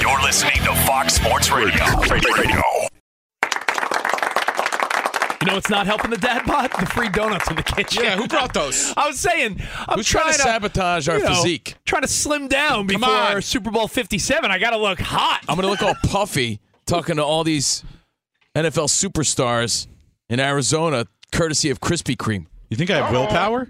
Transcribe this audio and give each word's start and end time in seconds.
You're 0.00 0.20
listening 0.22 0.56
to 0.64 0.74
Fox 0.86 1.14
Sports 1.14 1.50
Radio. 1.50 1.84
Radio. 2.10 2.62
You 5.40 5.46
know 5.46 5.56
it's 5.56 5.70
not 5.70 5.86
helping 5.86 6.10
the 6.10 6.16
dad 6.18 6.44
bod? 6.46 6.70
The 6.78 6.86
free 6.86 7.08
donuts 7.08 7.48
in 7.50 7.56
the 7.56 7.62
kitchen. 7.62 8.04
Yeah, 8.04 8.16
who 8.16 8.26
brought 8.26 8.52
those? 8.54 8.92
I 8.96 9.06
was 9.06 9.18
saying, 9.20 9.60
I'm 9.88 9.98
Who's 9.98 10.06
trying 10.06 10.32
to 10.32 10.38
to 10.38 10.42
sabotage 10.42 11.08
our 11.08 11.18
you 11.18 11.24
know, 11.24 11.34
physique? 11.34 11.74
Trying 11.84 12.02
to 12.02 12.08
slim 12.08 12.48
down 12.48 12.88
Come 12.88 13.00
before 13.00 13.14
on. 13.14 13.42
Super 13.42 13.70
Bowl 13.70 13.88
57. 13.88 14.50
I 14.50 14.58
got 14.58 14.70
to 14.70 14.78
look 14.78 15.00
hot. 15.00 15.40
I'm 15.48 15.56
going 15.56 15.64
to 15.64 15.70
look 15.70 15.82
all 15.82 15.94
puffy 16.10 16.60
talking 16.86 17.16
to 17.16 17.24
all 17.24 17.44
these 17.44 17.84
NFL 18.54 18.88
superstars 18.88 19.86
in 20.28 20.40
Arizona, 20.40 21.06
courtesy 21.32 21.70
of 21.70 21.80
Krispy 21.80 22.16
Kreme. 22.16 22.46
You 22.68 22.76
think 22.76 22.90
I 22.90 22.96
have 22.98 23.12
willpower? 23.12 23.66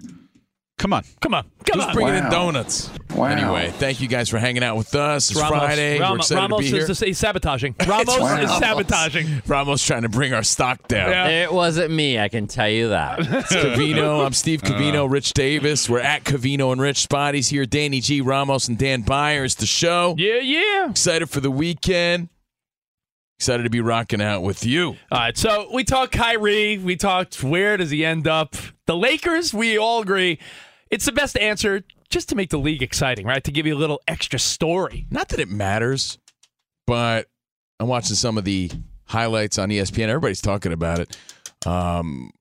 Come 0.77 0.93
on. 0.93 1.03
Come 1.21 1.33
on. 1.33 1.43
Come 1.65 1.79
Who's 1.79 1.87
on. 1.89 1.93
bringing 1.93 2.15
in 2.15 2.29
donuts? 2.29 2.89
Wow. 3.15 3.25
Anyway, 3.27 3.71
thank 3.71 3.99
you 4.01 4.07
guys 4.07 4.29
for 4.29 4.39
hanging 4.39 4.63
out 4.63 4.77
with 4.77 4.95
us. 4.95 5.29
It's 5.31 5.39
Ramos. 5.39 5.57
Friday. 5.59 5.95
We're 5.97 6.01
Ramos, 6.03 6.25
excited 6.31 6.41
Ramos 6.41 6.57
to 6.59 6.63
be 6.63 6.69
here. 6.69 6.81
is 6.81 6.87
just- 6.87 7.03
he's 7.03 7.17
sabotaging. 7.17 7.75
Ramos 7.85 8.07
Wow. 8.19 8.37
is 8.41 8.51
sabotaging. 8.57 9.41
Ramos 9.47 9.81
is 9.81 9.87
trying 9.87 10.01
to 10.03 10.09
bring 10.09 10.33
our 10.33 10.43
stock 10.43 10.87
down. 10.87 11.09
Yeah. 11.11 11.43
It 11.43 11.53
wasn't 11.53 11.91
me, 11.91 12.19
I 12.19 12.29
can 12.29 12.47
tell 12.47 12.69
you 12.69 12.89
that. 12.89 13.19
It's 13.41 13.53
Covino. 13.53 14.25
I'm 14.25 14.33
Steve 14.33 14.61
Covino, 14.61 15.09
Rich 15.09 15.33
Davis. 15.33 15.89
We're 15.89 15.99
at 15.99 16.23
Covino 16.23 16.71
and 16.71 16.81
Rich 16.81 16.97
Spotty's 16.99 17.49
here. 17.49 17.65
Danny 17.65 17.99
G, 18.01 18.21
Ramos, 18.21 18.67
and 18.67 18.77
Dan 18.77 19.01
Byers. 19.01 19.55
The 19.55 19.65
show. 19.65 20.15
Yeah, 20.17 20.39
yeah. 20.39 20.89
Excited 20.89 21.29
for 21.29 21.41
the 21.41 21.51
weekend. 21.51 22.29
Excited 23.39 23.63
to 23.63 23.69
be 23.71 23.81
rocking 23.81 24.21
out 24.21 24.41
with 24.43 24.65
you. 24.65 24.89
All 25.11 25.19
right, 25.19 25.37
so 25.37 25.67
we 25.73 25.83
talked 25.83 26.11
Kyrie. 26.13 26.77
We 26.77 26.95
talked 26.95 27.43
where 27.43 27.75
does 27.75 27.89
he 27.89 28.05
end 28.05 28.27
up? 28.27 28.55
The 28.85 28.95
Lakers, 28.95 29.53
we 29.53 29.77
all 29.77 30.01
agree, 30.01 30.37
it's 30.91 31.05
the 31.05 31.11
best 31.11 31.37
answer 31.37 31.83
just 32.11 32.29
to 32.29 32.35
make 32.35 32.49
the 32.49 32.59
league 32.59 32.83
exciting, 32.83 33.25
right? 33.25 33.43
To 33.43 33.51
give 33.51 33.65
you 33.65 33.75
a 33.75 33.79
little 33.79 34.01
extra 34.07 34.37
story. 34.37 35.07
Not 35.09 35.29
that 35.29 35.39
it 35.39 35.49
matters, 35.49 36.19
but 36.85 37.27
I'm 37.79 37.87
watching 37.87 38.15
some 38.15 38.37
of 38.37 38.43
the 38.43 38.69
highlights 39.05 39.57
on 39.57 39.69
ESPN. 39.69 40.07
Everybody's 40.07 40.41
talking 40.41 40.73
about 40.73 40.99
it. 40.99 41.17
Um, 41.65 42.31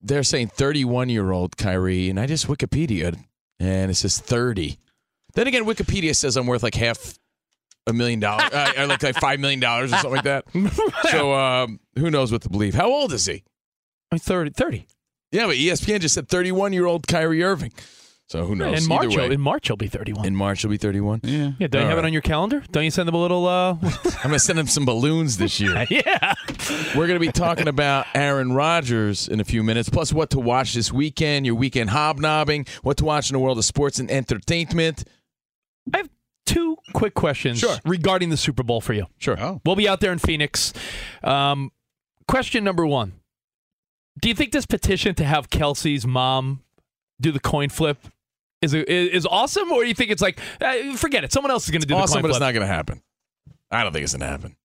they're 0.00 0.22
saying 0.22 0.48
31 0.48 1.10
year 1.10 1.30
old 1.30 1.56
Kyrie, 1.56 2.08
and 2.08 2.18
I 2.18 2.26
just 2.26 2.46
Wikipedia 2.46 3.18
and 3.58 3.90
it 3.90 3.94
says 3.94 4.18
30. 4.18 4.78
Then 5.34 5.46
again, 5.46 5.64
Wikipedia 5.64 6.16
says 6.16 6.36
I'm 6.36 6.46
worth 6.46 6.62
like 6.62 6.74
half 6.74 7.18
a 7.86 7.92
million 7.92 8.20
dollars, 8.20 8.50
uh, 8.52 8.72
or 8.78 8.86
like, 8.86 9.02
like 9.02 9.16
five 9.16 9.40
million 9.40 9.60
dollars 9.60 9.92
or 9.92 9.96
something 9.96 10.22
like 10.22 10.24
that. 10.24 10.44
So 11.10 11.34
um, 11.34 11.80
who 11.98 12.10
knows 12.10 12.30
what 12.32 12.42
to 12.42 12.48
believe? 12.48 12.74
How 12.74 12.90
old 12.90 13.12
is 13.12 13.26
he? 13.26 13.42
I 14.10 14.16
mean, 14.16 14.20
30. 14.20 14.50
30. 14.50 14.86
Yeah, 15.32 15.46
but 15.46 15.56
ESPN 15.56 16.00
just 16.00 16.14
said 16.14 16.28
31 16.28 16.72
year 16.72 16.86
old 16.86 17.06
Kyrie 17.06 17.42
Irving. 17.42 17.72
So 18.30 18.44
who 18.44 18.54
knows? 18.54 18.80
In 18.80 18.88
March, 18.88 19.08
he'll- 19.12 19.28
way, 19.28 19.34
in 19.34 19.40
March, 19.40 19.66
he'll 19.66 19.76
be 19.76 19.88
31. 19.88 20.24
in 20.24 20.36
March 20.36 20.62
he'll 20.62 20.70
be 20.70 20.76
31. 20.76 21.22
Yeah. 21.24 21.50
yeah, 21.58 21.66
don't 21.66 21.80
you 21.80 21.84
All 21.86 21.88
have 21.88 21.98
it 21.98 22.04
on 22.04 22.12
your 22.12 22.22
calendar? 22.22 22.62
Don't 22.70 22.84
you 22.84 22.92
send 22.92 23.08
them 23.08 23.16
a 23.16 23.20
little, 23.20 23.44
uh, 23.48 23.74
I'm 23.82 24.22
gonna 24.22 24.38
send 24.38 24.56
them 24.56 24.68
some 24.68 24.84
balloons 24.84 25.36
this 25.36 25.58
year. 25.58 25.84
yeah. 25.90 26.34
We're 26.94 27.08
going 27.08 27.18
to 27.18 27.26
be 27.26 27.32
talking 27.32 27.66
about 27.66 28.06
Aaron 28.14 28.52
Rodgers 28.52 29.26
in 29.26 29.40
a 29.40 29.44
few 29.44 29.64
minutes, 29.64 29.88
plus 29.88 30.12
what 30.12 30.30
to 30.30 30.38
watch 30.38 30.74
this 30.74 30.92
weekend, 30.92 31.44
your 31.44 31.56
weekend 31.56 31.90
hobnobbing, 31.90 32.66
what 32.82 32.98
to 32.98 33.04
watch 33.04 33.30
in 33.30 33.34
the 33.34 33.40
world 33.40 33.58
of 33.58 33.64
sports 33.64 33.98
and 33.98 34.08
entertainment. 34.08 35.02
I 35.92 35.98
have 35.98 36.10
two 36.46 36.76
quick 36.92 37.14
questions 37.14 37.58
Sure. 37.58 37.78
regarding 37.84 38.30
the 38.30 38.36
Super 38.36 38.62
Bowl 38.62 38.80
for 38.80 38.92
you. 38.92 39.06
Sure. 39.18 39.36
Oh. 39.40 39.60
We'll 39.66 39.74
be 39.76 39.88
out 39.88 39.98
there 40.00 40.12
in 40.12 40.20
Phoenix. 40.20 40.72
Um, 41.24 41.72
question 42.28 42.62
number 42.62 42.86
one 42.86 43.14
Do 44.22 44.28
you 44.28 44.36
think 44.36 44.52
this 44.52 44.66
petition 44.66 45.16
to 45.16 45.24
have 45.24 45.50
Kelsey's 45.50 46.06
mom 46.06 46.62
do 47.20 47.32
the 47.32 47.40
coin 47.40 47.68
flip 47.68 47.98
is, 48.62 48.74
is 48.74 49.26
awesome, 49.26 49.70
or 49.72 49.82
do 49.82 49.88
you 49.88 49.94
think 49.94 50.10
it's 50.10 50.22
like, 50.22 50.38
uh, 50.60 50.94
forget 50.96 51.24
it, 51.24 51.32
someone 51.32 51.50
else 51.50 51.64
is 51.64 51.70
going 51.70 51.80
to 51.80 51.86
do 51.86 51.94
awesome, 51.94 52.18
the 52.18 52.22
but 52.22 52.28
coin 52.28 52.30
it's 52.36 52.40
not 52.40 52.52
going 52.52 52.66
to 52.66 52.72
happen. 52.72 53.02
I 53.70 53.82
don't 53.82 53.92
think 53.92 54.04
it's 54.04 54.12
going 54.12 54.20
to 54.20 54.26
happen. 54.26 54.56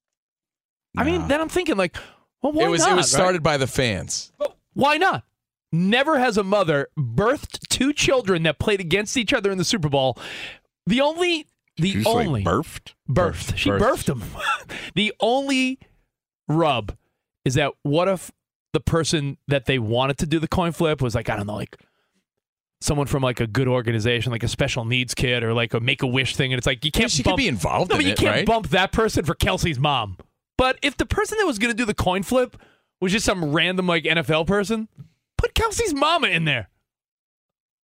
I 0.97 1.03
mean, 1.03 1.27
then 1.27 1.41
I'm 1.41 1.49
thinking, 1.49 1.75
like, 1.77 1.97
well, 2.41 2.53
why 2.53 2.65
it 2.65 2.69
was 2.69 2.81
not? 2.81 2.91
it 2.93 2.95
was 2.95 3.13
right? 3.13 3.19
started 3.19 3.43
by 3.43 3.57
the 3.57 3.67
fans. 3.67 4.31
Why 4.73 4.97
not? 4.97 5.23
Never 5.71 6.17
has 6.19 6.37
a 6.37 6.43
mother 6.43 6.87
birthed 6.97 7.67
two 7.67 7.91
children 7.91 8.43
that 8.43 8.59
played 8.59 8.79
against 8.79 9.17
each 9.17 9.33
other 9.33 9.51
in 9.51 9.57
the 9.57 9.65
Super 9.65 9.89
Bowl. 9.89 10.17
The 10.87 11.01
only, 11.01 11.47
the 11.77 11.91
Did 11.91 11.93
you 11.95 12.03
say 12.03 12.09
only 12.09 12.43
birthed? 12.43 12.93
birthed. 13.09 13.57
She 13.57 13.69
birthed 13.69 14.05
Birthed. 14.05 14.09
him. 14.09 14.23
the 14.95 15.13
only 15.19 15.79
rub 16.47 16.95
is 17.43 17.55
that 17.55 17.73
what 17.83 18.07
if 18.07 18.31
the 18.71 18.79
person 18.79 19.37
that 19.47 19.65
they 19.65 19.79
wanted 19.79 20.17
to 20.19 20.25
do 20.25 20.39
the 20.39 20.47
coin 20.47 20.71
flip 20.71 21.01
was 21.01 21.13
like 21.15 21.29
I 21.29 21.35
don't 21.35 21.47
know, 21.47 21.55
like 21.55 21.75
someone 22.85 23.07
from 23.07 23.21
like 23.23 23.39
a 23.39 23.47
good 23.47 23.67
organization, 23.67 24.31
like 24.31 24.43
a 24.43 24.47
special 24.47 24.85
needs 24.85 25.13
kid 25.13 25.43
or 25.43 25.53
like 25.53 25.73
a 25.73 25.79
Make 25.79 26.03
a 26.03 26.07
Wish 26.07 26.35
thing, 26.35 26.53
and 26.53 26.57
it's 26.57 26.67
like 26.67 26.85
you 26.85 26.91
can't. 26.91 27.11
she 27.11 27.23
bump, 27.23 27.35
could 27.37 27.41
be 27.43 27.47
involved 27.47 27.89
No, 27.89 27.95
in 27.95 27.99
but 27.99 28.05
you 28.05 28.11
it, 28.13 28.17
can't 28.17 28.35
right? 28.35 28.45
bump 28.45 28.69
that 28.69 28.91
person 28.91 29.25
for 29.25 29.35
Kelsey's 29.35 29.79
mom. 29.79 30.17
But 30.57 30.77
if 30.81 30.95
the 30.97 31.05
person 31.05 31.37
that 31.39 31.45
was 31.45 31.59
going 31.59 31.71
to 31.71 31.77
do 31.77 31.83
the 31.85 31.93
coin 31.93 32.23
flip 32.23 32.55
was 33.01 33.11
just 33.11 33.25
some 33.25 33.51
random 33.51 33.87
like 33.87 34.03
NFL 34.05 34.47
person, 34.47 34.87
put 35.37 35.53
Kelsey's 35.53 35.93
mama 35.93 36.27
in 36.27 36.45
there. 36.45 36.69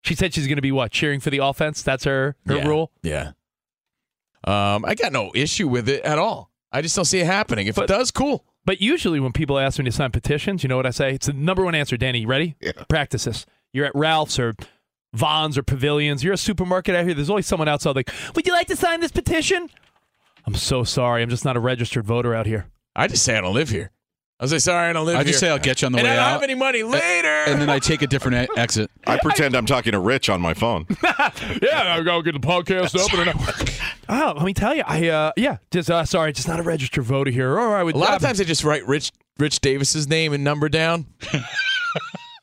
She 0.04 0.16
said 0.16 0.34
she's 0.34 0.48
going 0.48 0.58
to 0.58 0.62
be 0.62 0.72
what 0.72 0.92
cheering 0.92 1.20
for 1.20 1.30
the 1.30 1.40
offense. 1.40 1.82
That's 1.82 2.04
her 2.04 2.36
her 2.46 2.58
yeah. 2.58 2.68
rule. 2.68 2.92
Yeah. 3.04 3.32
Um, 4.44 4.86
I 4.86 4.96
got 4.96 5.12
no 5.12 5.32
issue 5.36 5.68
with 5.68 5.90
it 5.90 6.04
at 6.04 6.18
all. 6.18 6.52
I 6.72 6.82
just 6.82 6.96
don't 6.96 7.06
see 7.06 7.20
it 7.20 7.26
happening. 7.26 7.68
If 7.68 7.76
But- 7.76 7.86
it 7.86 7.88
does, 7.94 8.12
cool. 8.12 8.46
But 8.66 8.82
usually 8.82 9.20
when 9.20 9.32
people 9.32 9.58
ask 9.58 9.80
me 9.80 9.86
to 9.86 9.92
sign 9.92 10.12
petitions, 10.12 10.62
you 10.64 10.70
know 10.70 10.76
what 10.78 10.86
I 10.86 10.92
say? 10.92 11.14
It's 11.16 11.26
the 11.26 11.34
number 11.34 11.64
one 11.64 11.74
answer, 11.74 11.98
Danny. 11.98 12.20
You 12.20 12.28
ready? 12.28 12.56
Yeah. 12.62 12.74
Practice 12.88 13.24
this. 13.24 13.46
You're 13.74 13.86
at 13.88 13.96
Ralph's 13.96 14.38
or 14.38 14.54
Vaughn's 15.14 15.58
or 15.58 15.64
Pavilions. 15.64 16.24
You're 16.24 16.34
a 16.34 16.38
supermarket 16.38 16.96
out 16.96 17.06
here. 17.06 17.14
There's 17.14 17.30
always 17.30 17.48
someone 17.48 17.68
outside 17.68 17.96
like, 17.96 18.12
would 18.36 18.46
you 18.46 18.54
like 18.54 18.68
to 18.68 18.76
sign 18.76 19.00
this 19.02 19.12
petition? 19.12 19.70
I'm 20.46 20.56
so 20.56 20.84
sorry. 20.84 21.22
I'm 21.22 21.30
just 21.30 21.46
not 21.46 21.58
a 21.58 21.60
registered 21.60 22.06
voter 22.06 22.34
out 22.34 22.46
here. 22.46 22.68
I 22.96 23.08
just 23.08 23.24
say 23.24 23.38
I 23.38 23.42
don't 23.42 23.54
live 23.54 23.70
here. 23.70 23.92
I 24.42 24.46
say 24.46 24.60
sorry, 24.60 24.90
I 24.90 24.94
don't 24.94 25.06
live 25.06 25.16
I 25.16 25.20
here. 25.20 25.22
I 25.22 25.32
just 25.32 25.40
say 25.42 25.50
I'll 25.50 25.60
get 25.60 25.82
you 25.82 25.88
on 25.88 25.92
the 25.92 25.98
and 26.00 26.06
way 26.06 26.12
I 26.12 26.16
don't 26.16 26.24
out. 26.24 26.32
have 26.32 26.44
any 26.44 26.56
money 26.56 26.82
later. 26.82 27.28
and 27.28 27.60
then 27.62 27.70
I 27.70 27.78
take 27.80 28.02
a 28.02 28.08
different 28.08 28.50
e- 28.50 28.54
exit. 28.58 28.90
I 29.06 29.18
pretend 29.18 29.54
I'm 29.54 29.66
talking 29.66 29.92
to 29.92 30.00
Rich 30.00 30.30
on 30.30 30.40
my 30.40 30.54
phone. 30.54 30.86
yeah, 31.04 31.32
I'll 31.74 32.06
go 32.06 32.22
get 32.22 32.32
the 32.32 32.40
podcast 32.40 32.98
up. 32.98 33.14
And 33.14 33.30
I, 34.10 34.28
oh, 34.30 34.34
let 34.38 34.46
me 34.46 34.54
tell 34.54 34.74
you, 34.74 34.84
I 34.88 35.10
uh, 35.10 35.32
yeah, 35.36 35.58
just 35.72 35.92
uh, 35.92 36.06
sorry, 36.06 36.32
just 36.32 36.48
not 36.48 36.58
a 36.58 36.64
registered 36.64 37.04
voter 37.04 37.32
here. 37.32 37.52
Or 37.60 37.76
I 37.76 37.84
would 37.84 37.96
A 37.96 37.98
lot 37.98 38.16
of 38.16 38.22
times 38.22 38.38
they 38.38 38.46
just 38.46 38.64
write 38.64 38.88
Rich 38.88 39.12
Rich 39.38 39.60
Davis's 39.60 40.08
name 40.08 40.32
and 40.32 40.42
number 40.44 40.70
down. 40.70 41.08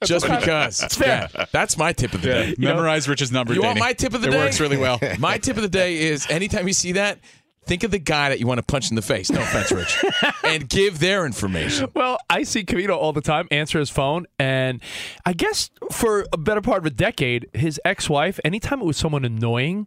Just 0.05 0.27
because. 0.27 0.81
fair. 0.95 1.29
Yeah, 1.35 1.47
that's 1.53 1.79
my 1.79 1.93
tip 1.93 2.13
of 2.15 2.23
the 2.23 2.29
day. 2.29 2.55
Memorize 2.59 3.09
Rich's 3.09 3.33
number. 3.33 3.55
You 3.55 3.63
want 3.63 3.79
my 3.79 3.93
tip 3.93 4.15
of 4.15 4.23
the 4.23 4.29
it 4.29 4.33
day? 4.33 4.39
works 4.39 4.61
really 4.61 4.77
well. 4.77 4.99
My 5.19 5.39
tip 5.39 5.57
of 5.57 5.63
the 5.63 5.69
day 5.69 5.99
is 5.99 6.27
anytime 6.29 6.67
you 6.67 6.75
see 6.75 6.93
that, 6.93 7.19
think 7.65 7.83
of 7.83 7.91
the 7.91 7.99
guy 7.99 8.29
that 8.29 8.39
you 8.41 8.47
want 8.47 8.59
to 8.59 8.65
punch 8.65 8.91
in 8.91 8.97
the 8.97 9.03
face. 9.03 9.31
No 9.31 9.41
offense, 9.41 9.73
Rich. 9.73 10.05
and 10.45 10.69
give 10.69 10.99
their 10.99 11.27
information. 11.27 11.89
Well, 11.95 12.19
I 12.29 12.43
see 12.43 12.65
Covino 12.65 12.97
all 12.97 13.13
the 13.13 13.21
time 13.21 13.49
answer 13.51 13.79
his 13.79 13.91
phone, 13.91 14.27
and 14.39 14.81
I 15.25 15.33
guess 15.33 15.71
for 15.91 16.27
a 16.33 16.37
better 16.37 16.61
part 16.61 16.79
of 16.79 16.87
a 16.87 16.91
decade, 16.91 17.49
his 17.55 17.81
ex-wife, 17.85 18.39
anytime 18.45 18.81
it 18.81 18.85
was 18.85 18.97
someone 18.97 19.25
annoying, 19.25 19.87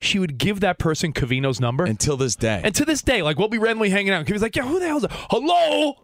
she 0.00 0.18
would 0.18 0.38
give 0.38 0.60
that 0.60 0.78
person 0.78 1.12
Covino's 1.12 1.60
number. 1.60 1.84
Until 1.84 2.16
this 2.16 2.36
day. 2.36 2.60
And 2.62 2.74
to 2.74 2.84
this 2.84 3.02
day, 3.02 3.22
like 3.22 3.38
we'll 3.38 3.48
be 3.48 3.58
randomly 3.58 3.90
hanging 3.90 4.10
out. 4.12 4.20
And 4.20 4.30
was 4.30 4.42
like, 4.42 4.56
"Yeah, 4.56 4.64
who 4.64 4.78
the 4.78 4.86
hell's 4.86 5.02
that? 5.02 5.12
Hello?" 5.30 5.94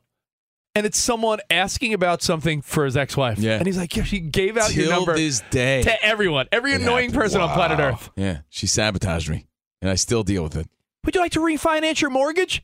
And 0.74 0.86
it's 0.86 0.98
someone 0.98 1.40
asking 1.50 1.94
about 1.94 2.22
something 2.22 2.62
for 2.62 2.84
his 2.84 2.96
ex-wife. 2.96 3.38
Yeah. 3.38 3.56
And 3.56 3.66
he's 3.66 3.76
like, 3.76 3.94
"Yeah, 3.96 4.04
she 4.04 4.20
gave 4.20 4.56
out 4.56 4.74
your 4.74 4.88
number 4.90 5.16
this 5.16 5.42
day. 5.50 5.82
to 5.82 6.04
everyone, 6.04 6.46
every 6.52 6.74
annoying 6.74 7.10
person 7.10 7.40
on 7.40 7.48
planet 7.50 7.80
Earth. 7.80 8.10
yeah, 8.16 8.42
she 8.48 8.66
sabotaged 8.68 9.28
me, 9.28 9.46
and 9.82 9.90
I 9.90 9.96
still 9.96 10.22
deal 10.22 10.44
with 10.44 10.56
it. 10.56 10.68
Would 11.04 11.14
you 11.16 11.20
like 11.20 11.32
to 11.32 11.40
refinance 11.40 12.00
your 12.00 12.10
mortgage? 12.10 12.62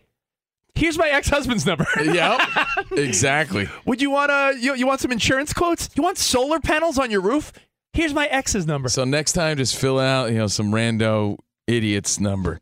Here's 0.76 0.98
my 0.98 1.08
ex-husband's 1.08 1.64
number. 1.66 1.86
Yep, 2.04 2.40
exactly. 2.92 3.68
Would 3.86 4.00
you 4.00 4.10
want 4.10 4.30
to? 4.30 4.56
You, 4.60 4.74
you 4.74 4.86
want 4.86 5.00
some 5.00 5.10
insurance 5.10 5.52
quotes? 5.52 5.88
You 5.96 6.02
want 6.02 6.18
solar 6.18 6.60
panels 6.60 6.98
on 6.98 7.10
your 7.10 7.22
roof? 7.22 7.52
Here's 7.92 8.12
my 8.14 8.26
ex's 8.26 8.66
number. 8.66 8.88
So 8.88 9.04
next 9.04 9.32
time, 9.32 9.56
just 9.56 9.74
fill 9.74 9.98
out, 9.98 10.30
you 10.30 10.36
know, 10.38 10.46
some 10.48 10.70
rando 10.70 11.38
idiot's 11.66 12.20
number. 12.20 12.60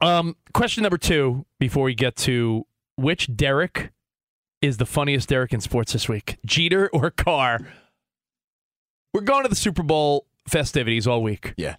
Um, 0.00 0.36
question 0.54 0.82
number 0.82 0.98
two 0.98 1.44
before 1.58 1.82
we 1.84 1.94
get 1.94 2.14
to 2.16 2.66
which 2.96 3.34
Derek 3.34 3.90
is 4.60 4.76
the 4.78 4.86
funniest 4.86 5.28
Derek 5.28 5.52
in 5.52 5.60
sports 5.60 5.92
this 5.92 6.08
week, 6.08 6.36
Jeter 6.44 6.88
or 6.92 7.10
Carr? 7.10 7.60
We're 9.14 9.22
going 9.22 9.42
to 9.44 9.48
the 9.48 9.56
Super 9.56 9.82
Bowl 9.82 10.26
festivities 10.48 11.06
all 11.06 11.22
week. 11.22 11.54
Yeah. 11.56 11.76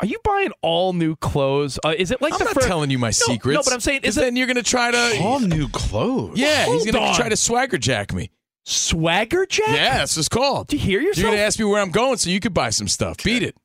Are 0.00 0.06
you 0.06 0.18
buying 0.22 0.52
all 0.62 0.92
new 0.92 1.16
clothes? 1.16 1.78
Uh, 1.84 1.92
is 1.96 2.10
it 2.12 2.22
like 2.22 2.32
the 2.32 2.36
I'm 2.36 2.38
the 2.40 2.44
not 2.54 2.62
fir- 2.62 2.68
telling 2.68 2.90
you 2.90 2.98
my 2.98 3.08
No, 3.08 3.10
secrets. 3.12 3.54
No, 3.56 3.62
but 3.64 3.72
I'm 3.72 3.80
saying 3.80 4.02
is 4.04 4.16
it 4.16 4.20
then 4.20 4.36
you're 4.36 4.46
gonna 4.46 4.62
try 4.62 4.90
to. 4.92 5.18
All 5.22 5.40
new 5.40 5.68
clothes. 5.68 6.38
yeah, 6.38 6.66
he's 6.66 6.86
gonna 6.86 7.04
on. 7.04 7.14
try 7.16 7.28
to 7.28 7.36
swagger 7.36 7.78
jack 7.78 8.12
me. 8.14 8.30
swagger 8.64 9.44
jack? 9.46 9.66
Yeah, 9.68 9.98
that's 9.98 10.16
it's 10.16 10.28
called. 10.28 10.68
Do 10.68 10.76
you 10.76 10.82
hear 10.82 11.00
yourself? 11.00 11.16
You're 11.16 11.26
yourself? 11.30 11.32
gonna 11.34 11.46
ask 11.46 11.58
me 11.58 11.64
where 11.64 11.82
I'm 11.82 11.90
going, 11.90 12.16
so 12.18 12.30
you 12.30 12.38
could 12.38 12.54
buy 12.54 12.70
some 12.70 12.86
stuff. 12.86 13.16
Beat 13.24 13.42
it. 13.42 13.56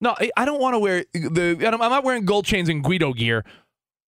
No, 0.00 0.16
I- 0.18 0.30
I 0.36 0.44
don't 0.44 0.60
want 0.60 0.74
to 0.74 0.78
wear 0.80 1.04
the. 1.12 1.70
I'm 1.72 1.78
not 1.78 2.02
wearing 2.02 2.24
gold 2.24 2.46
chains 2.46 2.68
and 2.68 2.82
Guido 2.82 3.12
gear. 3.12 3.44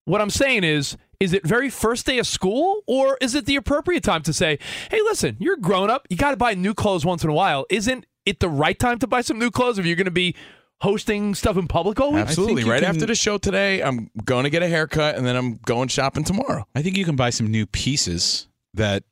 What 0.03 0.19
I'm 0.19 0.31
saying 0.31 0.65
is, 0.65 0.97
is 1.23 1.33
it 1.33 1.45
very 1.45 1.69
first 1.69 2.05
day 2.05 2.19
of 2.19 2.27
school, 2.27 2.83
or 2.87 3.17
is 3.21 3.33
it 3.35 3.45
the 3.45 3.55
appropriate 3.55 4.03
time 4.03 4.21
to 4.23 4.33
say, 4.33 4.59
"Hey, 4.91 4.99
listen, 5.01 5.37
you're 5.39 5.57
grown 5.57 5.89
up. 5.89 6.05
You 6.09 6.17
got 6.17 6.31
to 6.31 6.37
buy 6.37 6.53
new 6.53 6.73
clothes 6.73 7.05
once 7.05 7.23
in 7.23 7.29
a 7.29 7.33
while." 7.33 7.65
Isn't 7.69 8.05
it 8.25 8.39
the 8.39 8.49
right 8.49 8.77
time 8.77 8.99
to 8.99 9.07
buy 9.07 9.21
some 9.21 9.39
new 9.39 9.49
clothes 9.51 9.79
if 9.79 9.85
you're 9.85 9.95
going 9.95 10.05
to 10.05 10.11
be 10.11 10.35
hosting 10.81 11.33
stuff 11.35 11.57
in 11.57 11.67
public 11.67 11.99
all 11.99 12.11
week? 12.11 12.21
Absolutely. 12.21 12.63
Right 12.63 12.81
can- 12.81 12.89
after 12.89 13.05
the 13.05 13.15
show 13.15 13.37
today, 13.37 13.81
I'm 13.81 14.09
going 14.25 14.43
to 14.43 14.49
get 14.49 14.61
a 14.63 14.67
haircut, 14.67 15.15
and 15.15 15.25
then 15.25 15.35
I'm 15.35 15.55
going 15.65 15.87
shopping 15.87 16.23
tomorrow. 16.23 16.67
I 16.75 16.81
think 16.81 16.97
you 16.97 17.05
can 17.05 17.15
buy 17.15 17.29
some 17.31 17.47
new 17.47 17.65
pieces 17.65 18.47
that 18.73 19.03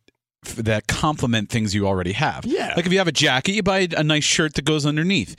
that 0.58 0.88
complement 0.88 1.50
things 1.50 1.74
you 1.76 1.88
already 1.88 2.14
have. 2.14 2.46
Yeah. 2.46 2.74
Like 2.76 2.86
if 2.86 2.92
you 2.92 2.98
have 2.98 3.08
a 3.08 3.12
jacket, 3.12 3.52
you 3.54 3.64
buy 3.64 3.88
a 3.96 4.04
nice 4.04 4.24
shirt 4.24 4.56
that 4.56 4.66
goes 4.66 4.86
underneath. 4.86 5.36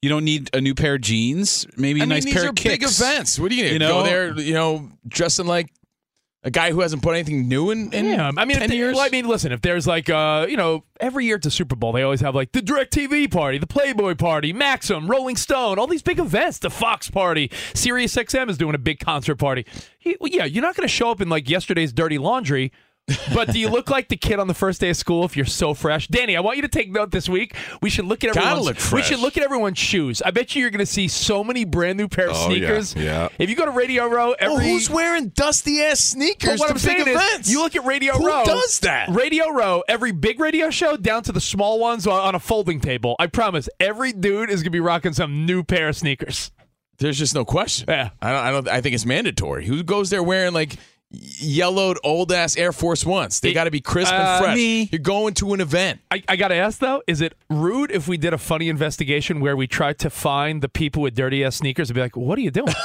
You 0.00 0.10
don't 0.10 0.24
need 0.24 0.50
a 0.52 0.60
new 0.60 0.74
pair 0.74 0.94
of 0.96 1.00
jeans. 1.00 1.66
Maybe 1.76 1.98
a 2.00 2.02
I 2.02 2.06
mean, 2.06 2.10
nice 2.10 2.24
these 2.26 2.34
pair 2.34 2.44
are 2.44 2.48
of 2.50 2.54
big 2.56 2.82
events. 2.84 3.38
What 3.38 3.50
do 3.50 3.56
you, 3.56 3.64
You 3.64 3.78
go 3.78 3.88
know? 3.88 4.02
there? 4.02 4.38
You 4.38 4.52
know, 4.52 4.90
dressing 5.08 5.46
like 5.46 5.72
a 6.44 6.50
guy 6.50 6.70
who 6.70 6.80
hasn't 6.80 7.02
put 7.02 7.14
anything 7.14 7.48
new 7.48 7.70
in. 7.70 7.92
in 7.92 8.04
Yeah, 8.04 8.30
I 8.36 8.44
mean, 8.44 8.52
if 8.52 8.58
10 8.58 8.70
they- 8.70 8.76
years. 8.76 8.94
well, 8.94 9.04
I 9.04 9.08
mean, 9.08 9.26
listen, 9.26 9.50
if 9.50 9.62
there's 9.62 9.86
like, 9.86 10.10
uh, 10.10 10.46
you 10.48 10.56
know, 10.58 10.84
every 11.00 11.24
year 11.24 11.36
at 11.36 11.42
the 11.42 11.50
Super 11.50 11.74
Bowl, 11.74 11.92
they 11.92 12.02
always 12.02 12.20
have 12.20 12.34
like 12.34 12.52
the 12.52 12.60
DirecTV 12.60 13.30
party, 13.30 13.56
the 13.58 13.66
Playboy 13.66 14.14
party, 14.14 14.52
Maxim, 14.52 15.10
Rolling 15.10 15.36
Stone, 15.36 15.78
all 15.78 15.86
these 15.86 16.02
big 16.02 16.18
events, 16.18 16.58
the 16.58 16.70
Fox 16.70 17.10
party, 17.10 17.50
Sirius 17.74 18.14
XM 18.14 18.50
is 18.50 18.58
doing 18.58 18.74
a 18.74 18.78
big 18.78 19.00
concert 19.00 19.36
party. 19.36 19.64
You- 20.02 20.16
well, 20.20 20.30
yeah, 20.30 20.44
you're 20.44 20.62
not 20.62 20.76
going 20.76 20.86
to 20.86 20.92
show 20.94 21.10
up 21.10 21.20
in 21.20 21.28
like 21.30 21.48
yesterday's 21.48 21.92
dirty 21.92 22.18
laundry. 22.18 22.72
But 23.34 23.50
do 23.52 23.58
you 23.58 23.68
look 23.68 23.90
like 23.90 24.08
the 24.08 24.16
kid 24.16 24.38
on 24.38 24.46
the 24.48 24.54
first 24.54 24.80
day 24.80 24.88
of 24.88 24.96
school 24.96 25.24
if 25.24 25.36
you're 25.36 25.44
so 25.44 25.74
fresh? 25.74 26.08
Danny, 26.08 26.36
I 26.36 26.40
want 26.40 26.56
you 26.56 26.62
to 26.62 26.68
take 26.68 26.90
note 26.90 27.10
this 27.10 27.28
week. 27.28 27.54
We 27.82 27.90
should 27.90 28.06
look 28.06 28.24
at 28.24 28.34
everyone's 28.34 28.64
look 28.64 28.92
we 28.92 29.02
should 29.02 29.18
look 29.18 29.36
at 29.36 29.42
everyone's 29.42 29.76
shoes. 29.78 30.22
I 30.22 30.30
bet 30.30 30.54
you 30.54 30.62
you're 30.62 30.70
going 30.70 30.78
to 30.78 30.86
see 30.86 31.08
so 31.08 31.44
many 31.44 31.64
brand 31.66 31.98
new 31.98 32.08
pair 32.08 32.30
of 32.30 32.36
Oh, 32.36 32.48
yeah, 32.48 32.56
sneakers. 32.56 32.94
yeah. 32.96 33.28
If 33.38 33.50
you 33.50 33.56
go 33.56 33.66
to 33.66 33.72
Radio 33.72 34.06
Row, 34.06 34.32
every 34.32 34.56
oh, 34.56 34.58
who's 34.58 34.88
wearing 34.88 35.28
dusty 35.28 35.82
ass 35.82 36.00
sneakers 36.00 36.58
what 36.58 36.66
to 36.68 36.70
I'm 36.70 36.74
big 36.76 36.82
saying 36.82 37.00
events? 37.08 37.46
is, 37.48 37.52
you 37.52 37.60
look 37.62 37.76
at 37.76 37.84
Radio 37.84 38.14
Who 38.14 38.26
Row. 38.26 38.40
Who 38.40 38.46
does 38.46 38.80
that? 38.80 39.10
Radio 39.10 39.50
Row, 39.50 39.82
every 39.86 40.12
big 40.12 40.40
radio 40.40 40.70
show 40.70 40.96
down 40.96 41.22
to 41.24 41.32
the 41.32 41.40
small 41.42 41.78
ones 41.78 42.06
on 42.06 42.34
a 42.34 42.40
folding 42.40 42.80
table. 42.80 43.16
I 43.18 43.26
promise, 43.26 43.68
every 43.78 44.12
dude 44.12 44.48
is 44.50 44.62
gonna 44.62 44.70
be 44.70 44.80
rocking 44.80 45.12
some 45.12 45.44
new 45.44 45.62
pair 45.62 45.88
of 45.88 45.96
sneakers. 45.96 46.52
There's 46.98 47.18
just 47.18 47.34
no 47.34 47.44
question. 47.44 47.86
Yeah. 47.88 48.10
I 48.22 48.30
don't. 48.32 48.40
I 48.46 48.50
don't. 48.50 48.68
I 48.68 48.80
think 48.80 48.94
it's 48.94 49.04
mandatory. 49.04 49.66
Who 49.66 49.82
goes 49.82 50.10
there 50.10 50.22
wearing 50.22 50.54
like 50.54 50.76
yellowed 51.20 51.98
old 52.04 52.32
ass 52.32 52.56
Air 52.56 52.72
Force 52.72 53.04
Ones? 53.04 53.40
They 53.40 53.52
got 53.52 53.64
to 53.64 53.70
be 53.70 53.80
crisp 53.80 54.12
uh, 54.12 54.16
and 54.16 54.44
fresh. 54.44 54.56
me. 54.56 54.88
You're 54.92 54.98
going 55.00 55.34
to 55.34 55.54
an 55.54 55.60
event. 55.60 56.00
I, 56.10 56.22
I 56.28 56.36
gotta 56.36 56.54
ask 56.54 56.78
though, 56.78 57.02
is 57.06 57.20
it 57.20 57.34
rude 57.50 57.90
if 57.90 58.08
we 58.08 58.16
did 58.16 58.32
a 58.34 58.38
funny 58.38 58.68
investigation 58.68 59.40
where 59.40 59.56
we 59.56 59.66
tried 59.66 59.98
to 60.00 60.10
find 60.10 60.62
the 60.62 60.68
people 60.68 61.02
with 61.02 61.14
dirty 61.14 61.44
ass 61.44 61.56
sneakers 61.56 61.90
and 61.90 61.94
be 61.94 62.00
like, 62.00 62.16
"What 62.16 62.38
are 62.38 62.42
you 62.42 62.50
doing?" 62.50 62.74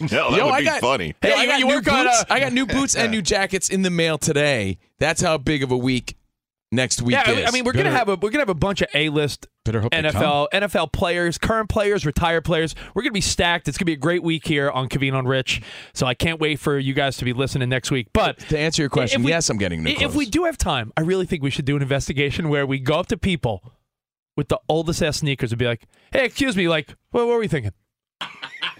No, 0.00 0.30
that 0.32 0.36
Yo, 0.38 0.44
would 0.46 0.54
I 0.54 0.58
be 0.60 0.64
got- 0.64 0.80
funny. 0.80 1.14
Hey, 1.22 1.28
Yo, 1.30 1.36
I 1.36 1.42
you- 1.42 1.48
got 1.48 1.60
new 1.60 1.66
work 1.68 1.92
on, 1.92 2.04
boots. 2.06 2.20
uh, 2.22 2.24
I 2.30 2.40
got 2.40 2.52
new 2.52 2.66
boots 2.66 2.96
and 2.96 3.12
new 3.12 3.22
jackets 3.22 3.68
in 3.68 3.82
the 3.82 3.90
mail 3.90 4.18
today. 4.18 4.78
That's 4.98 5.20
how 5.22 5.38
big 5.38 5.62
of 5.62 5.70
a 5.70 5.76
week 5.76 6.16
next 6.74 7.02
week 7.02 7.14
yeah, 7.14 7.24
I 7.26 7.30
is. 7.30 7.36
mean, 7.36 7.46
I 7.46 7.50
mean, 7.52 7.64
we're 7.64 7.72
gonna 7.72 7.90
have 7.90 8.08
a 8.08 8.16
we're 8.16 8.30
gonna 8.30 8.42
have 8.42 8.48
a 8.48 8.54
bunch 8.54 8.82
of 8.82 8.88
A 8.94 9.08
list 9.08 9.46
Better 9.64 9.80
hope 9.80 9.92
they 9.92 10.02
NFL 10.02 10.48
NFL 10.52 10.92
players, 10.92 11.38
current 11.38 11.68
players, 11.70 12.04
retired 12.04 12.44
players. 12.44 12.74
We're 12.94 13.02
gonna 13.02 13.12
be 13.12 13.20
stacked. 13.20 13.66
It's 13.68 13.78
gonna 13.78 13.86
be 13.86 13.92
a 13.94 13.96
great 13.96 14.22
week 14.22 14.46
here 14.46 14.70
on 14.70 14.88
Kaveen 14.88 15.14
on 15.14 15.26
Rich. 15.26 15.62
So 15.94 16.06
I 16.06 16.14
can't 16.14 16.38
wait 16.40 16.58
for 16.60 16.78
you 16.78 16.92
guys 16.92 17.16
to 17.18 17.24
be 17.24 17.32
listening 17.32 17.68
next 17.68 17.90
week. 17.90 18.08
But 18.12 18.38
to 18.50 18.58
answer 18.58 18.82
your 18.82 18.90
question, 18.90 19.22
we- 19.22 19.30
yes, 19.30 19.48
I'm 19.48 19.56
getting 19.56 19.82
new 19.82 19.90
If 19.90 19.98
clothes. 19.98 20.16
we 20.16 20.26
do 20.26 20.44
have 20.44 20.58
time, 20.58 20.92
I 20.96 21.00
really 21.00 21.24
think 21.26 21.42
we 21.42 21.50
should 21.50 21.64
do 21.64 21.76
an 21.76 21.82
investigation 21.82 22.48
where 22.50 22.66
we 22.66 22.78
go 22.78 22.94
up 23.00 23.06
to 23.08 23.16
people 23.16 23.72
with 24.36 24.48
the 24.48 24.60
oldest 24.68 25.02
ass 25.02 25.18
sneakers 25.18 25.52
and 25.52 25.58
be 25.58 25.64
like, 25.66 25.86
"Hey, 26.12 26.24
excuse 26.26 26.56
me, 26.56 26.68
like, 26.68 26.88
what, 27.10 27.26
what 27.26 27.34
were 27.34 27.38
we 27.38 27.48
thinking?" 27.48 27.72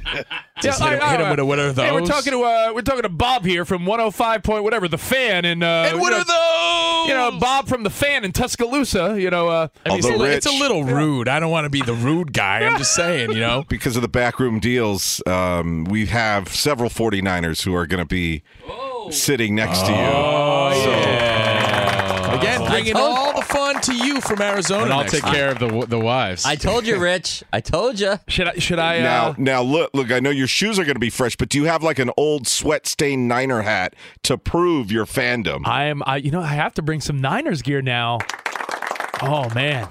Just 0.62 0.80
all 0.80 0.88
hit 0.88 0.94
him- 0.96 1.00
right, 1.00 1.10
hit 1.10 1.20
him 1.20 1.30
with 1.30 1.38
a, 1.38 1.44
what 1.44 1.58
are 1.58 1.72
Hey, 1.72 1.92
we're 1.92 2.06
talking 2.06 2.32
to 2.32 2.42
uh, 2.42 2.72
we're 2.74 2.82
talking 2.82 3.02
to 3.02 3.08
Bob 3.08 3.44
here 3.44 3.64
from 3.64 3.86
105 3.86 4.42
point 4.42 4.64
whatever 4.64 4.88
the 4.88 4.98
fan 4.98 5.44
and 5.44 5.62
uh, 5.62 5.88
and 5.88 6.00
what 6.00 6.06
you 6.06 6.10
know, 6.10 6.18
are 6.18 6.24
those? 6.24 7.08
You 7.08 7.14
know, 7.14 7.38
Bob 7.40 7.68
from 7.68 7.82
the 7.82 7.90
fan 7.90 8.24
in 8.24 8.32
Tuscaloosa. 8.32 9.20
You 9.20 9.31
know, 9.31 9.48
uh, 9.48 9.69
I 9.84 9.88
mean, 9.90 9.98
it's, 9.98 10.06
a, 10.06 10.12
Although 10.12 10.24
it's 10.24 10.46
a 10.46 10.52
little 10.52 10.84
rude. 10.84 11.29
I 11.29 11.40
don't 11.40 11.50
want 11.50 11.64
to 11.64 11.70
be 11.70 11.82
the 11.82 11.94
rude 11.94 12.32
guy. 12.32 12.60
I'm 12.64 12.79
just 12.79 12.94
saying, 12.94 13.32
you 13.32 13.40
know. 13.40 13.64
Because 13.74 13.96
of 13.96 14.02
the 14.02 14.08
backroom 14.08 14.60
deals, 14.60 15.20
um, 15.26 15.84
we 15.84 16.06
have 16.06 16.48
several 16.48 16.88
49ers 16.90 17.64
who 17.64 17.74
are 17.74 17.86
going 17.86 17.98
to 17.98 18.06
be 18.06 18.43
sitting 19.10 19.55
next 19.55 19.81
to 19.81 19.90
you. 19.90 21.55
Again, 22.38 22.64
bringing 22.69 22.96
all 22.96 23.34
the 23.34 23.43
fun 23.43 23.81
to 23.82 23.94
you 23.94 24.04
from 24.26 24.40
Arizona. 24.43 24.84
And 24.84 24.93
I'll 24.93 25.04
take 25.04 25.24
week. 25.24 25.34
care 25.34 25.50
of 25.50 25.58
the 25.58 25.86
the 25.86 25.98
wives. 25.98 26.44
I 26.44 26.56
told 26.56 26.86
you, 26.86 26.98
Rich. 26.98 27.43
I 27.52 27.60
told 27.60 27.98
you. 28.00 28.19
should 28.28 28.48
I 28.48 28.54
should 28.58 28.78
I? 28.78 29.00
Now, 29.00 29.28
Uh, 29.28 29.34
now 29.38 29.62
look, 29.62 29.90
look. 29.94 30.10
I 30.12 30.20
know 30.20 30.31
your 30.31 30.46
shoes 30.46 30.78
are 30.78 30.84
going 30.84 30.94
to 30.96 31.00
be 31.00 31.10
fresh, 31.10 31.36
but 31.36 31.48
do 31.48 31.58
you 31.58 31.64
have 31.64 31.82
like 31.82 31.98
an 31.98 32.10
old 32.16 32.46
sweat-stained 32.46 33.28
Niner 33.28 33.62
hat 33.62 33.94
to 34.24 34.36
prove 34.38 34.90
your 34.90 35.06
fandom? 35.06 35.66
I 35.66 35.84
am. 35.84 36.02
I 36.06 36.16
you 36.16 36.31
know 36.31 36.40
I 36.40 36.46
have 36.54 36.74
to 36.74 36.82
bring 36.82 37.00
some 37.00 37.20
Niners 37.20 37.62
gear 37.62 37.82
now. 37.82 38.19
Oh 39.22 39.48
man. 39.54 39.88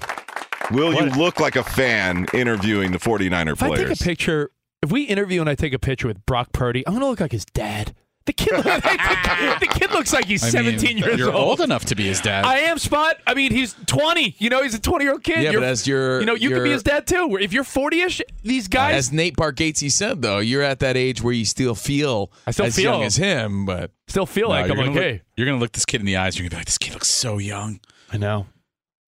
Will 0.70 0.94
you 0.94 1.10
look 1.10 1.40
like 1.40 1.56
a 1.56 1.62
fan 1.64 2.26
interviewing 2.32 2.92
the 2.92 2.98
49er 2.98 3.52
If 3.52 3.62
I 3.62 3.66
players? 3.68 3.90
take 3.90 4.00
a 4.00 4.04
picture, 4.04 4.50
if 4.82 4.90
we 4.90 5.02
interview 5.02 5.40
and 5.42 5.50
I 5.50 5.54
take 5.54 5.74
a 5.74 5.78
picture 5.78 6.08
with 6.08 6.24
Brock 6.24 6.52
Purdy, 6.52 6.86
I'm 6.86 6.94
gonna 6.94 7.06
look 7.08 7.20
like 7.20 7.32
his 7.32 7.44
dad. 7.44 7.94
The 8.26 8.32
kid, 8.32 8.56
the 8.64 9.68
kid 9.70 9.90
looks 9.90 10.12
like 10.14 10.24
he's 10.24 10.42
I 10.42 10.62
mean, 10.62 10.78
17 10.78 10.96
years 10.98 11.08
old. 11.10 11.18
you're 11.18 11.32
old. 11.32 11.48
old 11.48 11.60
enough 11.60 11.84
to 11.86 11.94
be 11.94 12.04
his 12.04 12.20
dad. 12.22 12.46
I 12.46 12.60
am 12.60 12.78
Spot. 12.78 13.16
I 13.26 13.34
mean, 13.34 13.52
he's 13.52 13.74
20. 13.86 14.36
You 14.38 14.48
know, 14.48 14.62
he's 14.62 14.74
a 14.74 14.80
20 14.80 15.04
year 15.04 15.12
old 15.12 15.22
kid. 15.22 15.36
Yeah, 15.42 15.50
You're- 15.50 15.56
but 15.56 15.64
as 15.68 15.86
your, 15.86 16.20
you 16.20 16.26
know, 16.26 16.34
you 16.34 16.48
could 16.48 16.64
be 16.64 16.70
his 16.70 16.82
dad 16.82 17.06
too. 17.06 17.36
If 17.38 17.52
you're 17.52 17.64
40ish, 17.64 18.22
these 18.42 18.64
uh, 18.66 18.70
guys. 18.70 18.94
As 18.94 19.12
Nate 19.12 19.36
Bargatze 19.36 19.92
said, 19.92 20.22
though, 20.22 20.38
you're 20.38 20.62
at 20.62 20.80
that 20.80 20.96
age 20.96 21.20
where 21.22 21.34
you 21.34 21.44
still 21.44 21.74
feel 21.74 22.32
I 22.46 22.52
still 22.52 22.66
as 22.66 22.76
feel- 22.76 22.92
young 22.92 23.02
as 23.02 23.16
him, 23.16 23.66
but 23.66 23.90
Still 24.08 24.26
feel 24.26 24.48
No, 24.48 24.54
like 24.54 24.66
you're 24.68 24.78
I'm 24.78 24.84
gonna 24.86 25.00
like, 25.00 25.12
look, 25.14 25.22
you're 25.36 25.46
gonna 25.46 25.58
look 25.58 25.72
this 25.72 25.84
kid 25.84 26.00
in 26.00 26.06
the 26.06 26.16
eyes. 26.16 26.38
You're 26.38 26.44
gonna 26.48 26.56
be 26.56 26.60
like, 26.60 26.66
this 26.66 26.78
kid 26.78 26.92
looks 26.94 27.08
so 27.08 27.38
young. 27.38 27.80
I 28.12 28.16
know. 28.16 28.46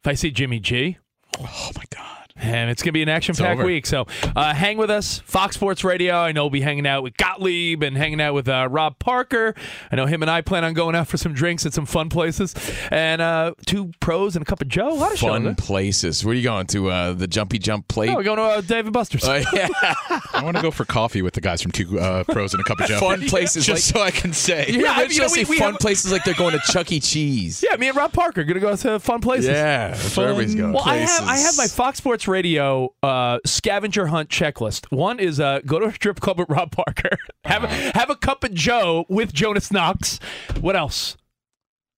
If 0.04 0.08
I 0.08 0.14
see 0.14 0.30
Jimmy 0.30 0.58
G, 0.60 0.98
Oh 1.38 1.70
my 1.76 1.84
god. 1.94 2.15
And 2.38 2.70
it's 2.70 2.82
going 2.82 2.88
to 2.90 2.92
be 2.92 3.02
an 3.02 3.08
action 3.08 3.34
packed 3.34 3.62
week. 3.62 3.86
So 3.86 4.06
uh, 4.34 4.52
hang 4.54 4.76
with 4.76 4.90
us. 4.90 5.20
Fox 5.20 5.56
Sports 5.56 5.84
Radio. 5.84 6.14
I 6.16 6.32
know 6.32 6.44
we'll 6.44 6.50
be 6.50 6.60
hanging 6.60 6.86
out 6.86 7.02
with 7.02 7.16
Gottlieb 7.16 7.82
and 7.82 7.96
hanging 7.96 8.20
out 8.20 8.34
with 8.34 8.48
uh, 8.48 8.68
Rob 8.70 8.98
Parker. 8.98 9.54
I 9.90 9.96
know 9.96 10.06
him 10.06 10.22
and 10.22 10.30
I 10.30 10.42
plan 10.42 10.64
on 10.64 10.74
going 10.74 10.94
out 10.94 11.08
for 11.08 11.16
some 11.16 11.32
drinks 11.32 11.64
at 11.66 11.72
some 11.72 11.86
fun 11.86 12.08
places. 12.08 12.54
And 12.90 13.22
uh, 13.22 13.54
two 13.66 13.90
pros 14.00 14.36
and 14.36 14.42
a 14.42 14.46
cup 14.46 14.60
of 14.60 14.68
Joe. 14.68 14.88
A 14.88 14.94
lot 14.94 15.12
of 15.12 15.18
Fun 15.18 15.44
shows. 15.44 15.54
places. 15.56 16.24
Where 16.24 16.32
are 16.32 16.36
you 16.36 16.42
going 16.42 16.66
to? 16.68 16.90
Uh, 16.90 17.12
the 17.14 17.26
Jumpy 17.26 17.58
Jump 17.58 17.88
Plate? 17.88 18.10
Oh, 18.10 18.16
we're 18.16 18.22
going 18.22 18.36
to 18.38 18.42
uh, 18.44 18.60
Dave 18.60 18.90
& 18.90 18.92
Buster's. 18.92 19.24
Uh, 19.24 19.42
yeah. 19.52 19.68
I 20.32 20.42
want 20.44 20.56
to 20.56 20.62
go 20.62 20.70
for 20.70 20.84
coffee 20.84 21.22
with 21.22 21.34
the 21.34 21.40
guys 21.40 21.62
from 21.62 21.72
Two 21.72 21.98
uh, 21.98 22.24
Pros 22.24 22.52
and 22.54 22.60
a 22.60 22.64
Cup 22.64 22.80
of 22.80 22.86
Joe. 22.86 22.98
Fun 23.00 23.22
places 23.28 23.64
just 23.66 23.94
like- 23.94 23.96
so 23.96 24.02
I 24.02 24.10
can 24.10 24.32
say. 24.32 24.66
You 24.68 24.82
Yeah, 24.82 24.92
I 24.92 25.02
mean, 25.02 25.10
you 25.12 25.20
know, 25.20 25.28
say 25.28 25.44
we- 25.44 25.58
fun 25.58 25.72
have- 25.72 25.80
places 25.80 26.12
like 26.12 26.24
they're 26.24 26.34
going 26.34 26.52
to 26.52 26.60
Chuck 26.72 26.92
E. 26.92 27.00
Cheese. 27.00 27.64
yeah, 27.68 27.76
me 27.76 27.88
and 27.88 27.96
Rob 27.96 28.12
Parker 28.12 28.42
are 28.42 28.44
going 28.44 28.54
to 28.54 28.60
go 28.60 28.76
to 28.76 28.98
fun 29.00 29.20
places. 29.20 29.46
Yeah, 29.48 29.96
where 30.14 30.28
everybody's 30.28 30.54
going. 30.54 30.72
Well, 30.72 30.82
I 30.84 30.96
have 30.96 31.22
I 31.26 31.38
have 31.38 31.56
my 31.56 31.66
Fox 31.66 31.98
Sports 31.98 32.25
Radio 32.28 32.94
uh, 33.02 33.38
scavenger 33.46 34.06
hunt 34.08 34.28
checklist. 34.30 34.86
One 34.90 35.18
is 35.20 35.38
uh, 35.40 35.60
go 35.66 35.78
to 35.78 35.86
a 35.86 35.92
strip 35.92 36.20
club 36.20 36.38
with 36.38 36.48
Rob 36.48 36.70
Parker, 36.72 37.10
have 37.44 37.64
a, 37.64 37.68
have 37.68 38.10
a 38.10 38.16
cup 38.16 38.44
of 38.44 38.52
Joe 38.54 39.04
with 39.08 39.32
Jonas 39.32 39.70
Knox. 39.70 40.18
What 40.60 40.76
else? 40.76 41.16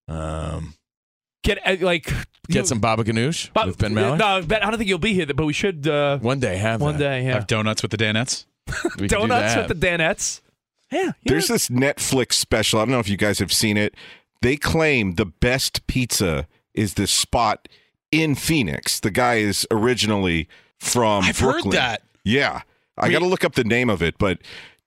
um, 0.08 0.75
Get 1.44 1.58
uh, 1.66 1.76
like 1.85 2.11
get 2.49 2.66
some 2.66 2.80
baba 2.80 3.04
ganoush 3.04 3.50
But- 3.54 3.66
with 3.68 3.78
Ben 3.78 3.92
Maller. 3.94 4.18
No, 4.18 4.42
Ben, 4.44 4.62
I 4.62 4.66
don't 4.70 4.78
think 4.78 4.88
you'll 4.88 4.99
be 4.99 5.14
here, 5.14 5.26
but 5.26 5.47
we 5.47 5.52
should 5.52 5.87
uh, 5.87 6.18
One 6.18 6.40
day 6.40 6.56
have 6.56 6.80
one 6.80 6.94
that. 6.94 6.99
day. 6.99 7.25
Yeah, 7.25 7.35
Have 7.35 7.47
donuts 7.47 7.80
with 7.82 7.90
the 7.92 7.97
Danettes. 7.97 8.44
We 8.66 8.73
can 8.90 8.99
do 9.06 9.08
donuts 9.08 9.54
with 9.56 9.68
the 9.68 9.87
Danettes. 9.87 10.40
Yeah, 10.90 11.04
you 11.06 11.12
There's 11.26 11.49
know, 11.49 11.54
this 11.54 11.68
Netflix 11.68 12.32
special. 12.32 12.80
I 12.80 12.85
don't 12.85 12.92
know 12.92 12.99
if 12.99 13.08
you 13.08 13.16
guys 13.16 13.38
have 13.38 13.52
seen 13.52 13.76
it. 13.76 13.94
They 14.42 14.56
claim 14.56 15.14
the 15.14 15.26
best 15.26 15.87
pizza 15.87 16.47
is 16.75 16.94
this 16.94 17.11
spot 17.12 17.68
in 18.12 18.35
Phoenix. 18.35 19.00
The 19.00 19.11
guy 19.11 19.37
is 19.37 19.67
originally 19.71 20.49
from 20.79 21.25
I've 21.25 21.38
heard 21.38 21.65
that. 21.73 22.03
Yeah. 22.25 22.62
I 22.97 23.07
We- 23.09 23.12
got 23.12 23.19
to 23.21 23.27
look 23.27 23.45
up 23.45 23.55
the 23.55 23.65
name 23.65 23.91
of 23.91 24.03
it, 24.03 24.17
but 24.19 24.38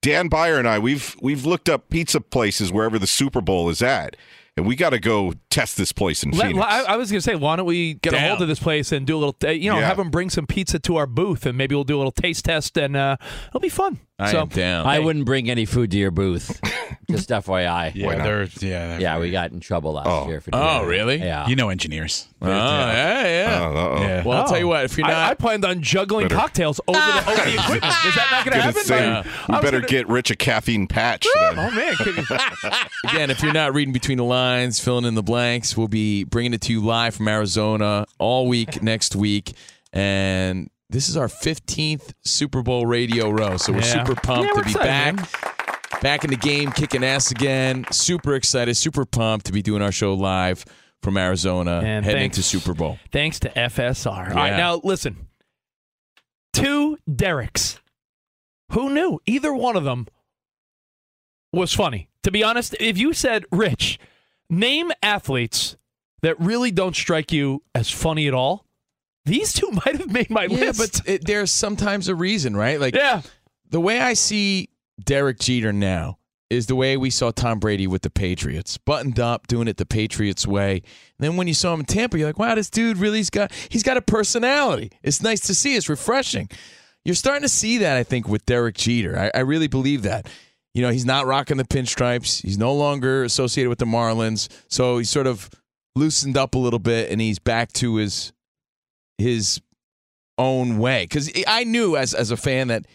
Dan 0.02 0.30
Byer 0.30 0.58
and 0.58 0.68
I 0.68 0.80
we've 0.80 1.16
we've 1.22 1.46
looked 1.46 1.70
up 1.70 1.90
pizza 1.90 2.20
places 2.22 2.72
wherever 2.72 2.98
the 3.00 3.08
Super 3.08 3.42
Bowl 3.42 3.70
is 3.70 3.82
at. 3.82 4.16
And 4.58 4.66
we 4.68 4.76
got 4.76 4.90
to 4.90 5.00
go 5.00 5.34
test 5.50 5.78
this 5.78 5.94
place 5.94 6.24
in 6.24 6.32
Let- 6.32 6.48
Phoenix. 6.48 6.66
I, 6.70 6.82
I 6.84 6.96
was 6.98 7.10
going 7.10 7.20
to 7.20 7.24
say, 7.24 7.36
why 7.36 7.56
don't 7.56 7.66
we 7.66 7.94
get 7.96 8.14
a 8.14 8.20
hold 8.20 8.42
of 8.42 8.50
this 8.50 8.60
place 8.60 8.92
and 8.92 9.08
do 9.08 9.16
a 9.16 9.20
little, 9.20 9.36
uh, 9.46 9.50
you 9.52 9.70
know, 9.72 9.80
Yeah. 9.80 9.86
have 9.88 9.96
them 9.96 10.10
bring 10.12 10.30
some 10.30 10.46
pizza 10.46 10.78
to 10.80 10.98
our 10.98 11.08
booth, 11.08 11.46
and 11.46 11.58
maybe 11.58 11.74
we'll 11.74 11.86
do 11.86 11.96
a 11.96 12.00
little 12.00 12.12
taste 12.12 12.44
test, 12.44 12.78
and 12.78 12.98
uh, 12.98 13.16
it'll 13.48 13.62
be 13.62 13.70
fun. 13.70 14.02
I 14.22 14.32
so, 14.32 14.42
am 14.42 14.48
down. 14.50 14.86
I 14.86 15.00
wouldn't 15.00 15.26
bring 15.26 15.50
any 15.50 15.66
food 15.66 15.92
to 15.92 15.98
your 15.98 16.12
booth. 16.12 16.60
Just 17.10 17.30
FYI. 17.30 17.94
Yeah, 17.94 18.16
not? 18.16 18.24
they're 18.24 18.44
yeah. 18.62 18.98
Yeah, 19.00 19.20
we 19.20 19.32
got 19.32 19.52
in 19.52 19.60
trouble 19.60 19.94
last 19.94 20.08
Oh. 20.08 20.28
year 20.28 20.40
for 20.40 20.52
Oh, 20.54 20.80
doing 20.80 20.84
it. 20.84 20.88
really? 20.92 21.18
Yeah. 21.18 21.48
You 21.48 21.56
know 21.58 21.70
engineers. 21.70 22.28
Oh, 22.42 22.48
yeah, 22.48 23.24
yeah. 23.28 23.60
Oh, 23.60 23.76
uh-oh. 23.76 24.02
Yeah. 24.02 24.24
Well, 24.24 24.38
I'll 24.42 24.48
tell 24.48 24.58
you 24.60 24.66
Oh. 24.66 24.70
what. 24.70 24.86
If 24.86 24.98
you're 24.98 25.08
not, 25.08 25.16
I 25.18 25.34
planned 25.34 25.66
on 25.66 25.82
juggling 25.82 26.26
Better- 26.30 26.36
cocktails 26.40 26.80
over 26.88 26.98
the, 26.98 27.32
over 27.32 27.42
the 27.50 27.54
equipment. 27.60 27.84
Is 28.06 28.16
that 28.16 28.28
not 28.32 28.46
going 28.46 28.54
to 28.54 28.60
Gonna 28.60 28.62
happen? 28.62 28.84
say, 28.84 29.12
Like, 29.12 29.26
we 29.50 29.56
better 29.66 29.80
gonna- 29.80 29.88
get 29.88 30.08
Rich 30.08 30.32
a 30.32 30.36
caffeine 30.36 30.88
patch. 30.88 31.28
then. 31.36 31.60
Oh 31.60 31.72
man, 31.72 31.96
could 31.96 32.18
again, 33.12 33.30
if 33.30 33.42
you're 33.44 33.54
not 33.54 33.74
reading 33.74 33.94
between 33.94 34.18
the 34.18 34.24
lines, 34.24 34.80
filling 34.80 35.06
in 35.06 35.16
the 35.16 35.24
blanks, 35.24 35.76
we'll 35.76 35.88
be 35.90 36.24
bringing 36.24 36.54
it 36.54 36.62
to 36.62 36.72
you 36.72 36.82
live 36.82 37.16
from 37.16 37.28
Arizona 37.28 38.06
all 38.20 38.48
week 38.48 38.82
next 38.82 39.16
week, 39.16 39.54
and 39.92 40.70
this 40.92 41.10
is 41.10 41.18
our 41.18 41.28
15th 41.28 42.14
Super 42.24 42.62
Bowl 42.62 42.86
radio 42.86 43.30
row, 43.30 43.58
so 43.58 43.72
we're 43.74 43.80
Yeah. 43.80 44.06
super 44.06 44.16
pumped 44.16 44.46
Yeah, 44.50 44.54
we're 44.56 44.60
to 44.60 44.66
be 44.66 44.72
excited, 44.72 45.16
back, 45.18 46.02
back 46.02 46.24
in 46.24 46.30
the 46.30 46.36
game, 46.38 46.72
kicking 46.72 47.04
ass 47.04 47.32
again. 47.32 47.86
Super 47.92 48.36
excited, 48.36 48.76
super 48.76 49.06
pumped 49.06 49.46
to 49.48 49.52
be 49.52 49.62
doing 49.62 49.82
our 49.82 49.92
show 49.92 50.14
live 50.14 50.66
from 51.02 51.18
Arizona, 51.18 51.82
And 51.84 52.06
heading 52.06 52.22
thanks. 52.22 52.38
into 52.38 52.48
Super 52.48 52.74
Bowl. 52.74 53.00
thanks 53.12 53.40
to 53.40 53.50
FSR. 53.58 54.30
All 54.30 54.36
right, 54.36 54.56
now 54.58 54.80
listen. 54.84 55.28
Two 56.54 56.98
Dereks. 57.10 57.80
Who 58.74 58.94
knew? 58.94 59.20
Either 59.26 59.54
one 59.54 59.76
of 59.76 59.84
them 59.84 60.08
was 61.52 61.74
funny. 61.74 62.10
To 62.24 62.32
be 62.32 62.44
honest, 62.44 62.76
if 62.80 62.98
you 62.98 63.14
said, 63.14 63.46
Rich, 63.52 64.00
name 64.50 64.92
athletes 65.02 65.76
that 66.22 66.40
really 66.40 66.72
don't 66.72 66.96
strike 66.96 67.32
you 67.32 67.64
as 67.74 67.90
funny 67.90 68.28
at 68.28 68.34
all, 68.34 68.66
these 69.26 69.54
two 69.54 69.70
might 69.86 69.98
have 69.98 70.12
made 70.12 70.30
my 70.30 70.48
list. 70.48 70.62
Yeah, 70.62 70.68
list. 70.68 71.04
but 71.04 71.10
it, 71.10 71.26
there's 71.26 71.52
sometimes 71.52 72.08
a 72.08 72.16
reason, 72.16 72.56
right? 72.56 72.80
Like 72.80 72.96
yeah, 72.96 73.22
the 73.70 73.80
way 73.80 74.00
I 74.00 74.14
see 74.14 74.70
Derek 75.04 75.40
Jeter 75.40 75.74
now 75.74 76.18
is 76.50 76.68
the 76.68 76.76
way 76.76 76.98
we 76.98 77.10
saw 77.10 77.32
Tom 77.32 77.60
Brady 77.60 77.88
with 77.88 78.02
the 78.02 78.10
Patriots, 78.10 78.78
buttoned 78.78 79.20
up, 79.20 79.48
doing 79.48 79.70
it 79.70 79.78
the 79.78 79.86
Patriots 79.86 80.46
way. 80.46 80.74
And 80.74 80.84
then 81.20 81.38
when 81.38 81.48
you 81.48 81.54
saw 81.54 81.74
him 81.74 81.80
in 81.80 81.86
Tampa, 81.86 82.18
you're 82.20 82.28
like, 82.28 82.38
wow, 82.38 82.56
this 82.56 82.70
dude 82.70 82.98
really's 82.98 83.30
got 83.30 83.52
he's 83.70 83.84
got 83.84 83.98
a 83.98 84.02
personality. 84.02 84.92
It's 85.02 85.22
nice 85.22 85.40
to 85.42 85.56
see. 85.56 85.76
It's 85.76 85.88
refreshing. 85.88 86.50
You're 87.06 87.16
starting 87.16 87.44
to 87.44 87.50
see 87.50 87.80
that, 87.80 87.98
I 87.98 88.04
think, 88.04 88.28
with 88.28 88.46
Derek 88.46 88.76
Jeter. 88.76 89.18
I, 89.18 89.32
I 89.34 89.42
really 89.42 89.68
believe 89.68 90.04
that. 90.04 90.28
You 90.74 90.82
know, 90.82 90.90
he's 90.90 91.06
not 91.06 91.26
rocking 91.26 91.58
the 91.58 91.64
pinstripes. 91.64 92.42
He's 92.42 92.58
no 92.58 92.74
longer 92.74 93.24
associated 93.24 93.70
with 93.70 93.80
the 93.80 93.86
Marlins, 93.86 94.48
so 94.70 95.00
he's 95.00 95.10
sort 95.10 95.28
of 95.28 95.50
loosened 95.96 96.38
up 96.38 96.56
a 96.56 96.60
little 96.60 96.80
bit, 96.80 97.10
and 97.12 97.20
he's 97.20 97.40
back 97.40 97.74
to 97.74 97.96
his 97.96 98.32
his 99.22 99.62
own 100.38 100.78
way. 100.80 101.04
Because 101.06 101.32
I 101.48 101.64
knew 101.64 101.96
as 101.96 102.14
as 102.14 102.32
a 102.32 102.38
fan 102.38 102.68
that 102.70 102.86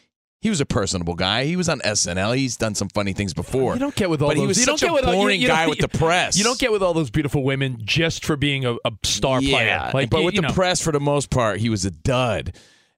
he 0.43 0.51
was 0.51 0.61
a 0.61 0.67
personable 0.67 1.15
guy. 1.15 1.45
He 1.45 1.57
was 1.57 1.69
on 1.69 1.81
SNL. 1.81 2.37
He's 2.37 2.57
done 2.57 2.75
some 2.75 2.89
funny 2.91 3.13
things 3.15 3.33
before. 3.35 3.73
you 3.73 3.81
don't 3.81 3.95
get 3.95 4.11
with 4.11 4.21
all 4.23 4.29
but 4.29 4.35
those. 4.35 4.43
he 4.43 4.47
was 4.47 4.59
you 4.59 4.65
such 4.65 4.81
don't 4.81 4.91
a 4.91 4.93
get 4.93 4.95
with 4.95 5.05
all- 5.07 5.15
you- 5.15 5.21
boring 5.21 5.41
you 5.41 5.49
guy 5.49 5.67
with 5.67 5.79
the 5.79 5.89
press. 5.99 6.37
You 6.37 6.45
don't 6.45 6.59
get 6.59 6.71
with 6.71 6.83
all 6.83 6.93
those 6.95 7.11
beautiful 7.11 7.43
women 7.43 7.79
just 7.83 8.25
for 8.25 8.37
being 8.37 8.65
a, 8.67 8.75
a 8.85 8.93
star 9.03 9.41
yeah, 9.41 9.51
player. 9.57 9.91
Like, 9.95 10.11
but 10.11 10.19
you- 10.19 10.25
with 10.27 10.35
the 10.37 10.43
know. 10.43 10.53
press, 10.53 10.81
for 10.83 10.93
the 10.93 11.01
most 11.01 11.31
part, 11.31 11.59
he 11.61 11.69
was 11.71 11.85
a 11.85 11.91
dud. 11.91 12.55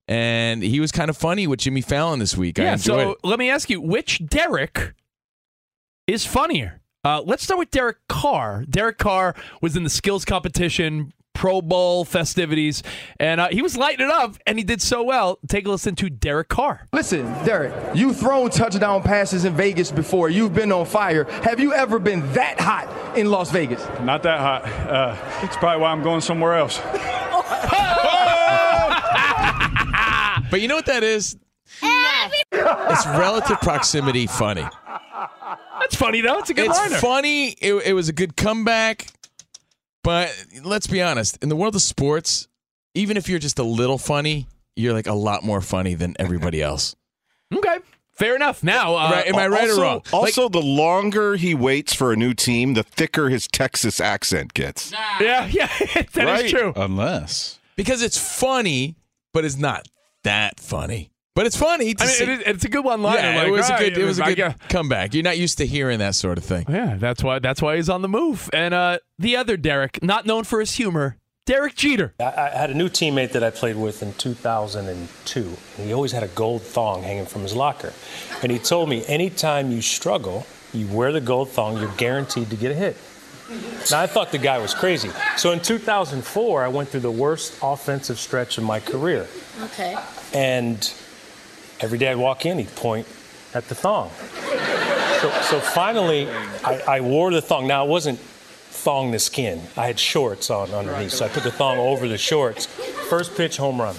And 0.08 0.62
he 0.62 0.80
was 0.80 0.90
kind 0.90 1.10
of 1.10 1.16
funny 1.16 1.46
with 1.46 1.60
Jimmy 1.60 1.80
Fallon 1.82 2.18
this 2.18 2.36
week. 2.36 2.58
I 2.58 2.62
Yeah, 2.64 2.76
so 2.76 3.10
it. 3.12 3.18
let 3.22 3.38
me 3.38 3.50
ask 3.50 3.68
you, 3.70 3.80
which 3.80 4.24
Derek 4.26 4.94
is 6.06 6.24
funnier? 6.26 6.80
Uh, 7.04 7.22
let's 7.24 7.44
start 7.44 7.58
with 7.58 7.70
Derek 7.70 7.98
Carr. 8.08 8.64
Derek 8.68 8.98
Carr 8.98 9.34
was 9.62 9.76
in 9.76 9.84
the 9.84 9.90
skills 9.90 10.24
competition, 10.24 11.12
Pro 11.38 11.62
Bowl 11.62 12.04
festivities, 12.04 12.82
and 13.20 13.40
uh, 13.40 13.48
he 13.48 13.62
was 13.62 13.76
lighting 13.76 14.04
it 14.04 14.10
up, 14.10 14.34
and 14.44 14.58
he 14.58 14.64
did 14.64 14.82
so 14.82 15.04
well. 15.04 15.38
Take 15.46 15.68
a 15.68 15.70
listen 15.70 15.94
to 15.94 16.10
Derek 16.10 16.48
Carr. 16.48 16.88
Listen, 16.92 17.26
Derek, 17.44 17.72
you've 17.94 18.16
thrown 18.16 18.50
touchdown 18.50 19.04
passes 19.04 19.44
in 19.44 19.54
Vegas 19.54 19.92
before. 19.92 20.30
You've 20.30 20.52
been 20.52 20.72
on 20.72 20.84
fire. 20.84 21.24
Have 21.44 21.60
you 21.60 21.72
ever 21.72 22.00
been 22.00 22.30
that 22.32 22.58
hot 22.58 23.16
in 23.16 23.30
Las 23.30 23.52
Vegas? 23.52 23.86
Not 24.02 24.24
that 24.24 24.40
hot. 24.40 24.64
Uh, 24.66 25.16
it's 25.44 25.56
probably 25.56 25.80
why 25.80 25.92
I'm 25.92 26.02
going 26.02 26.20
somewhere 26.20 26.54
else. 26.54 26.80
But 30.50 30.62
you 30.62 30.68
know 30.68 30.76
what 30.76 30.86
that 30.86 31.02
is? 31.02 31.36
it's 31.82 33.06
relative 33.06 33.60
proximity 33.60 34.26
funny. 34.26 34.66
That's 35.80 35.94
funny 35.94 36.22
though. 36.22 36.38
It's 36.38 36.48
a 36.50 36.54
good 36.54 36.70
it's 36.70 36.78
liner. 36.78 36.96
funny. 36.96 37.48
It, 37.50 37.74
it 37.74 37.92
was 37.92 38.08
a 38.08 38.12
good 38.14 38.36
comeback. 38.36 39.06
But 40.04 40.34
let's 40.64 40.86
be 40.86 41.02
honest. 41.02 41.38
In 41.42 41.48
the 41.48 41.56
world 41.56 41.74
of 41.74 41.82
sports, 41.82 42.48
even 42.94 43.16
if 43.16 43.28
you're 43.28 43.38
just 43.38 43.58
a 43.58 43.62
little 43.64 43.98
funny, 43.98 44.46
you're 44.76 44.92
like 44.92 45.06
a 45.06 45.12
lot 45.14 45.42
more 45.44 45.60
funny 45.60 45.94
than 45.94 46.14
everybody 46.18 46.62
else. 46.62 46.94
Okay, 47.54 47.78
fair 48.12 48.36
enough. 48.36 48.62
Now, 48.62 48.94
uh, 48.94 49.10
Right, 49.10 49.26
am 49.26 49.36
I 49.36 49.48
right 49.48 49.62
also, 49.70 49.78
or 49.80 49.82
wrong? 49.82 49.94
Like- 50.04 50.12
Also, 50.12 50.50
the 50.50 50.60
longer 50.60 51.36
he 51.36 51.54
waits 51.54 51.94
for 51.94 52.12
a 52.12 52.16
new 52.16 52.34
team, 52.34 52.74
the 52.74 52.82
thicker 52.82 53.30
his 53.30 53.48
Texas 53.48 54.00
accent 54.00 54.52
gets. 54.52 54.92
yeah, 55.18 55.46
yeah, 55.46 55.66
that 55.94 56.08
is 56.14 56.16
Right. 56.16 56.50
true. 56.50 56.74
Unless 56.76 57.58
because 57.74 58.02
it's 58.02 58.18
funny, 58.18 58.96
but 59.32 59.46
it's 59.46 59.56
not 59.56 59.88
that 60.24 60.60
funny. 60.60 61.10
But 61.34 61.46
it's 61.46 61.56
funny. 61.56 61.94
To 61.94 62.02
I 62.02 62.06
mean, 62.06 62.14
see. 62.16 62.24
it 62.24 62.28
is, 62.30 62.40
it's 62.46 62.64
a 62.64 62.68
good 62.68 62.84
one 62.84 63.00
liner. 63.02 63.20
yeah, 63.20 63.36
like, 63.36 63.46
it 63.48 63.50
was 63.52 63.70
a 63.70 63.78
good. 63.78 63.98
It 63.98 64.04
was 64.04 64.18
a 64.18 64.24
I 64.24 64.28
good 64.30 64.36
guess- 64.36 64.56
comeback. 64.68 65.14
You're 65.14 65.22
not 65.22 65.38
used 65.38 65.58
to 65.58 65.66
hearing 65.66 66.00
that 66.00 66.14
sort 66.16 66.36
of 66.38 66.44
thing. 66.44 66.66
Yeah, 66.68 66.96
that's 66.98 67.22
why. 67.22 67.38
That's 67.38 67.62
why 67.62 67.76
he's 67.76 67.88
on 67.88 68.02
the 68.02 68.08
move. 68.08 68.50
And 68.52 68.74
uh, 68.74 68.98
the 69.18 69.36
other 69.36 69.56
Derek, 69.56 70.02
not 70.02 70.26
known 70.26 70.42
for 70.44 70.58
his 70.58 70.72
humor, 70.74 71.16
Derek 71.46 71.76
Jeter. 71.76 72.12
I, 72.20 72.24
I 72.24 72.48
had 72.58 72.70
a 72.70 72.74
new 72.74 72.88
teammate 72.88 73.32
that 73.32 73.44
I 73.44 73.50
played 73.50 73.76
with 73.76 74.02
in 74.02 74.12
2002. 74.14 75.40
And 75.78 75.86
he 75.86 75.92
always 75.92 76.12
had 76.12 76.22
a 76.22 76.28
gold 76.28 76.62
thong 76.62 77.02
hanging 77.04 77.26
from 77.26 77.42
his 77.42 77.54
locker. 77.54 77.92
And 78.42 78.50
he 78.50 78.58
told 78.58 78.88
me, 78.88 79.04
anytime 79.06 79.70
you 79.70 79.80
struggle, 79.80 80.44
you 80.74 80.88
wear 80.88 81.12
the 81.12 81.20
gold 81.20 81.50
thong, 81.50 81.78
you're 81.78 81.92
guaranteed 81.96 82.50
to 82.50 82.56
get 82.56 82.72
a 82.72 82.74
hit. 82.74 82.96
Now, 83.90 84.00
I 84.00 84.06
thought 84.06 84.30
the 84.30 84.36
guy 84.38 84.58
was 84.58 84.74
crazy. 84.74 85.08
So 85.38 85.52
in 85.52 85.60
2004, 85.60 86.64
I 86.64 86.68
went 86.68 86.90
through 86.90 87.00
the 87.00 87.10
worst 87.10 87.58
offensive 87.62 88.18
stretch 88.18 88.58
of 88.58 88.64
my 88.64 88.78
career. 88.78 89.26
Okay. 89.62 89.96
And 90.34 90.92
every 91.80 91.98
day 91.98 92.08
I'd 92.10 92.16
walk 92.16 92.46
in, 92.46 92.58
he'd 92.58 92.74
point 92.76 93.06
at 93.54 93.68
the 93.68 93.74
thong. 93.74 94.10
So, 95.20 95.30
so 95.42 95.60
finally, 95.60 96.28
I, 96.64 96.82
I 96.86 97.00
wore 97.00 97.32
the 97.32 97.42
thong. 97.42 97.66
Now, 97.66 97.84
it 97.84 97.88
wasn't 97.88 98.18
thong 98.20 99.10
the 99.10 99.18
skin. 99.18 99.60
I 99.76 99.86
had 99.86 99.98
shorts 99.98 100.50
on 100.50 100.70
underneath, 100.70 101.12
so 101.12 101.24
I 101.24 101.28
put 101.28 101.42
the 101.42 101.50
thong 101.50 101.78
over 101.78 102.06
the 102.06 102.18
shorts. 102.18 102.66
First 102.66 103.36
pitch, 103.36 103.56
home 103.56 103.80
run. 103.80 103.96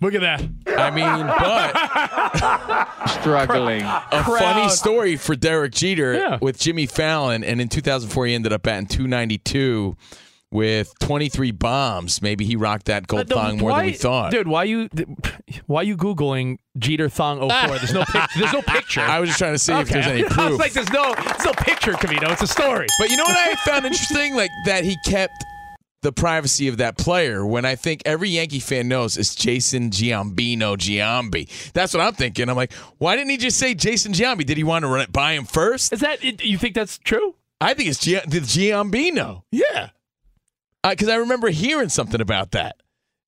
Look 0.00 0.14
at 0.14 0.22
that. 0.22 0.40
I 0.66 0.90
mean, 0.90 1.26
but 1.26 3.08
Struggling. 3.20 3.82
a 3.82 4.24
funny 4.24 4.68
story 4.70 5.16
for 5.16 5.36
Derek 5.36 5.72
Jeter 5.72 6.14
Yeah. 6.14 6.38
with 6.40 6.58
Jimmy 6.58 6.86
Fallon, 6.86 7.44
and 7.44 7.60
in 7.60 7.68
2004 7.68 8.26
he 8.26 8.34
ended 8.34 8.52
up 8.52 8.62
batting 8.62 8.86
292 8.86 9.96
with 10.52 10.92
23 11.00 11.50
bombs. 11.50 12.22
Maybe 12.22 12.44
he 12.44 12.54
rocked 12.56 12.86
that 12.86 13.06
gold 13.06 13.32
Uh, 13.32 13.34
thong 13.34 13.58
more 13.58 13.70
why- 13.70 13.78
than 13.78 13.86
we 13.86 13.92
thought. 13.94 14.30
Dude, 14.30 14.46
why 14.46 14.64
you 14.64 14.88
why 15.66 15.82
you 15.82 15.96
googling 15.96 16.58
Jeter 16.78 17.08
thong 17.08 17.38
04? 17.40 17.48
There's 17.78 17.92
no 17.92 18.04
pic, 18.04 18.22
there's 18.38 18.52
no 18.52 18.62
picture. 18.62 19.00
I 19.00 19.18
was 19.20 19.28
just 19.30 19.38
trying 19.38 19.54
to 19.54 19.58
see 19.58 19.72
if 19.72 19.88
there's 19.88 20.06
any 20.06 20.24
I 20.36 20.48
was 20.48 20.58
like, 20.58 20.72
there's 20.72 20.90
no, 20.92 21.14
there's 21.14 21.44
no 21.44 21.52
picture, 21.52 21.92
Covino. 21.92 22.30
It's 22.32 22.42
a 22.42 22.46
story. 22.46 22.86
But 22.98 23.10
you 23.10 23.16
know 23.16 23.24
what 23.24 23.36
I 23.36 23.54
found 23.56 23.84
interesting? 23.86 24.34
Like 24.36 24.50
that 24.66 24.84
he 24.84 24.96
kept 25.04 25.32
the 26.02 26.12
privacy 26.12 26.66
of 26.68 26.78
that 26.78 26.98
player 26.98 27.46
when 27.46 27.64
I 27.64 27.76
think 27.76 28.02
every 28.04 28.28
Yankee 28.30 28.58
fan 28.58 28.88
knows 28.88 29.16
it's 29.16 29.34
Jason 29.36 29.90
Giambino 29.90 30.76
Giambi. 30.76 31.48
That's 31.72 31.94
what 31.94 32.00
I'm 32.00 32.12
thinking. 32.14 32.48
I'm 32.48 32.56
like, 32.56 32.72
why 32.98 33.14
didn't 33.16 33.30
he 33.30 33.36
just 33.36 33.56
say 33.56 33.74
Jason 33.74 34.12
Giambi? 34.12 34.44
Did 34.44 34.56
he 34.56 34.64
want 34.64 34.82
to 34.82 34.88
run 34.88 35.00
it 35.00 35.12
by 35.12 35.32
him 35.34 35.44
first? 35.44 35.92
Is 35.92 36.00
that 36.00 36.22
you 36.44 36.58
think 36.58 36.74
that's 36.74 36.98
true? 36.98 37.36
I 37.60 37.74
think 37.74 37.88
it's 37.88 38.00
Gia- 38.00 38.26
the 38.26 38.40
Giambino. 38.40 39.42
Yeah. 39.52 39.90
Uh, 40.84 40.90
because 40.90 41.08
I 41.08 41.16
remember 41.16 41.48
hearing 41.50 41.88
something 41.88 42.20
about 42.20 42.52
that. 42.52 42.76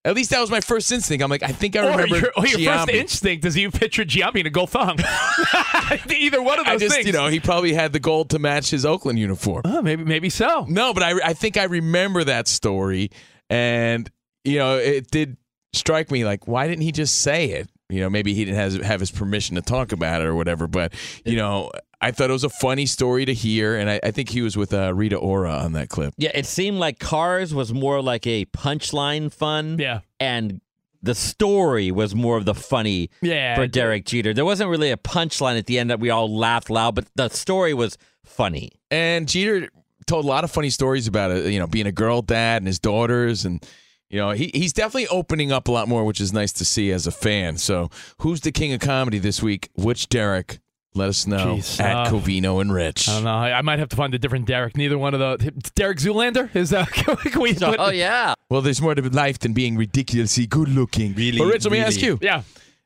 At 0.07 0.15
least 0.15 0.31
that 0.31 0.41
was 0.41 0.51
my 0.51 0.61
first 0.61 0.93
instinct. 0.93 1.25
I'm 1.25 1.31
like, 1.31 1.43
I 1.43 1.49
think 1.49 1.77
I 1.77 1.87
Or 1.87 1.91
remember 1.93 2.19
your, 2.19 2.33
or 2.37 2.47
your 2.47 2.75
first 2.75 2.91
instinct 2.91 3.45
is 3.47 3.57
you 3.57 3.71
picture 3.71 4.05
Giambi 4.05 4.41
in 4.41 4.47
a 4.47 4.51
gold 4.51 4.69
thong. 4.69 4.99
Either 6.11 6.43
one 6.43 6.59
of 6.61 6.67
I 6.67 6.73
those 6.73 6.83
just, 6.83 6.95
things. 6.95 7.07
you 7.07 7.13
know, 7.15 7.29
he 7.29 7.41
probably 7.41 7.73
had 7.73 7.95
the 7.95 8.01
gold 8.01 8.29
to 8.31 8.39
match 8.39 8.69
his 8.71 8.85
Oakland 8.85 9.19
uniform. 9.19 9.63
Oh, 9.65 9.81
maybe, 9.81 10.05
maybe 10.05 10.29
so. 10.29 10.67
No, 10.69 10.93
but 10.93 11.03
I, 11.03 11.31
I 11.31 11.33
think 11.33 11.57
I 11.57 11.65
remember 11.65 12.23
that 12.25 12.49
story, 12.49 13.11
and 13.49 14.11
you 14.45 14.59
know, 14.59 14.77
it 14.77 15.11
did 15.11 15.39
strike 15.73 16.11
me 16.11 16.25
like, 16.27 16.47
why 16.47 16.67
didn't 16.69 16.83
he 16.83 16.93
just 16.93 17.23
say 17.23 17.47
it? 17.53 17.71
You 17.89 18.01
know, 18.01 18.11
maybe 18.11 18.35
he 18.35 18.45
didn't 18.45 18.59
have, 18.59 18.83
have 18.83 19.01
his 19.01 19.11
permission 19.11 19.57
to 19.57 19.63
talk 19.63 19.93
about 19.93 20.21
it 20.21 20.27
or 20.27 20.35
whatever. 20.35 20.67
But 20.67 20.93
you 21.25 21.37
know, 21.37 21.71
I 22.01 22.11
thought 22.11 22.31
it 22.31 22.33
was 22.33 22.45
a 22.45 22.49
funny 22.49 22.87
story 22.87 23.25
to 23.25 23.35
hear, 23.35 23.77
and 23.77 23.89
I, 23.89 24.01
I 24.03 24.11
think 24.11 24.29
he 24.29 24.43
was 24.43 24.57
with 24.57 24.73
uh, 24.75 24.95
Rita 24.95 25.17
Ora 25.17 25.53
on 25.53 25.73
that 25.73 25.89
clip. 25.89 26.15
Yeah, 26.17 26.31
it 26.35 26.47
seemed 26.47 26.79
like 26.79 26.99
Carr's 26.99 27.55
was 27.55 27.73
more 27.73 28.03
like 28.03 28.27
a 28.27 28.45
punchline 28.47 29.33
fun. 29.33 29.79
Yeah. 29.79 30.01
And 30.21 30.61
the 31.03 31.15
story 31.15 31.91
was 31.91 32.15
more 32.15 32.37
of 32.37 32.47
the 32.47 32.55
funny 32.55 33.11
Yeah, 33.21 33.57
for 33.57 33.67
Derek 33.67 34.07
Jeter. 34.07 34.33
There 34.33 34.45
wasn't 34.45 34.71
really 34.71 34.91
a 34.91 34.97
punchline 34.97 35.59
at 35.59 35.67
the 35.67 35.79
end 35.79 35.91
that 35.91 36.01
we 36.01 36.11
all 36.11 36.35
laughed 36.35 36.71
loud, 36.71 36.95
but 36.95 37.07
the 37.15 37.29
story 37.29 37.75
was 37.75 37.99
funny. 38.25 38.73
And 38.91 39.29
Jeter 39.29 39.69
told 40.07 40.25
a 40.25 40.29
lot 40.29 40.45
of 40.45 40.51
funny 40.51 40.71
stories 40.71 41.07
about 41.07 41.31
it. 41.31 41.53
You 41.53 41.59
know, 41.59 41.67
being 41.67 41.87
a 41.87 41.93
girl 41.93 42.23
dad 42.23 42.63
and 42.63 42.67
his 42.67 42.79
daughters, 42.79 43.45
and 43.45 43.65
you 44.09 44.19
know, 44.19 44.31
he, 44.31 44.51
he's 44.55 44.73
definitely 44.73 45.09
opening 45.09 45.53
up 45.53 45.69
a 45.69 45.73
lot 45.73 45.89
more, 45.89 46.05
which 46.05 46.21
is 46.21 46.33
nice 46.33 46.53
to 46.55 46.65
see 46.65 46.91
as 46.91 47.07
a 47.07 47.11
fan. 47.11 47.59
So, 47.59 47.91
who's 48.21 48.41
the 48.41 48.53
king 48.53 48.73
of 48.73 48.81
comedy 48.81 49.19
this 49.19 49.43
week? 49.43 49.71
Which 49.75 50.09
Derek? 50.09 50.59
Let 50.97 51.09
us 51.09 51.27
know 51.27 51.57
Jeez, 51.57 51.81
at 51.81 51.97
uh, 52.07 52.11
Covino 52.11 52.61
and 52.61 52.73
Rich. 52.73 53.09
I 53.09 53.15
don't 53.15 53.25
know. 53.25 53.35
I, 53.35 53.59
I 53.59 53.63
might 53.63 53.81
have 53.81 53.89
to 53.89 53.97
find 53.97 54.15
a 54.15 54.19
different 54.19 54.47
Derek. 54.47 54.77
Neither 54.77 54.97
one 54.97 55.13
of 55.13 55.21
the 55.21 55.51
Derek 55.75 55.99
Zoolander 55.99 56.55
is. 56.55 56.73
Uh, 56.73 56.85
can 56.93 57.17
we- 57.25 57.31
can 57.31 57.41
we 57.43 57.55
put- 57.55 57.81
Oh 57.81 57.91
yeah. 57.91 58.35
Well, 58.49 58.61
there's 58.61 58.81
more 58.81 58.95
to 58.95 59.03
life 59.11 59.41
than 59.41 59.53
being 59.55 59.77
ridiculously 59.77 60.47
good 60.47 60.69
looking. 60.69 61.15
Really, 61.15 61.39
But 61.39 61.47
Rich, 61.47 61.65
let 61.65 61.73
me 61.73 61.79
ask 61.81 61.97
really. 61.97 62.07
you. 62.09 62.19
Yeah. 62.23 62.43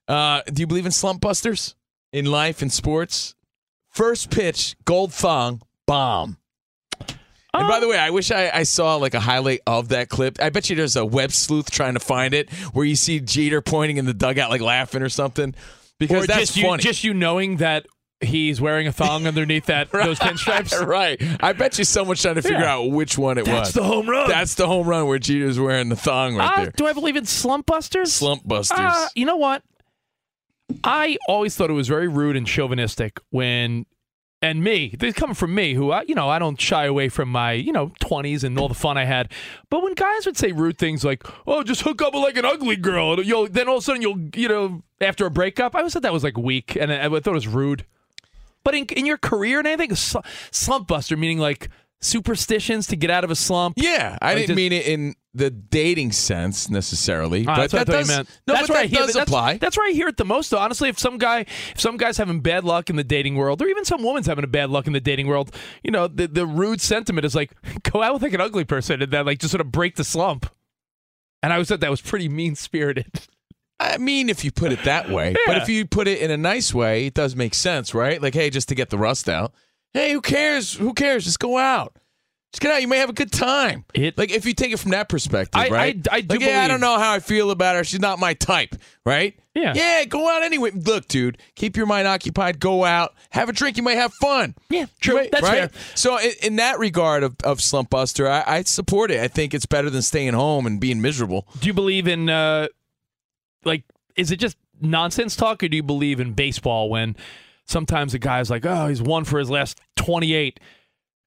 Uh, 0.06 0.40
do 0.50 0.60
you 0.62 0.66
believe 0.66 0.86
in 0.86 0.92
slump 0.92 1.20
busters 1.20 1.74
in 2.12 2.24
life 2.24 2.62
and 2.62 2.72
sports? 2.72 3.34
First 3.90 4.30
pitch, 4.30 4.74
gold 4.86 5.12
thong, 5.12 5.60
bomb. 5.86 6.38
And 7.54 7.66
by 7.66 7.80
the 7.80 7.88
way, 7.88 7.98
I 7.98 8.10
wish 8.10 8.30
I, 8.30 8.50
I 8.50 8.62
saw 8.62 8.96
like 8.96 9.14
a 9.14 9.20
highlight 9.20 9.60
of 9.66 9.88
that 9.88 10.08
clip. 10.08 10.40
I 10.40 10.50
bet 10.50 10.70
you 10.70 10.76
there's 10.76 10.96
a 10.96 11.04
web 11.04 11.32
sleuth 11.32 11.70
trying 11.70 11.94
to 11.94 12.00
find 12.00 12.32
it 12.32 12.48
where 12.72 12.84
you 12.86 12.94
see 12.94 13.20
Jeter 13.20 13.60
pointing 13.60 13.96
in 13.96 14.04
the 14.04 14.14
dugout 14.14 14.48
like 14.50 14.60
laughing 14.60 15.02
or 15.02 15.08
something. 15.08 15.54
Because 15.98 16.24
or 16.24 16.26
that's 16.28 16.40
just 16.40 16.56
you, 16.56 16.64
funny. 16.64 16.82
just 16.82 17.02
you 17.04 17.12
knowing 17.14 17.56
that 17.56 17.86
he's 18.20 18.60
wearing 18.60 18.86
a 18.86 18.92
thong 18.92 19.26
underneath 19.26 19.66
that 19.66 19.90
those 19.92 20.18
pinstripes. 20.18 20.84
right. 20.86 21.20
I 21.40 21.52
bet 21.52 21.78
you 21.78 21.84
someone's 21.84 22.20
trying 22.22 22.34
to 22.36 22.42
figure 22.42 22.58
Yeah. 22.58 22.74
out 22.74 22.90
which 22.90 23.16
one 23.16 23.38
it 23.38 23.44
That's 23.44 23.68
was. 23.68 23.74
That's 23.74 23.74
the 23.74 23.84
home 23.84 24.08
run. 24.08 24.28
That's 24.28 24.54
the 24.56 24.66
home 24.66 24.86
run 24.88 25.06
where 25.06 25.18
Jeter's 25.18 25.58
wearing 25.60 25.88
the 25.88 25.96
thong 25.96 26.34
right 26.36 26.50
Uh, 26.52 26.62
there. 26.64 26.72
do 26.76 26.86
I 26.86 26.92
believe 26.92 27.16
in 27.16 27.26
slump 27.26 27.66
busters? 27.66 28.12
Slump 28.12 28.46
busters. 28.46 28.78
Uh, 28.80 29.08
you 29.14 29.24
know 29.26 29.36
what? 29.36 29.62
I 30.84 31.16
always 31.28 31.56
thought 31.56 31.70
it 31.70 31.74
was 31.74 31.88
very 31.88 32.08
rude 32.08 32.36
and 32.36 32.46
chauvinistic 32.46 33.20
when, 33.30 33.86
and 34.42 34.62
me, 34.62 34.94
they 34.98 35.12
come 35.12 35.32
from 35.34 35.54
me, 35.54 35.74
who 35.74 35.90
I, 35.90 36.02
you 36.02 36.14
know, 36.14 36.28
I 36.28 36.38
don't 36.38 36.60
shy 36.60 36.84
away 36.84 37.08
from 37.08 37.30
my, 37.30 37.52
you 37.52 37.72
know, 37.72 37.90
twenties 38.00 38.44
and 38.44 38.58
all 38.58 38.68
the 38.68 38.74
fun 38.74 38.98
I 38.98 39.04
had. 39.04 39.32
But 39.70 39.82
when 39.82 39.94
guys 39.94 40.26
would 40.26 40.36
say 40.36 40.52
rude 40.52 40.76
things 40.78 41.04
like, 41.04 41.22
"Oh, 41.46 41.62
just 41.62 41.80
hook 41.82 42.02
up 42.02 42.12
with 42.14 42.22
like 42.22 42.36
an 42.36 42.44
ugly 42.44 42.76
girl," 42.76 43.14
and 43.14 43.24
you'll 43.26 43.48
then 43.48 43.66
all 43.68 43.76
of 43.78 43.82
a 43.82 43.84
sudden 43.84 44.02
you'll, 44.02 44.20
you 44.36 44.48
know, 44.48 44.82
after 45.00 45.24
a 45.26 45.30
breakup, 45.30 45.74
I 45.74 45.78
always 45.78 45.94
thought 45.94 46.02
that 46.02 46.12
was 46.12 46.22
like 46.22 46.36
weak, 46.36 46.76
and 46.76 46.92
I, 46.92 47.06
I 47.06 47.08
thought 47.08 47.28
it 47.28 47.32
was 47.32 47.48
rude. 47.48 47.84
But 48.68 48.74
in 48.74 48.84
in 48.98 49.06
your 49.06 49.16
career 49.16 49.58
and 49.60 49.66
anything, 49.66 49.94
sl- 49.96 50.18
slump 50.50 50.88
buster 50.88 51.16
meaning 51.16 51.38
like 51.38 51.70
superstitions 52.02 52.86
to 52.88 52.96
get 52.96 53.10
out 53.10 53.24
of 53.24 53.30
a 53.30 53.34
slump. 53.34 53.74
Yeah, 53.78 54.18
I 54.20 54.26
Like 54.28 54.36
didn't 54.36 54.46
just- 54.48 54.56
mean 54.56 54.72
it 54.72 54.86
in 54.86 55.14
the 55.32 55.50
dating 55.50 56.12
sense 56.12 56.68
necessarily, 56.68 57.46
Ah, 57.46 57.54
but 57.56 57.60
that's 57.62 57.72
what 57.72 57.86
that 57.86 57.94
I 57.94 57.98
does 58.00 58.08
meant. 58.08 58.28
no, 58.46 58.54
that's 58.54 58.66
but 58.66 58.74
where 58.74 58.78
I 58.80 58.82
that 58.86 58.88
hear 58.90 58.98
does 59.06 59.14
that's, 59.14 59.28
apply. 59.30 59.56
That's 59.58 59.76
where 59.78 59.88
I 59.88 59.92
hear 59.92 60.08
it 60.08 60.16
the 60.18 60.24
most. 60.24 60.50
Though, 60.50 60.58
honestly, 60.58 60.88
if 60.90 60.98
some 60.98 61.16
guy, 61.16 61.40
if 61.40 61.80
some 61.80 61.96
guys 61.96 62.18
having 62.18 62.40
bad 62.40 62.64
luck 62.64 62.90
in 62.90 62.96
the 62.96 63.04
dating 63.04 63.36
world, 63.36 63.62
or 63.62 63.66
even 63.68 63.84
some 63.86 64.02
woman's 64.02 64.26
having 64.26 64.44
a 64.44 64.48
bad 64.48 64.68
luck 64.70 64.86
in 64.86 64.92
the 64.92 65.00
dating 65.00 65.28
world, 65.28 65.54
you 65.82 65.90
know, 65.90 66.08
the 66.08 66.28
the 66.28 66.46
rude 66.46 66.80
sentiment 66.82 67.24
is 67.24 67.34
like, 67.34 67.52
go 67.90 68.02
out 68.02 68.12
with 68.12 68.22
like 68.22 68.34
an 68.34 68.40
ugly 68.42 68.64
person, 68.64 69.00
and 69.02 69.10
then 69.10 69.24
like 69.26 69.38
just 69.38 69.50
sort 69.52 69.60
of 69.62 69.72
break 69.72 69.96
the 69.96 70.04
slump. 70.04 70.46
And 71.42 71.52
I 71.52 71.56
always 71.56 71.68
thought 71.68 71.80
that 71.80 71.90
was 71.90 72.00
pretty 72.02 72.28
mean 72.28 72.54
spirited. 72.54 73.06
I 73.80 73.98
mean, 73.98 74.28
if 74.28 74.44
you 74.44 74.50
put 74.50 74.72
it 74.72 74.82
that 74.84 75.08
way, 75.08 75.36
but 75.46 75.58
if 75.58 75.68
you 75.68 75.86
put 75.86 76.08
it 76.08 76.18
in 76.20 76.30
a 76.30 76.36
nice 76.36 76.74
way, 76.74 77.06
it 77.06 77.14
does 77.14 77.36
make 77.36 77.54
sense, 77.54 77.94
right? 77.94 78.20
Like, 78.20 78.34
hey, 78.34 78.50
just 78.50 78.68
to 78.70 78.74
get 78.74 78.90
the 78.90 78.98
rust 78.98 79.28
out. 79.28 79.52
Hey, 79.94 80.12
who 80.12 80.20
cares? 80.20 80.74
Who 80.74 80.92
cares? 80.94 81.24
Just 81.24 81.38
go 81.38 81.56
out. 81.58 81.96
Just 82.52 82.62
get 82.62 82.72
out. 82.72 82.80
You 82.80 82.88
may 82.88 82.98
have 82.98 83.10
a 83.10 83.14
good 83.14 83.30
time. 83.30 83.84
It- 83.94 84.16
like 84.18 84.30
if 84.30 84.46
you 84.46 84.54
take 84.54 84.72
it 84.72 84.78
from 84.78 84.90
that 84.92 85.08
perspective, 85.08 85.60
I- 85.60 85.68
right? 85.68 86.08
I- 86.10 86.16
I 86.16 86.20
do. 86.22 86.38
Like, 86.38 86.46
yeah, 86.48 86.62
I 86.62 86.68
don't 86.68 86.80
know 86.80 86.98
how 86.98 87.12
I 87.12 87.20
feel 87.20 87.50
about 87.50 87.76
her. 87.76 87.84
She's 87.84 88.00
not 88.00 88.18
my 88.18 88.34
type, 88.34 88.74
right? 89.04 89.38
Yeah. 89.54 89.72
Yeah, 89.74 90.04
go 90.04 90.28
out 90.28 90.42
anyway. 90.42 90.70
Look, 90.72 91.08
dude, 91.08 91.38
keep 91.56 91.76
your 91.76 91.86
mind 91.86 92.06
occupied. 92.08 92.58
Go 92.60 92.84
out, 92.84 93.14
have 93.30 93.48
a 93.48 93.52
drink. 93.52 93.76
You 93.76 93.82
might 93.82 93.96
have 93.96 94.12
fun. 94.14 94.54
Yeah, 94.70 94.86
true. 95.00 95.26
That's 95.30 95.42
right? 95.42 95.70
fair. 95.70 95.80
So, 95.94 96.16
in, 96.18 96.32
in 96.42 96.56
that 96.56 96.78
regard 96.78 97.22
of, 97.22 97.36
of 97.44 97.60
Slump 97.60 97.90
Buster, 97.90 98.28
I, 98.30 98.44
I 98.46 98.62
support 98.62 99.10
it. 99.10 99.20
I 99.20 99.28
think 99.28 99.52
it's 99.54 99.66
better 99.66 99.90
than 99.90 100.02
staying 100.02 100.34
home 100.34 100.64
and 100.64 100.80
being 100.80 101.00
miserable. 101.02 101.46
Do 101.60 101.66
you 101.66 101.74
believe 101.74 102.06
in 102.08 102.28
uh 102.30 102.68
like 103.64 103.84
is 104.16 104.30
it 104.30 104.38
just 104.38 104.56
nonsense 104.80 105.36
talk 105.36 105.62
or 105.62 105.68
do 105.68 105.76
you 105.76 105.82
believe 105.82 106.20
in 106.20 106.32
baseball 106.32 106.90
when 106.90 107.16
sometimes 107.64 108.14
a 108.14 108.18
guy's 108.18 108.50
like, 108.50 108.64
"Oh, 108.66 108.88
he's 108.88 109.02
won 109.02 109.24
for 109.24 109.38
his 109.38 109.50
last 109.50 109.80
28." 109.96 110.60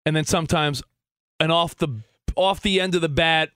And 0.06 0.16
then 0.16 0.26
sometimes 0.26 0.84
an 1.40 1.52
off 1.52 1.76
the 1.76 1.90
off 2.36 2.62
the 2.62 2.80
end 2.80 2.96
of 2.96 3.02
the 3.02 3.10
bat 3.10 3.52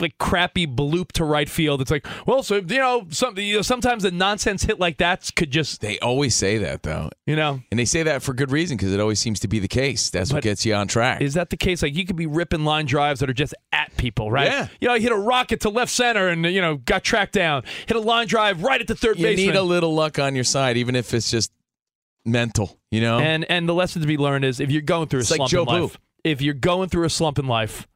like 0.00 0.18
crappy 0.18 0.66
bloop 0.66 1.12
to 1.12 1.24
right 1.24 1.48
field. 1.48 1.80
It's 1.80 1.90
like, 1.90 2.06
well, 2.26 2.42
so 2.42 2.56
you 2.56 2.78
know, 2.78 3.06
some, 3.10 3.38
you 3.38 3.56
know, 3.56 3.62
sometimes 3.62 4.04
a 4.04 4.10
nonsense 4.10 4.64
hit 4.64 4.80
like 4.80 4.98
that 4.98 5.30
could 5.36 5.50
just, 5.50 5.80
They 5.80 5.98
always 6.00 6.34
say 6.34 6.58
that, 6.58 6.82
though. 6.82 7.10
you 7.26 7.36
know, 7.36 7.60
And 7.70 7.78
they 7.78 7.84
say 7.84 8.02
that 8.02 8.22
for 8.22 8.32
good 8.34 8.50
reason 8.50 8.76
because 8.76 8.92
it 8.92 9.00
always 9.00 9.18
seems 9.20 9.40
to 9.40 9.48
be 9.48 9.58
the 9.58 9.68
case. 9.68 10.10
That's 10.10 10.32
what 10.32 10.42
gets 10.42 10.64
you 10.66 10.74
on 10.74 10.88
track. 10.88 11.20
is 11.20 11.34
that 11.34 11.50
the 11.50 11.56
case? 11.56 11.82
Like 11.82 11.94
you 11.94 12.04
could 12.04 12.16
be 12.16 12.26
ripping 12.26 12.64
line 12.64 12.86
drives 12.86 13.20
that 13.20 13.30
are 13.30 13.34
just 13.34 13.54
at 13.72 13.96
people, 13.96 14.30
right? 14.30 14.46
Yeah. 14.46 14.68
You 14.80 14.88
know, 14.88 14.94
you 14.94 15.02
hit 15.02 15.12
a 15.12 15.16
rocket 15.16 15.60
to 15.60 15.68
left 15.70 15.92
center 15.92 16.28
and 16.28 16.44
you 16.46 16.60
know 16.60 16.76
got 16.76 17.04
tracked 17.04 17.34
down. 17.34 17.62
Hit 17.86 17.96
a 17.96 18.00
line 18.00 18.26
drive 18.26 18.62
right 18.62 18.80
at 18.80 18.86
the 18.88 18.96
third 18.96 19.18
you 19.18 19.24
baseman. 19.26 19.46
need 19.48 19.56
a 19.56 19.62
little 19.62 19.94
luck 19.94 20.18
on 20.18 20.34
your 20.34 20.44
side, 20.44 20.76
even 20.76 20.96
if 20.96 21.14
it's 21.14 21.30
just 21.30 21.52
mental. 22.24 22.78
You 22.90 23.00
know, 23.00 23.18
And 23.20 23.48
and 23.50 23.68
the 23.68 23.74
lesson 23.74 24.02
to 24.02 24.08
be 24.08 24.16
learned 24.16 24.44
is 24.44 24.58
if 24.58 24.70
you're 24.72 24.82
going 24.82 25.06
through 25.08 25.20
a 25.20 25.22
It's 25.22 25.30
like 25.30 25.36
slump 25.38 25.50
Joe 25.50 25.62
in 25.62 25.66
life, 25.68 25.92
Boo. 25.92 25.98
if 26.24 26.42
you're 26.42 26.54
going 26.54 26.88
through 26.88 27.04
a 27.04 27.10
slump 27.10 27.38
in 27.38 27.46
life, 27.46 27.86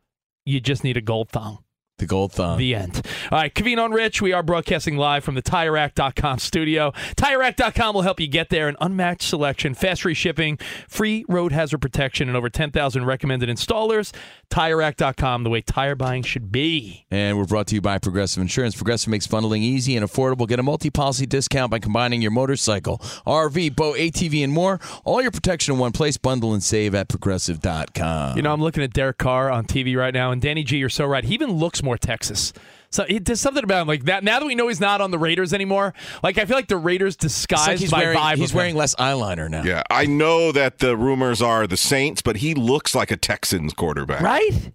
you 0.46 0.60
just 0.60 0.84
need 0.84 0.96
a 0.96 1.00
gold 1.00 1.30
thong. 1.30 1.63
The 1.98 2.06
gold 2.06 2.32
thumb. 2.32 2.58
The 2.58 2.74
end. 2.74 3.06
All 3.30 3.38
right, 3.38 3.54
Covino 3.54 3.84
and 3.84 3.94
Rich, 3.94 4.20
we 4.20 4.32
are 4.32 4.42
broadcasting 4.42 4.96
live 4.96 5.22
from 5.22 5.36
the 5.36 5.42
TireRack.com 5.42 6.40
studio. 6.40 6.90
TireRack.com 7.16 7.94
will 7.94 8.02
help 8.02 8.18
you 8.18 8.26
get 8.26 8.48
there. 8.50 8.66
An 8.66 8.74
unmatched 8.80 9.22
selection, 9.22 9.74
fast 9.74 10.02
free 10.02 10.12
shipping, 10.12 10.58
free 10.88 11.24
road 11.28 11.52
hazard 11.52 11.78
protection, 11.78 12.26
and 12.26 12.36
over 12.36 12.50
10,000 12.50 13.04
recommended 13.04 13.48
installers. 13.48 14.12
TireRack.com, 14.50 15.44
the 15.44 15.50
way 15.50 15.60
tire 15.60 15.94
buying 15.94 16.24
should 16.24 16.50
be. 16.50 17.06
And 17.12 17.38
we're 17.38 17.44
brought 17.44 17.68
to 17.68 17.76
you 17.76 17.80
by 17.80 17.98
Progressive 17.98 18.40
Insurance. 18.40 18.74
Progressive 18.74 19.08
makes 19.08 19.28
bundling 19.28 19.62
easy 19.62 19.96
and 19.96 20.04
affordable. 20.04 20.48
Get 20.48 20.58
a 20.58 20.64
multi-policy 20.64 21.26
discount 21.26 21.70
by 21.70 21.78
combining 21.78 22.20
your 22.22 22.32
motorcycle, 22.32 22.98
RV, 23.24 23.76
boat, 23.76 23.98
ATV, 23.98 24.42
and 24.42 24.52
more. 24.52 24.80
All 25.04 25.22
your 25.22 25.30
protection 25.30 25.74
in 25.74 25.78
one 25.78 25.92
place. 25.92 26.16
Bundle 26.16 26.54
and 26.54 26.62
save 26.62 26.96
at 26.96 27.08
progressive.com. 27.08 28.36
You 28.36 28.42
know, 28.42 28.52
I'm 28.52 28.60
looking 28.60 28.82
at 28.82 28.92
Derek 28.92 29.18
Carr 29.18 29.48
on 29.48 29.64
TV 29.64 29.96
right 29.96 30.12
now, 30.12 30.32
and 30.32 30.42
Danny 30.42 30.64
G, 30.64 30.78
you're 30.78 30.88
so 30.88 31.06
right. 31.06 31.22
He 31.22 31.34
even 31.34 31.52
looks 31.52 31.83
more 31.84 31.96
Texas. 31.98 32.52
So 32.90 33.04
it, 33.08 33.24
there's 33.24 33.40
something 33.40 33.64
about 33.64 33.82
him 33.82 33.88
like 33.88 34.04
that. 34.04 34.22
Now 34.22 34.38
that 34.38 34.46
we 34.46 34.54
know 34.54 34.68
he's 34.68 34.80
not 34.80 35.00
on 35.00 35.10
the 35.10 35.18
Raiders 35.18 35.52
anymore, 35.52 35.94
like 36.22 36.38
I 36.38 36.44
feel 36.44 36.56
like 36.56 36.68
the 36.68 36.76
Raiders 36.76 37.14
It's 37.16 37.24
like 37.24 37.28
disguised 37.30 37.80
he's 37.82 37.90
by 37.90 37.98
wearing, 38.00 38.18
vibe. 38.18 38.36
he's 38.36 38.50
of 38.50 38.54
him. 38.54 38.56
wearing 38.58 38.76
less 38.76 38.94
eyeliner 38.96 39.50
now. 39.50 39.62
Yeah, 39.64 39.82
I 39.90 40.06
know 40.06 40.52
that 40.52 40.78
the 40.78 40.96
rumors 40.96 41.42
are 41.42 41.66
the 41.66 41.76
Saints, 41.76 42.22
but 42.22 42.36
he 42.36 42.54
looks 42.54 42.94
like 42.94 43.10
a 43.10 43.16
Texans 43.16 43.74
quarterback. 43.74 44.20
right? 44.20 44.72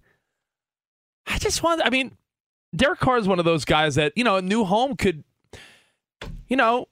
I 1.26 1.38
just 1.38 1.62
want. 1.62 1.80
I 1.84 1.90
mean, 1.90 2.16
Derek 2.76 2.98
Carr 2.98 3.16
is 3.18 3.26
one 3.28 3.38
of 3.38 3.44
those 3.44 3.64
guys 3.64 3.94
that 3.94 4.12
you 4.16 4.24
know 4.24 4.36
a 4.36 4.42
new 4.42 4.64
home 4.64 4.96
could, 4.96 5.24
you 6.48 6.56
know, 6.56 6.86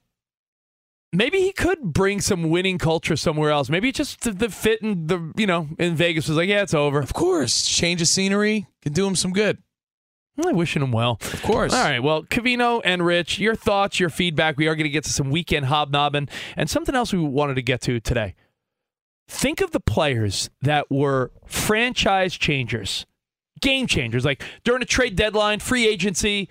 maybe 1.13 1.39
he 1.41 1.51
could 1.51 1.81
bring 1.93 2.21
some 2.21 2.49
winning 2.49 2.77
culture 2.79 3.15
somewhere 3.15 3.51
else. 3.51 3.69
Maybe 3.69 3.91
just 3.91 4.21
the, 4.21 4.31
the 4.31 4.49
fit 4.49 4.81
in 4.81 5.07
the 5.07 5.31
you 5.35 5.45
know 5.45 5.67
in 5.77 5.95
Vegas 5.95 6.27
was 6.27 6.37
like, 6.37 6.49
yeah, 6.49 6.61
it's 6.63 6.73
over. 6.73 6.99
Of 6.99 7.13
course, 7.13 7.67
change 7.67 8.01
of 8.01 8.07
scenery 8.07 8.65
can 8.81 8.93
do 8.93 9.05
him 9.05 9.15
some 9.15 9.31
good. 9.31 9.57
I'm 10.47 10.55
wishing 10.55 10.81
him 10.81 10.91
well. 10.91 11.19
Of 11.21 11.41
course. 11.41 11.73
All 11.73 11.83
right. 11.83 11.99
Well, 11.99 12.23
Covino 12.23 12.81
and 12.83 13.05
Rich, 13.05 13.39
your 13.39 13.55
thoughts, 13.55 13.99
your 13.99 14.09
feedback. 14.09 14.57
We 14.57 14.67
are 14.67 14.75
going 14.75 14.85
to 14.85 14.89
get 14.89 15.03
to 15.05 15.13
some 15.13 15.29
weekend 15.29 15.65
hobnobbing 15.65 16.29
and 16.55 16.69
something 16.69 16.95
else 16.95 17.11
we 17.13 17.19
wanted 17.19 17.55
to 17.55 17.61
get 17.61 17.81
to 17.81 17.99
today. 17.99 18.35
Think 19.27 19.61
of 19.61 19.71
the 19.71 19.79
players 19.79 20.49
that 20.61 20.89
were 20.89 21.31
franchise 21.45 22.35
changers, 22.35 23.05
game 23.61 23.85
changers, 23.85 24.25
like 24.25 24.43
during 24.63 24.81
a 24.81 24.85
trade 24.85 25.15
deadline, 25.15 25.59
free 25.59 25.87
agency, 25.87 26.49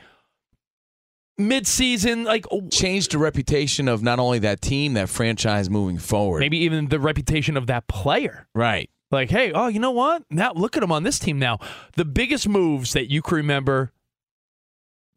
mid-season, 1.37 2.25
like 2.25 2.47
oh, 2.51 2.69
changed 2.69 3.13
the 3.13 3.19
reputation 3.19 3.89
of 3.89 4.03
not 4.03 4.19
only 4.19 4.39
that 4.41 4.61
team, 4.61 4.95
that 4.95 5.09
franchise 5.09 5.69
moving 5.69 5.99
forward. 5.99 6.41
maybe 6.41 6.59
even 6.59 6.89
the 6.89 7.01
reputation 7.01 7.57
of 7.57 7.67
that 7.67 7.89
player. 7.89 8.47
Right. 8.55 8.91
Like, 9.11 9.31
hey, 9.31 9.53
oh, 9.53 9.69
you 9.69 9.81
know 9.81 9.91
what? 9.91 10.25
Now 10.31 10.53
look 10.53 10.77
at 10.77 10.83
him 10.83 10.93
on 10.93 11.03
this 11.03 11.19
team 11.19 11.39
now. 11.39 11.59
The 11.97 12.05
biggest 12.05 12.49
moves 12.49 12.93
that 12.93 13.11
you 13.11 13.23
can 13.23 13.37
remember 13.37 13.93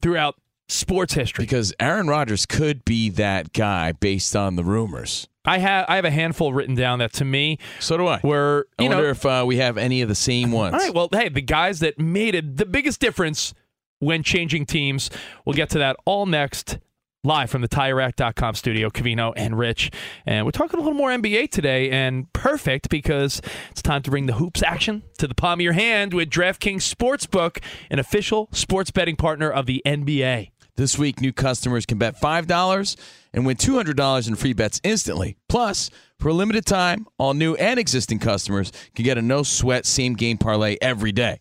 throughout 0.02 0.36
sports 0.70 1.14
history. 1.14 1.44
Because 1.44 1.74
Aaron 1.80 2.08
Rodgers 2.08 2.46
could 2.46 2.86
be 2.86 3.10
that 3.10 3.54
guy 3.54 3.92
based 3.92 4.36
on 4.36 4.56
the 4.56 4.64
rumors. 4.64 5.28
I 5.44 5.58
have 5.58 5.86
I 5.90 5.96
have 5.96 6.06
a 6.06 6.12
handful 6.12 6.54
written 6.54 6.76
down 6.76 7.00
that 7.00 7.14
to 7.14 7.26
me. 7.26 7.58
So 7.80 7.98
do 7.98 8.08
I. 8.08 8.20
Where 8.20 8.66
I 8.78 8.84
wonder 8.84 8.98
know, 8.98 9.10
if 9.10 9.26
uh, 9.26 9.44
we 9.46 9.58
have 9.58 9.78
any 9.78 10.02
of 10.02 10.08
the 10.08 10.16
same 10.16 10.52
ones. 10.52 10.74
All 10.74 10.80
right. 10.80 10.94
Well, 10.94 11.10
hey, 11.12 11.30
the 11.30 11.42
guys 11.42 11.80
that 11.80 12.00
made 12.00 12.36
it 12.36 12.58
the 12.58 12.66
biggest 12.66 13.00
difference 13.00 13.54
when 14.00 14.24
changing 14.24 14.68
teams. 14.68 15.10
We'll 15.46 15.56
get 15.56 15.70
to 15.72 15.80
that 15.80 15.98
all 16.06 16.26
next. 16.26 16.78
Live 17.24 17.52
from 17.52 17.62
the 17.62 17.68
TireRack.com 17.68 18.56
studio, 18.56 18.90
Covino 18.90 19.32
and 19.36 19.56
Rich. 19.56 19.92
And 20.26 20.44
we're 20.44 20.50
talking 20.50 20.80
a 20.80 20.82
little 20.82 20.98
more 20.98 21.12
NBA 21.12 21.52
today, 21.52 21.92
and 21.92 22.34
perfect 22.34 22.90
because 22.90 23.44
it's 23.70 23.84
time 23.84 24.02
to 24.02 24.10
bring 24.10 24.26
the 24.26 24.34
hoops 24.34 24.64
action 24.64 25.04
to 25.20 25.28
the 25.28 25.36
palm 25.36 25.60
of 25.60 25.64
your 25.64 25.74
hand 25.74 26.16
with 26.16 26.32
DraftKings 26.32 26.82
Sportsbook, 26.82 27.62
an 27.92 28.00
official 28.00 28.50
sports 28.54 28.90
betting 28.90 29.18
partner 29.18 29.52
of 29.52 29.68
the 29.68 29.84
NBA. 29.86 30.50
This 30.78 30.98
week, 30.98 31.22
new 31.22 31.32
customers 31.32 31.86
can 31.86 32.00
bet 32.00 32.20
$5 32.20 32.96
and 33.36 33.46
win 33.46 33.56
$200 33.56 34.28
in 34.28 34.34
free 34.34 34.54
bets 34.54 34.82
instantly. 34.84 35.38
Plus, 35.48 35.92
for 36.18 36.30
a 36.30 36.34
limited 36.34 36.66
time, 36.66 37.06
all 37.20 37.36
new 37.36 37.54
and 37.54 37.80
existing 37.80 38.18
customers 38.18 38.72
can 38.96 39.06
get 39.06 39.20
a 39.20 39.22
no 39.22 39.44
sweat 39.44 39.86
same 39.86 40.16
game 40.16 40.40
parlay 40.40 40.76
every 40.82 41.12
day. 41.12 41.40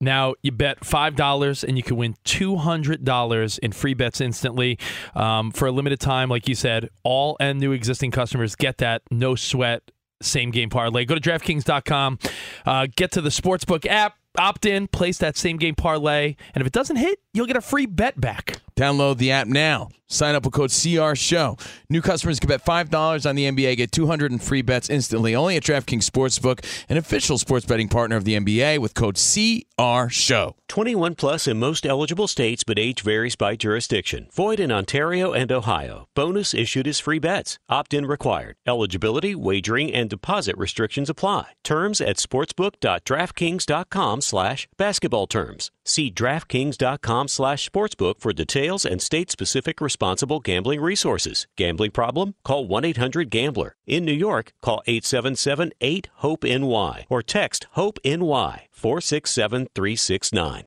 Now 0.00 0.34
you 0.42 0.52
bet 0.52 0.84
five 0.84 1.16
dollars 1.16 1.64
and 1.64 1.76
you 1.76 1.82
can 1.82 1.96
win 1.96 2.16
two 2.24 2.56
hundred 2.56 3.04
dollars 3.04 3.58
in 3.58 3.72
free 3.72 3.94
bets 3.94 4.20
instantly 4.20 4.78
um, 5.14 5.50
for 5.50 5.66
a 5.66 5.72
limited 5.72 6.00
time. 6.00 6.28
Like 6.28 6.48
you 6.48 6.54
said, 6.54 6.90
all 7.02 7.36
and 7.40 7.58
new 7.58 7.72
existing 7.72 8.10
customers 8.10 8.56
get 8.56 8.78
that 8.78 9.02
no 9.10 9.34
sweat 9.34 9.90
same 10.22 10.50
game 10.50 10.70
parlay. 10.70 11.04
Go 11.04 11.14
to 11.14 11.20
DraftKings.com, 11.20 12.18
uh, 12.64 12.86
get 12.94 13.12
to 13.12 13.20
the 13.20 13.28
sportsbook 13.30 13.86
app, 13.86 14.16
opt 14.38 14.66
in, 14.66 14.88
place 14.88 15.18
that 15.18 15.36
same 15.36 15.56
game 15.56 15.74
parlay, 15.74 16.36
and 16.54 16.60
if 16.60 16.66
it 16.66 16.72
doesn't 16.72 16.96
hit, 16.96 17.20
you'll 17.32 17.46
get 17.46 17.56
a 17.56 17.60
free 17.60 17.86
bet 17.86 18.20
back. 18.20 18.60
Download 18.76 19.16
the 19.16 19.30
app 19.30 19.46
now. 19.46 19.88
Sign 20.06 20.34
up 20.34 20.44
with 20.44 20.54
code 20.54 20.70
CR 20.70 21.14
Show. 21.14 21.56
New 21.88 22.02
customers 22.02 22.38
can 22.38 22.48
bet 22.48 22.64
$5 22.64 23.28
on 23.28 23.34
the 23.34 23.50
NBA, 23.50 23.76
get 23.76 23.90
200 23.90 24.30
in 24.30 24.38
free 24.38 24.62
bets 24.62 24.90
instantly. 24.90 25.34
Only 25.34 25.56
at 25.56 25.62
DraftKings 25.62 26.08
Sportsbook, 26.08 26.64
an 26.88 26.96
official 26.96 27.38
sports 27.38 27.66
betting 27.66 27.88
partner 27.88 28.16
of 28.16 28.24
the 28.24 28.38
NBA 28.38 28.78
with 28.78 28.94
code 28.94 29.16
CR 29.16 30.08
Show. 30.10 30.56
21 30.68 31.14
plus 31.14 31.48
in 31.48 31.58
most 31.58 31.86
eligible 31.86 32.28
states, 32.28 32.64
but 32.64 32.78
age 32.78 33.00
varies 33.00 33.34
by 33.34 33.56
jurisdiction. 33.56 34.28
Void 34.32 34.60
in 34.60 34.70
Ontario 34.70 35.32
and 35.32 35.50
Ohio. 35.50 36.08
Bonus 36.14 36.54
issued 36.54 36.86
as 36.86 37.00
free 37.00 37.18
bets. 37.18 37.58
Opt 37.68 37.94
in 37.94 38.06
required. 38.06 38.56
Eligibility, 38.66 39.34
wagering, 39.34 39.92
and 39.92 40.10
deposit 40.10 40.56
restrictions 40.56 41.10
apply. 41.10 41.52
Terms 41.64 42.00
at 42.00 42.16
sportsbook.draftkings.com 42.16 44.20
slash 44.20 44.68
basketball 44.76 45.26
terms. 45.26 45.70
See 45.86 46.10
DraftKings.com 46.10 47.28
slash 47.28 47.70
sportsbook 47.70 48.18
for 48.18 48.32
details 48.32 48.84
and 48.84 49.00
state 49.00 49.30
specific 49.30 49.80
responsible 49.80 50.40
gambling 50.40 50.80
resources. 50.80 51.46
Gambling 51.56 51.92
problem? 51.92 52.34
Call 52.44 52.66
1 52.66 52.84
800 52.84 53.30
Gambler. 53.30 53.76
In 53.86 54.04
New 54.04 54.12
York, 54.12 54.52
call 54.60 54.82
877 54.86 55.72
8 55.80 56.08
HOPE 56.16 56.42
NY 56.44 57.06
or 57.08 57.22
text 57.22 57.66
HOPE 57.72 58.00
NY 58.04 58.66
467 58.72 59.68
369. 59.74 60.64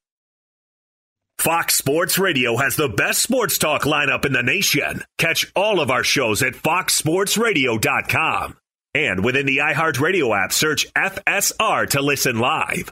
Fox 1.37 1.75
Sports 1.75 2.17
Radio 2.17 2.55
has 2.57 2.77
the 2.77 2.89
best 2.89 3.21
sports 3.21 3.57
talk 3.57 3.81
lineup 3.83 4.23
in 4.25 4.31
the 4.33 4.43
nation. 4.43 5.03
Catch 5.17 5.51
all 5.55 5.79
of 5.81 5.91
our 5.91 6.03
shows 6.03 6.43
at 6.43 6.53
foxsportsradio.com. 6.53 8.57
And 8.93 9.23
within 9.23 9.45
the 9.45 9.57
iHeartRadio 9.57 10.43
app, 10.43 10.53
search 10.53 10.91
FSR 10.93 11.89
to 11.91 12.01
listen 12.01 12.39
live. 12.39 12.91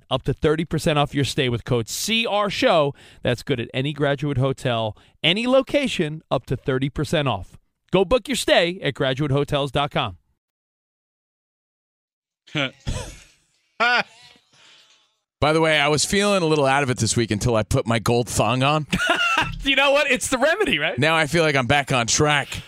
up 0.11 0.23
to 0.23 0.33
30% 0.33 0.97
off 0.97 1.15
your 1.15 1.23
stay 1.23 1.49
with 1.49 1.65
code 1.65 1.87
CR 1.87 2.49
Show. 2.49 2.93
That's 3.23 3.41
good 3.41 3.59
at 3.59 3.69
any 3.73 3.93
graduate 3.93 4.37
hotel, 4.37 4.95
any 5.23 5.47
location, 5.47 6.21
up 6.29 6.45
to 6.47 6.57
30% 6.57 7.27
off. 7.27 7.57
Go 7.91 8.05
book 8.05 8.27
your 8.27 8.37
stay 8.37 8.79
at 8.81 8.93
graduatehotels.com. 8.93 10.17
By 15.39 15.53
the 15.53 15.61
way, 15.61 15.79
I 15.79 15.87
was 15.87 16.05
feeling 16.05 16.43
a 16.43 16.45
little 16.45 16.65
out 16.65 16.83
of 16.83 16.89
it 16.91 16.97
this 16.97 17.17
week 17.17 17.31
until 17.31 17.55
I 17.55 17.63
put 17.63 17.87
my 17.87 17.97
gold 17.97 18.29
thong 18.29 18.61
on. 18.61 18.85
you 19.63 19.75
know 19.75 19.91
what? 19.91 20.11
It's 20.11 20.27
the 20.27 20.37
remedy, 20.37 20.77
right? 20.77 20.99
Now 20.99 21.15
I 21.15 21.25
feel 21.25 21.43
like 21.43 21.55
I'm 21.55 21.65
back 21.65 21.91
on 21.91 22.05
track. 22.05 22.61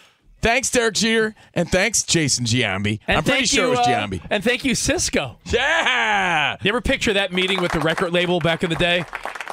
Thanks, 0.44 0.70
Derek 0.70 0.94
Jeter, 0.96 1.34
and 1.54 1.70
thanks, 1.72 2.04
Jason 2.04 2.44
Giambi. 2.46 3.00
And 3.08 3.18
I'm 3.18 3.24
pretty 3.24 3.46
sure 3.46 3.64
you, 3.66 3.74
it 3.74 3.78
was 3.78 3.80
uh, 3.80 3.90
Giambi. 3.90 4.22
And 4.30 4.44
thank 4.44 4.66
you, 4.66 4.74
Sisqó. 4.74 5.38
Yeah. 5.46 6.58
You 6.62 6.70
ever 6.70 6.82
picture 6.82 7.14
that 7.14 7.32
meeting 7.32 7.62
with 7.62 7.72
the 7.72 7.80
record 7.80 8.12
label 8.12 8.40
back 8.42 8.62
in 8.64 8.70
the 8.70 8.76
day? 8.76 9.06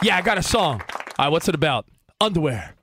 Yeah, 0.03 0.17
I 0.17 0.23
got 0.23 0.37
a 0.37 0.43
song. 0.43 0.83
All 1.19 1.27
right, 1.27 1.29
what's 1.29 1.49
it 1.49 1.55
about? 1.55 1.87
Underwear. 2.21 2.75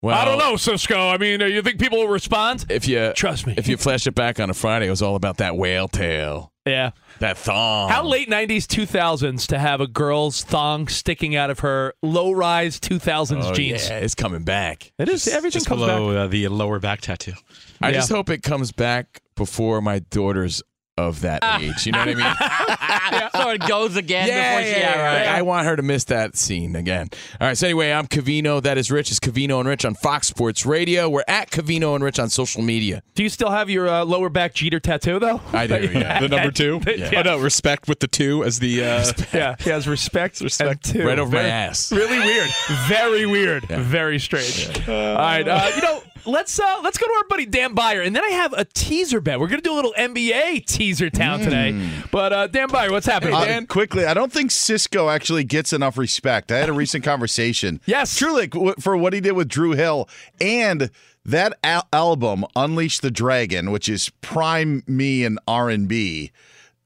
Well, 0.00 0.16
I 0.18 0.24
don't 0.24 0.38
know, 0.38 0.54
Sisqó. 0.54 1.14
I 1.14 1.18
mean, 1.18 1.40
uh, 1.42 1.46
you 1.46 1.62
think 1.62 1.78
people 1.78 1.98
will 1.98 2.08
respond? 2.08 2.66
If 2.68 2.86
you 2.88 3.12
Trust 3.14 3.46
me. 3.46 3.54
if 3.56 3.68
you 3.68 3.76
flash 3.76 4.06
it 4.06 4.14
back 4.14 4.38
on 4.40 4.50
a 4.50 4.54
Friday, 4.54 4.86
it 4.86 4.90
was 4.90 5.00
all 5.02 5.14
about 5.16 5.38
that 5.38 5.56
whale 5.56 5.88
tail, 5.88 6.50
Yeah. 6.66 6.90
That 7.20 7.38
thong. 7.38 7.88
How 7.90 8.04
late 8.04 8.28
90s, 8.28 8.64
2000s 8.66 9.46
to 9.48 9.58
have 9.58 9.80
a 9.80 9.86
girl's 9.86 10.42
thong 10.44 10.88
sticking 10.88 11.36
out 11.36 11.50
of 11.50 11.60
her 11.60 11.94
low 12.02 12.32
rise 12.32 12.78
2000s 12.80 13.44
Oh, 13.44 13.52
jeans? 13.54 13.88
Yeah, 13.88 13.98
it's 13.98 14.14
coming 14.14 14.44
back. 14.44 14.92
It 14.98 15.08
is. 15.08 15.26
Everything 15.28 15.52
Just 15.58 15.66
comes 15.66 15.80
below 15.80 16.14
back. 16.14 16.24
uh, 16.24 16.26
the 16.28 16.48
lower 16.48 16.78
back 16.80 17.00
tattoo. 17.00 17.32
I 17.80 17.88
Yeah. 17.88 17.94
just 17.96 18.10
hope 18.10 18.30
it 18.30 18.42
comes 18.42 18.72
back 18.72 19.20
before 19.36 19.80
my 19.80 19.98
daughter's 19.98 20.62
of 20.96 21.22
that 21.22 21.42
age. 21.60 21.86
You 21.86 21.92
know 21.92 21.98
what 21.98 22.08
I 22.08 22.14
mean? 22.14 23.30
so 23.42 23.50
it 23.50 23.66
goes 23.66 23.96
again 23.96 24.28
yeah, 24.28 24.58
before 24.58 24.72
she. 24.72 24.80
yeah, 24.80 24.94
Yeah, 24.94 25.04
right. 25.04 25.38
I 25.38 25.42
want 25.42 25.66
her 25.66 25.74
to 25.76 25.82
miss 25.82 26.04
that 26.04 26.36
scene 26.36 26.76
again. 26.76 27.08
All 27.40 27.48
right. 27.48 27.58
So 27.58 27.66
anyway, 27.66 27.90
I'm 27.90 28.06
Covino. 28.06 28.62
That 28.62 28.78
is 28.78 28.90
Rich. 28.90 29.10
Is 29.10 29.18
Covino 29.18 29.58
and 29.58 29.68
Rich 29.68 29.84
on 29.84 29.94
Fox 29.94 30.28
Sports 30.28 30.64
Radio. 30.64 31.08
We're 31.08 31.24
at 31.26 31.50
Covino 31.50 31.94
and 31.96 32.04
Rich 32.04 32.18
on 32.20 32.28
social 32.30 32.62
media. 32.62 33.02
Do 33.14 33.22
you 33.24 33.28
still 33.28 33.50
have 33.50 33.68
your 33.68 33.88
uh, 33.88 34.04
lower 34.04 34.28
back 34.28 34.54
Jeter 34.54 34.78
tattoo, 34.78 35.18
though? 35.18 35.40
I 35.52 35.66
do. 35.66 35.74
Yeah. 35.92 36.20
The 36.24 36.28
number 36.28 36.50
two. 36.52 36.80
Yeah. 36.94 37.10
Oh 37.16 37.22
no, 37.22 37.38
respect 37.38 37.88
with 37.88 37.98
the 38.00 38.06
two 38.06 38.44
as 38.44 38.60
the. 38.60 38.84
Uh, 38.84 39.12
Yeah, 39.32 39.56
he 39.58 39.70
has 39.70 39.88
respect. 39.88 40.40
Respect. 40.40 40.70
and 40.70 40.94
two. 40.94 41.06
Right 41.06 41.18
over 41.18 41.34
my 41.34 41.42
ass. 41.42 41.90
Really 41.90 42.18
weird. 42.18 42.48
Very 42.86 43.26
weird. 43.26 43.64
Very 43.66 44.18
strange. 44.20 44.88
All 44.88 44.94
right, 44.94 45.46
uh, 45.46 45.70
you 45.74 45.82
know, 45.82 46.02
let's 46.26 46.58
uh, 46.58 46.80
let's 46.82 46.98
go 46.98 47.06
to 47.06 47.12
our 47.12 47.24
buddy 47.28 47.46
Dan 47.46 47.74
Byer, 47.74 48.06
and 48.06 48.14
then 48.14 48.24
I 48.24 48.28
have 48.30 48.52
a 48.52 48.64
teaser 48.64 49.20
bet. 49.20 49.38
We're 49.40 49.48
gonna 49.48 49.62
do 49.62 49.72
a 49.72 49.76
little 49.76 49.94
NBA 49.96 50.66
teaser 50.66 51.10
town 51.10 51.40
today. 51.40 51.90
But 52.10 52.32
uh, 52.32 52.46
Dan 52.46 52.68
Byer, 52.68 52.90
what's 52.90 53.06
happening, 53.06 53.34
Uh, 53.34 53.44
Dan? 53.44 53.66
quickly, 53.66 54.04
I 54.04 54.14
don't 54.14 54.32
think 54.32 54.50
Sisqó 54.50 55.12
actually 55.12 55.44
gets 55.44 55.72
enough 55.72 55.96
respect. 55.98 56.50
I 56.52 56.58
had 56.58 56.68
a 56.68 56.72
recent 56.72 57.04
conversation. 57.12 57.80
Yes. 57.86 58.16
truly 58.16 58.48
for 58.80 58.96
what 58.96 59.12
he 59.12 59.20
did 59.20 59.32
with 59.32 59.48
Dru 59.48 59.72
Hill 59.72 60.08
and 60.40 60.90
that 61.24 61.58
al- 61.64 61.88
album, 61.92 62.44
Unleash 62.54 62.98
the 63.00 63.10
Dragon, 63.10 63.70
which 63.70 63.88
is 63.88 64.10
prime 64.20 64.82
me 64.86 65.24
and 65.24 65.38
R 65.48 65.70
and 65.70 65.88
B. 65.88 66.32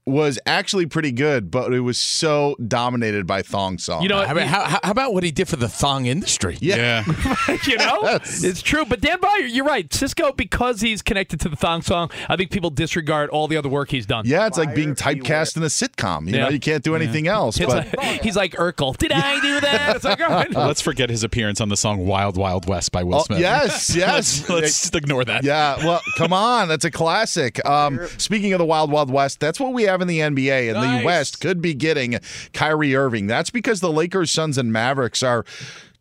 Was 0.09 0.39
actually 0.45 0.85
pretty 0.87 1.11
good, 1.11 1.51
but 1.51 1.73
it 1.73 1.81
was 1.81 1.97
so 1.97 2.55
dominated 2.67 3.27
by 3.27 3.41
thong 3.41 3.77
song. 3.77 4.01
You 4.01 4.09
know, 4.09 4.25
How 4.25 4.31
about, 4.31 4.47
how, 4.47 4.79
how 4.83 4.91
about 4.91 5.13
what 5.13 5.23
he 5.23 5.31
did 5.31 5.47
for 5.47 5.55
the 5.55 5.69
thong 5.69 6.05
industry? 6.07 6.57
yeah, 6.61 7.03
you 7.67 7.77
know, 7.77 7.99
Yes. 8.03 8.43
it's 8.43 8.61
true. 8.61 8.85
But 8.85 9.01
Dan 9.01 9.19
Byer, 9.19 9.47
you're 9.49 9.65
right. 9.65 9.87
Sisqó, 9.89 10.35
because 10.35 10.81
he's 10.81 11.01
connected 11.01 11.39
to 11.41 11.49
the 11.49 11.55
thong 11.55 11.81
song, 11.81 12.09
I 12.27 12.35
think 12.35 12.51
people 12.51 12.69
disregard 12.69 13.29
all 13.29 13.47
the 13.47 13.57
other 13.57 13.69
work 13.69 13.91
he's 13.91 14.05
done. 14.05 14.23
yeah, 14.25 14.47
it's 14.47 14.57
like 14.57 14.73
being 14.75 14.95
typecast 14.95 15.57
in 15.57 15.63
a 15.63 15.67
sitcom. 15.67 16.27
You 16.27 16.35
Yeah. 16.35 16.43
know, 16.45 16.49
you 16.49 16.59
can't 16.59 16.83
do 16.83 16.95
anything 16.95 17.27
else. 17.27 17.57
But 17.59 17.95
like- 17.97 18.21
he's 18.23 18.35
like 18.35 18.53
Urkel. 18.53 18.97
Did 18.97 19.11
I 19.11 19.39
do 19.39 19.59
that? 19.61 19.95
It's 19.99 20.05
like, 20.05 20.21
all 20.21 20.29
right. 20.29 20.51
let's 20.53 20.81
forget 20.81 21.09
his 21.09 21.23
appearance 21.23 21.59
on 21.61 21.69
the 21.69 21.77
song 21.77 22.05
"Wild 22.05 22.37
Wild 22.37 22.67
West" 22.67 22.91
by 22.91 23.03
Will 23.03 23.15
Oh, 23.19 23.23
Smith. 23.23 23.39
yes, 23.39 23.95
yes. 23.95 24.39
let's, 24.41 24.49
let's 24.49 24.81
just 24.81 24.95
ignore 24.95 25.25
that. 25.25 25.43
Yeah, 25.43 25.77
well, 25.85 26.01
come 26.17 26.31
on, 26.33 26.67
that's 26.67 26.85
a 26.85 26.91
classic. 26.91 27.63
Um, 27.65 27.99
speaking 28.17 28.53
of 28.53 28.59
the 28.59 28.65
Wild 28.65 28.91
Wild 28.91 29.09
West, 29.11 29.39
that's 29.39 29.59
what 29.59 29.73
we 29.73 29.83
have 29.83 29.98
in 30.01 30.07
the 30.07 30.19
NBA, 30.19 30.69
and 30.69 30.73
Nice. 30.75 30.99
the 31.01 31.05
West 31.05 31.41
could 31.41 31.61
be 31.61 31.73
getting 31.73 32.19
Kyrie 32.53 32.95
Irving. 32.95 33.27
That's 33.27 33.49
because 33.49 33.79
the 33.81 33.91
Lakers, 33.91 34.31
Suns, 34.31 34.57
and 34.57 34.71
Mavericks 34.73 35.23
are. 35.23 35.45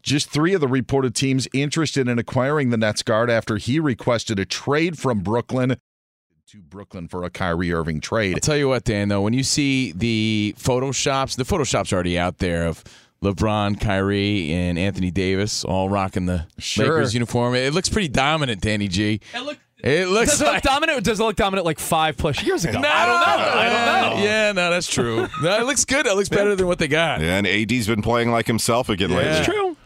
Just 0.00 0.30
three 0.30 0.54
of 0.54 0.60
the 0.60 0.68
reported 0.68 1.14
teams 1.14 1.48
interested 1.52 2.08
in 2.08 2.18
acquiring 2.18 2.70
the 2.70 2.76
Nets 2.78 3.02
guard 3.02 3.28
after 3.28 3.56
he 3.58 3.78
requested 3.80 4.38
a 4.38 4.46
trade 4.46 4.96
from 4.96 5.18
Brooklyn 5.20 5.76
to 6.50 6.62
Brooklyn 6.62 7.08
for 7.08 7.24
a 7.24 7.30
Kyrie 7.30 7.72
Irving 7.72 8.00
trade. 8.00 8.34
I'll 8.34 8.40
tell 8.40 8.56
you 8.56 8.68
what, 8.68 8.84
Dan. 8.84 9.08
Though 9.08 9.20
when 9.20 9.34
you 9.34 9.42
see 9.42 9.92
the 9.92 10.54
photoshops, 10.58 11.36
the 11.36 11.44
photoshops 11.44 11.92
already 11.92 12.18
out 12.18 12.38
there 12.38 12.66
of 12.66 12.82
LeBron, 13.22 13.78
Kyrie, 13.80 14.50
and 14.52 14.78
Anthony 14.78 15.10
Davis 15.10 15.62
all 15.64 15.90
rocking 15.90 16.24
the 16.26 16.46
Sure. 16.58 16.86
Lakers 16.86 17.12
uniform. 17.12 17.54
It 17.56 17.74
looks 17.74 17.88
pretty 17.90 18.08
dominant, 18.08 18.62
Danny 18.62 18.88
G. 18.88 19.20
It 19.34 19.40
look- 19.42 19.58
It 19.82 20.08
looks 20.08 20.32
Does 20.32 20.40
it 20.40 20.44
look 20.44 20.54
like. 20.54 20.62
dominant 20.64 20.98
or 20.98 21.00
does 21.00 21.20
it 21.20 21.22
look 21.22 21.36
dominant 21.36 21.64
like 21.64 21.78
five 21.78 22.16
plus 22.16 22.42
years 22.42 22.64
ago? 22.64 22.80
No, 22.80 22.88
I 22.88 23.06
don't 23.06 23.20
know. 23.20 23.58
I 23.60 23.64
don't 24.10 24.16
know. 24.18 24.24
Yeah, 24.24 24.52
no, 24.52 24.70
that's 24.70 24.88
true. 24.88 25.28
No, 25.40 25.60
it 25.60 25.66
looks 25.66 25.84
good. 25.84 26.04
It 26.06 26.14
looks 26.16 26.28
better 26.28 26.56
than 26.56 26.66
what 26.66 26.78
they 26.80 26.88
got. 26.88 27.20
Yeah, 27.20 27.36
and 27.38 27.46
AD's 27.46 27.86
been 27.86 28.02
playing 28.02 28.32
like 28.32 28.48
himself 28.48 28.88
again 28.88 29.10
lately. 29.10 29.30
It's 29.30 29.46
true. 29.46 29.76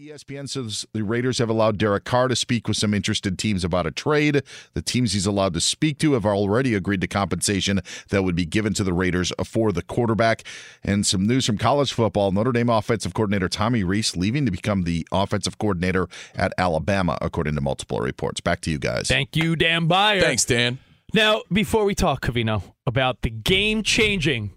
Well, 0.00 0.16
ESPN 0.16 0.48
says 0.48 0.86
the 0.92 1.02
Raiders 1.02 1.38
have 1.38 1.48
allowed 1.48 1.78
Derek 1.78 2.04
Carr 2.04 2.28
to 2.28 2.36
speak 2.36 2.68
with 2.68 2.76
some 2.76 2.94
interested 2.94 3.38
teams 3.38 3.64
about 3.64 3.86
a 3.86 3.90
trade. 3.90 4.42
The 4.72 4.82
teams 4.82 5.12
he's 5.12 5.26
allowed 5.26 5.54
to 5.54 5.60
speak 5.60 5.98
to 5.98 6.14
have 6.14 6.24
already 6.24 6.74
agreed 6.74 7.00
to 7.02 7.06
compensation 7.06 7.80
that 8.08 8.22
would 8.22 8.34
be 8.34 8.46
given 8.46 8.72
to 8.74 8.84
the 8.84 8.92
Raiders 8.92 9.32
for 9.44 9.72
the 9.72 9.82
quarterback. 9.82 10.44
And 10.82 11.04
some 11.04 11.26
news 11.26 11.44
from 11.44 11.58
college 11.58 11.92
football 11.92 12.32
Notre 12.32 12.52
Dame 12.52 12.70
offensive 12.70 13.14
coordinator 13.14 13.48
Tommy 13.48 13.84
Rees 13.84 14.16
leaving 14.16 14.46
to 14.46 14.50
become 14.50 14.84
the 14.84 15.06
offensive 15.12 15.58
coordinator 15.58 16.08
at 16.34 16.54
Alabama, 16.56 17.18
according 17.20 17.54
to 17.56 17.60
multiple 17.60 18.00
reports. 18.00 18.40
Back 18.40 18.60
to 18.62 18.70
you 18.70 18.78
guys. 18.78 19.08
Thank 19.08 19.36
you, 19.36 19.56
Dan 19.56 19.88
Byer. 19.88 20.20
Thanks, 20.20 20.44
Dan. 20.44 20.78
Now, 21.12 21.42
before 21.52 21.84
we 21.84 21.94
talk, 21.94 22.24
Covino, 22.24 22.62
about 22.86 23.22
the 23.22 23.30
game 23.30 23.82
changing, 23.82 24.52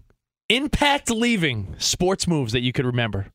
impact 0.48 1.10
leaving 1.10 1.74
sports 1.78 2.26
moves 2.26 2.52
that 2.52 2.60
you 2.60 2.72
could 2.72 2.86
remember, 2.86 3.26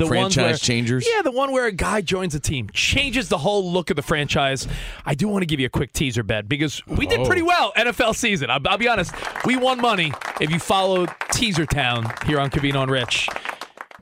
The 0.00 0.06
Franchise 0.06 0.36
where- 0.36 0.56
changers? 0.56 1.06
Yeah, 1.12 1.22
the 1.22 1.30
one 1.30 1.52
where 1.52 1.66
a 1.66 1.72
guy 1.72 2.00
joins 2.00 2.34
a 2.34 2.40
team, 2.40 2.68
changes 2.72 3.28
the 3.28 3.38
whole 3.38 3.70
look 3.70 3.90
of 3.90 3.96
the 3.96 4.02
franchise. 4.02 4.66
I 5.04 5.14
do 5.14 5.28
want 5.28 5.42
to 5.42 5.46
give 5.46 5.60
you 5.60 5.66
a 5.66 5.70
quick 5.70 5.92
teaser 5.92 6.22
bet 6.22 6.48
because 6.48 6.84
we 6.86 7.06
did 7.06 7.20
Oh. 7.20 7.26
pretty 7.26 7.42
well 7.42 7.72
NFL 7.76 8.14
season. 8.14 8.50
I'll, 8.50 8.60
I'll 8.66 8.78
be 8.78 8.88
honest. 8.88 9.12
We 9.44 9.56
won 9.56 9.80
money 9.80 10.12
if 10.40 10.50
you 10.50 10.58
followed 10.58 11.10
Teaser 11.32 11.66
Town 11.66 12.12
here 12.26 12.40
on 12.40 12.50
Covino 12.50 12.82
and 12.82 12.90
Rich. 12.90 13.28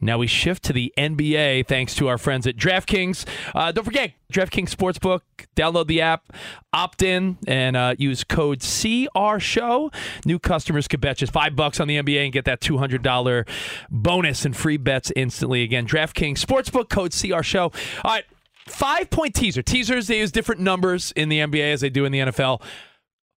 Now 0.00 0.18
we 0.18 0.26
shift 0.26 0.62
to 0.64 0.72
the 0.72 0.92
NBA 0.96 1.66
thanks 1.66 1.94
to 1.96 2.08
our 2.08 2.18
friends 2.18 2.46
at 2.46 2.56
DraftKings. 2.56 3.26
Uh, 3.54 3.72
don't 3.72 3.84
forget, 3.84 4.12
DraftKings 4.32 4.74
Sportsbook. 4.74 5.20
Download 5.56 5.86
the 5.86 6.00
app, 6.00 6.32
opt 6.72 7.02
in, 7.02 7.38
and 7.46 7.76
uh, 7.76 7.94
use 7.98 8.24
code 8.24 8.60
CR 8.60 9.38
Show. 9.38 9.90
New 10.24 10.38
customers 10.38 10.86
could 10.88 11.00
bet 11.00 11.16
just 11.16 11.32
five 11.32 11.56
bucks 11.56 11.80
on 11.80 11.88
the 11.88 11.96
NBA 11.96 12.24
and 12.24 12.32
get 12.32 12.44
that 12.44 12.60
two 12.60 12.78
hundred 12.78 13.02
dollar 13.02 13.46
bonus 13.90 14.44
and 14.44 14.56
free 14.56 14.76
bets 14.76 15.10
instantly. 15.16 15.62
Again, 15.62 15.86
DraftKings 15.86 16.44
Sportsbook 16.44 16.88
code 16.88 17.12
CR 17.12 17.42
Show. 17.42 17.64
All 18.04 18.12
right, 18.12 18.24
five 18.66 19.10
point 19.10 19.34
teaser. 19.34 19.62
Teasers 19.62 20.06
they 20.06 20.18
use 20.18 20.32
different 20.32 20.60
numbers 20.60 21.12
in 21.16 21.28
the 21.28 21.40
NBA 21.40 21.72
as 21.72 21.80
they 21.80 21.90
do 21.90 22.04
in 22.04 22.12
the 22.12 22.20
NFL. 22.20 22.62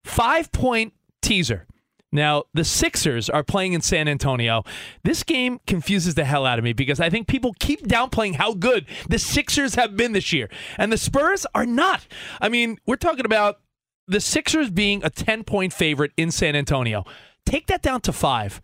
Five 0.04 0.52
point 0.52 0.94
teaser. 1.22 1.68
Now, 2.12 2.44
the 2.54 2.66
Sixers 2.66 3.30
are 3.30 3.44
playing 3.44 3.74
in 3.74 3.82
San 3.82 4.08
Antonio. 4.08 4.64
This 5.04 5.24
game 5.24 5.60
confuses 5.66 6.16
the 6.16 6.26
hell 6.26 6.46
out 6.46 6.60
of 6.60 6.66
me 6.66 6.74
because 6.74 7.00
I 7.00 7.10
think 7.10 7.28
people 7.28 7.54
keep 7.60 7.88
downplaying 7.88 8.36
how 8.36 8.54
good 8.54 8.86
the 9.08 9.18
Sixers 9.18 9.76
have 9.76 9.96
been 9.96 10.12
this 10.12 10.34
year. 10.34 10.50
And 10.78 10.92
the 10.92 10.98
Spurs 10.98 11.46
are 11.56 11.66
not. 11.66 12.06
I 12.42 12.50
mean, 12.50 12.80
we're 12.86 12.98
talking 12.98 13.26
about 13.26 13.62
the 14.08 14.20
Sixers 14.20 14.70
being 14.70 15.04
a 15.04 15.10
10 15.10 15.44
point 15.46 15.72
favorite 15.72 16.12
in 16.18 16.32
San 16.32 16.56
Antonio. 16.56 17.06
Take 17.46 17.68
that 17.68 17.82
down 17.82 18.02
to 18.02 18.12
five. 18.12 18.62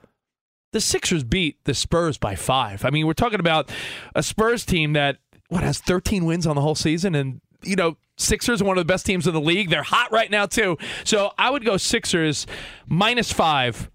The 0.73 0.81
Sixers 0.81 1.23
beat 1.23 1.63
the 1.63 1.73
Spurs 1.73 2.17
by 2.17 2.35
five. 2.35 2.83
I 2.83 2.89
mean, 2.89 3.07
we're 3.07 3.13
talking 3.13 3.39
about 3.39 3.71
a 4.13 4.21
Spurs 4.21 4.65
team 4.65 4.93
that, 4.93 5.17
what, 5.47 5.63
has 5.63 5.79
13 5.79 6.25
wins 6.25 6.45
on 6.45 6.55
the 6.55 6.61
whole 6.61 6.75
season 6.75 7.15
and 7.15 7.39
you 7.63 7.75
know, 7.75 7.97
Sixers 8.17 8.61
are 8.61 8.65
one 8.65 8.77
of 8.77 8.81
the 8.81 8.91
best 8.91 9.05
teams 9.05 9.27
in 9.27 9.33
the 9.33 9.41
league. 9.41 9.69
They're 9.69 9.83
hot 9.83 10.11
right 10.11 10.31
now, 10.31 10.47
too. 10.47 10.77
So 11.03 11.31
I 11.37 11.51
would 11.51 11.63
go 11.63 11.77
Sixers 11.77 12.47
minus 12.87 13.31
five 13.31 13.91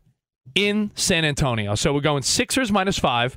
in 0.54 0.92
San 0.94 1.24
Antonio. 1.24 1.74
So 1.74 1.92
we're 1.92 2.00
going 2.00 2.22
Sixers 2.22 2.70
minus 2.70 2.98
five. 2.98 3.36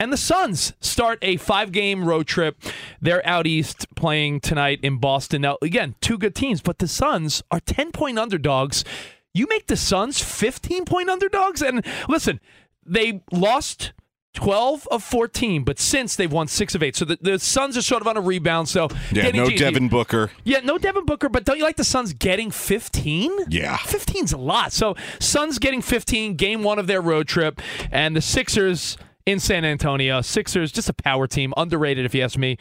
And 0.00 0.12
the 0.12 0.16
Suns 0.16 0.72
start 0.80 1.18
a 1.22 1.36
five 1.36 1.70
game 1.70 2.04
road 2.04 2.26
trip. 2.26 2.60
They're 3.00 3.26
out 3.26 3.46
east 3.46 3.86
playing 3.94 4.40
tonight 4.40 4.80
in 4.82 4.98
Boston. 4.98 5.42
Now, 5.42 5.56
again, 5.62 5.94
two 6.00 6.18
good 6.18 6.34
teams, 6.34 6.60
but 6.60 6.78
the 6.78 6.88
Suns 6.88 7.42
are 7.50 7.60
10 7.60 7.92
point 7.92 8.18
underdogs. 8.18 8.84
You 9.32 9.46
make 9.48 9.68
the 9.68 9.76
Suns 9.76 10.20
15 10.20 10.84
point 10.84 11.08
underdogs? 11.08 11.62
And 11.62 11.84
listen, 12.08 12.40
they 12.84 13.22
lost 13.30 13.92
12 14.34 14.86
of 14.90 15.02
14, 15.02 15.64
but 15.64 15.78
since 15.78 16.16
they've 16.16 16.30
won 16.30 16.46
six 16.48 16.74
of 16.74 16.82
eight. 16.82 16.96
So 16.96 17.04
the, 17.04 17.18
the 17.20 17.38
Suns 17.38 17.76
are 17.76 17.82
sort 17.82 18.02
of 18.02 18.08
on 18.08 18.16
a 18.16 18.20
rebound. 18.20 18.68
So 18.68 18.88
Yeah, 19.12 19.30
no 19.30 19.48
to- 19.48 19.56
Devin 19.56 19.88
Booker. 19.88 20.30
Yeah, 20.44 20.60
no 20.60 20.76
Devin 20.78 21.04
Booker, 21.06 21.28
but 21.28 21.44
don't 21.44 21.56
you 21.56 21.62
like 21.64 21.76
the 21.76 21.84
Suns 21.84 22.12
getting 22.12 22.50
15? 22.50 23.30
Yeah. 23.48 23.76
15's 23.78 24.32
a 24.32 24.36
lot. 24.36 24.72
So 24.72 24.96
Suns 25.20 25.58
getting 25.58 25.80
15, 25.82 26.34
game 26.34 26.62
one 26.62 26.78
of 26.78 26.86
their 26.86 27.00
road 27.00 27.28
trip, 27.28 27.60
and 27.90 28.14
the 28.16 28.20
Sixers 28.20 28.98
in 29.24 29.40
San 29.40 29.64
Antonio. 29.64 30.20
Sixers, 30.20 30.70
just 30.72 30.88
a 30.88 30.92
power 30.94 31.26
team, 31.26 31.54
underrated 31.56 32.04
if 32.04 32.14
you 32.14 32.22
ask 32.22 32.36
me, 32.36 32.58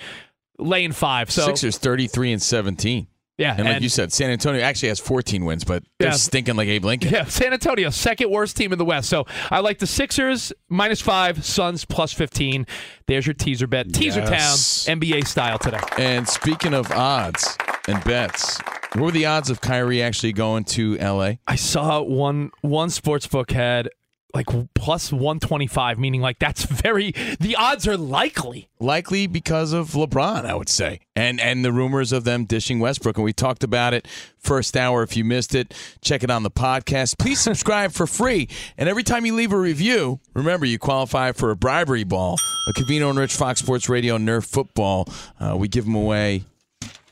laying 0.59 0.91
five. 0.91 1.29
So 1.31 1.45
Sixers 1.47 1.77
33 1.77 2.33
and 2.33 2.41
17. 2.41 3.07
Yeah, 3.43 3.55
And 3.57 3.65
like 3.65 3.75
and- 3.75 3.83
you 3.83 3.89
said, 3.89 4.11
San 4.13 4.29
Antonio 4.29 4.61
actually 4.61 4.89
has 4.89 4.99
14 4.99 5.43
wins, 5.45 5.63
but 5.63 5.83
they're 5.99 6.09
Yeah. 6.09 6.13
stinking 6.15 6.55
like 6.55 6.67
Abe 6.69 6.85
Lincoln. 6.85 7.11
Yeah, 7.11 7.25
San 7.25 7.51
Antonio, 7.53 7.89
second 7.89 8.29
worst 8.31 8.55
team 8.57 8.71
in 8.71 8.77
the 8.79 8.85
West. 8.85 9.09
So 9.09 9.25
I 9.51 9.59
like 9.59 9.79
the 9.79 9.87
Sixers 9.87 10.53
minus 10.69 11.01
five, 11.01 11.43
Suns 11.45 11.85
plus 11.85 12.13
15. 12.13 12.65
There's 13.07 13.27
your 13.27 13.33
teaser 13.33 13.67
bet. 13.67 13.93
Teaser 13.93 14.21
Yes. 14.21 14.85
Town, 14.85 14.99
NBA 15.01 15.21
style 15.27 15.59
today. 15.59 15.79
And 15.97 16.27
speaking 16.27 16.73
of 16.73 16.91
odds 16.91 17.57
and 17.87 18.03
bets, 18.03 18.59
what 18.93 19.03
were 19.05 19.11
the 19.11 19.25
odds 19.25 19.49
of 19.49 19.59
Kyrie 19.61 20.01
actually 20.01 20.33
going 20.33 20.63
to 20.65 20.97
LA? 20.99 21.33
I 21.47 21.55
saw 21.55 22.01
one 22.01 22.51
one 22.61 22.89
sports 22.89 23.27
book 23.27 23.51
had 23.51 23.89
like 24.33 24.47
plus 24.73 25.11
125, 25.11 25.99
meaning 25.99 26.21
like 26.21 26.39
that's 26.39 26.63
very, 26.63 27.11
the 27.39 27.55
odds 27.55 27.87
are 27.87 27.97
likely. 27.97 28.67
Likely 28.79 29.27
because 29.27 29.73
of 29.73 29.91
LeBron, 29.91 30.45
I 30.45 30.55
would 30.55 30.69
say, 30.69 31.01
and 31.15 31.39
and 31.39 31.63
the 31.63 31.71
rumors 31.71 32.11
of 32.11 32.23
them 32.23 32.45
dishing 32.45 32.79
Westbrook. 32.79 33.17
And 33.17 33.23
we 33.23 33.31
talked 33.33 33.63
about 33.63 33.93
it 33.93 34.07
first 34.39 34.75
hour. 34.75 35.03
If 35.03 35.15
you 35.15 35.23
missed 35.23 35.55
it, 35.55 35.73
check 36.01 36.23
it 36.23 36.29
on 36.29 36.43
the 36.43 36.51
podcast. 36.51 37.17
Please 37.17 37.39
subscribe 37.41 37.91
for 37.91 38.07
free. 38.07 38.49
And 38.77 38.89
every 38.89 39.03
time 39.03 39.25
you 39.25 39.35
leave 39.35 39.53
a 39.53 39.57
review, 39.57 40.19
remember 40.33 40.65
you 40.65 40.79
qualify 40.79 41.31
for 41.31 41.51
a 41.51 41.55
bribery 41.55 42.03
ball, 42.03 42.37
a 42.67 42.73
Covino 42.73 43.09
and 43.09 43.19
Rich 43.19 43.35
Fox 43.35 43.59
Sports 43.59 43.87
Radio 43.87 44.17
Nerf 44.17 44.45
football. 44.45 45.07
Uh, 45.39 45.55
we 45.57 45.67
give 45.67 45.85
them 45.85 45.95
away 45.95 46.43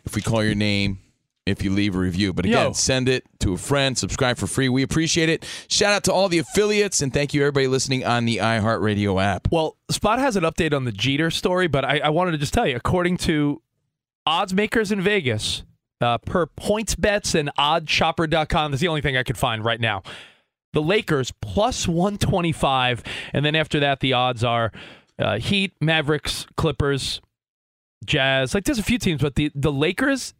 if 0.05 0.15
we 0.15 0.21
call 0.21 0.43
your 0.43 0.55
name. 0.55 1.00
If 1.47 1.63
you 1.63 1.71
leave 1.71 1.95
a 1.95 1.97
review, 1.97 2.33
but 2.33 2.45
again, 2.45 2.67
Yo. 2.67 2.73
send 2.73 3.09
it 3.09 3.23
to 3.39 3.53
a 3.53 3.57
friend. 3.57 3.97
Subscribe 3.97 4.37
for 4.37 4.45
free. 4.45 4.69
We 4.69 4.83
appreciate 4.83 5.27
it. 5.27 5.43
Shout 5.69 5.91
out 5.91 6.03
to 6.03 6.13
all 6.13 6.29
the 6.29 6.37
affiliates, 6.37 7.01
and 7.01 7.11
thank 7.11 7.33
you 7.33 7.41
everybody 7.41 7.65
listening 7.67 8.05
on 8.05 8.25
the 8.25 8.37
iHeartRadio 8.37 9.21
app. 9.21 9.47
Well, 9.51 9.75
Spot 9.89 10.19
has 10.19 10.35
an 10.35 10.43
update 10.43 10.71
on 10.71 10.85
the 10.85 10.91
Jeter 10.91 11.31
story, 11.31 11.65
but 11.67 11.83
I, 11.83 11.97
I 11.97 12.09
wanted 12.09 12.31
to 12.33 12.37
just 12.37 12.53
tell 12.53 12.67
you, 12.67 12.75
according 12.75 13.17
to 13.17 13.59
odds 14.27 14.53
makers 14.53 14.91
in 14.91 15.01
Vegas, 15.01 15.63
uh, 15.99 16.19
per 16.19 16.45
points 16.45 16.93
bets 16.93 17.33
and 17.33 17.49
oddshopper.com, 17.57 18.71
that's 18.71 18.81
the 18.81 18.87
only 18.87 19.01
thing 19.01 19.17
I 19.17 19.23
could 19.23 19.37
find 19.37 19.65
right 19.65 19.81
now. 19.81 20.03
The 20.73 20.81
Lakers 20.81 21.33
plus 21.41 21.87
125, 21.87 23.03
and 23.33 23.43
then 23.43 23.55
after 23.55 23.79
that, 23.79 23.99
the 23.99 24.13
odds 24.13 24.43
are 24.43 24.71
uh, 25.17 25.39
Heat, 25.39 25.73
Mavericks, 25.81 26.45
Clippers, 26.55 27.19
Jazz. 28.05 28.53
Like 28.53 28.65
there's 28.65 28.79
a 28.79 28.83
few 28.83 28.99
teams, 28.99 29.21
but 29.21 29.35
the, 29.35 29.51
the 29.55 29.71
Lakers 29.71 30.35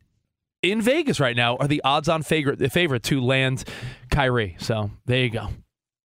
in 0.62 0.82
Vegas 0.82 1.20
right 1.20 1.36
now 1.36 1.58
are 1.58 1.68
the 1.68 1.82
odds 1.84 2.10
on 2.10 2.24
favorite, 2.24 2.60
the 2.60 2.70
favorite 2.70 3.04
to 3.04 3.22
land 3.22 3.64
Kyrie. 4.10 4.56
So 4.60 4.92
there 5.06 5.24
you 5.24 5.30
go. 5.30 5.50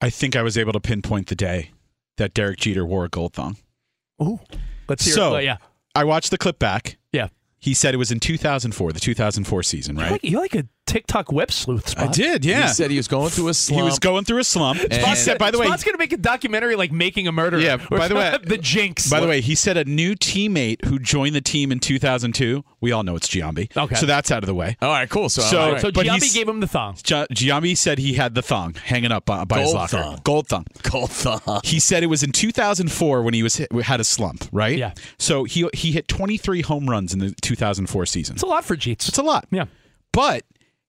I 0.00 0.10
think 0.10 0.36
I 0.36 0.42
was 0.42 0.58
able 0.58 0.72
to 0.72 0.80
pinpoint 0.80 1.28
the 1.28 1.34
day 1.34 1.70
that 2.16 2.34
Derek 2.34 2.58
Jeter 2.58 2.84
wore 2.84 3.04
a 3.04 3.08
gold 3.08 3.34
thong. 3.34 3.56
Ooh. 4.22 4.40
Let's 4.88 5.04
hear 5.04 5.14
so, 5.14 5.34
it. 5.36 5.44
Yeah. 5.44 5.56
I 5.94 6.04
watched 6.04 6.30
the 6.30 6.38
clip 6.38 6.58
back. 6.58 6.98
Yeah. 7.12 7.28
He 7.58 7.74
said 7.74 7.94
it 7.94 7.98
was 7.98 8.12
in 8.12 8.20
2004, 8.20 8.92
the 8.92 9.00
2004 9.00 9.62
season, 9.62 9.96
You're 9.96 10.04
right? 10.04 10.12
like, 10.12 10.24
you're 10.24 10.40
like 10.40 10.54
a 10.54 10.66
TikTok 10.86 11.32
web 11.32 11.50
sleuth, 11.52 11.88
Spot. 11.90 12.08
I 12.08 12.12
did, 12.12 12.44
yeah. 12.44 12.62
He 12.68 12.68
said 12.74 12.90
he 12.90 12.96
was 12.96 13.08
going 13.08 13.30
through 13.30 13.48
a 13.48 13.54
slump. 13.54 13.80
He 13.80 13.84
was 13.84 13.98
going 13.98 14.24
through 14.24 14.38
a 14.38 14.44
slump. 14.44 14.78
he 14.78 14.86
And- 14.90 15.18
said, 15.18 15.36
by 15.38 15.50
the 15.50 15.58
way, 15.58 15.66
Spot's 15.66 15.82
gonna 15.84 15.98
make 15.98 16.12
a 16.12 16.16
documentary 16.16 16.76
like 16.76 16.92
making 16.92 17.26
a 17.28 17.32
murderer. 17.32 17.60
Yeah, 17.60 17.78
Or 17.90 17.98
by 17.98 18.08
the 18.08 18.14
way- 18.14 18.36
the 18.44 18.56
Jinx. 18.58 19.10
By 19.10 19.20
the 19.20 19.26
way, 19.26 19.40
he 19.40 19.54
said 19.54 19.76
a 19.76 19.84
new 19.84 20.14
teammate 20.14 20.84
who 20.84 20.98
joined 20.98 21.34
the 21.34 21.40
team 21.40 21.72
in 21.72 21.80
2002. 21.80 22.64
We 22.80 22.92
all 22.92 23.02
know 23.02 23.16
it's 23.16 23.26
Giambi. 23.28 23.76
Okay. 23.76 23.94
So 23.96 24.06
that's 24.06 24.30
out 24.30 24.42
of 24.42 24.46
the 24.46 24.54
way. 24.54 24.76
All 24.80 24.88
right, 24.90 25.08
cool. 25.10 25.28
So, 25.28 25.42
So- 25.42 25.60
all 25.60 25.72
right. 25.72 25.80
so 25.80 25.90
but 25.90 26.06
Giambi 26.06 26.32
gave 26.32 26.48
him 26.48 26.60
the 26.60 26.66
thong. 26.68 26.94
Giambi 26.94 27.76
said 27.76 27.98
he 27.98 28.14
had 28.14 28.34
the 28.34 28.42
thong 28.42 28.74
hanging 28.74 29.10
up 29.12 29.26
by, 29.26 29.44
by 29.44 29.60
his 29.60 29.66
Gold 29.72 29.74
locker. 29.76 30.02
thong. 30.02 30.20
Gold 30.24 30.48
thong. 30.48 30.66
Gold 30.82 31.10
thong. 31.10 31.60
He 31.64 31.80
said 31.80 32.02
it 32.02 32.06
was 32.06 32.22
in 32.22 32.32
2004 32.32 33.22
when 33.22 33.34
he 33.34 33.42
was 33.42 33.56
hit, 33.56 33.72
had 33.72 34.00
a 34.00 34.04
slump, 34.04 34.44
right? 34.52 34.78
Yeah. 34.78 34.92
So 35.18 35.44
he 35.44 35.68
he 35.74 35.92
hit 35.92 36.06
23 36.08 36.62
home 36.62 36.88
runs 36.88 37.12
in 37.12 37.18
the 37.18 37.34
2004 37.42 38.06
season. 38.06 38.34
It's 38.36 38.42
a 38.42 38.46
lot 38.46 38.64
for 38.64 38.76
Jeets. 38.76 39.08
It's 39.08 39.18
a 39.18 39.22
lot. 39.22 39.46
Yeah. 39.50 39.64
But 40.12 40.44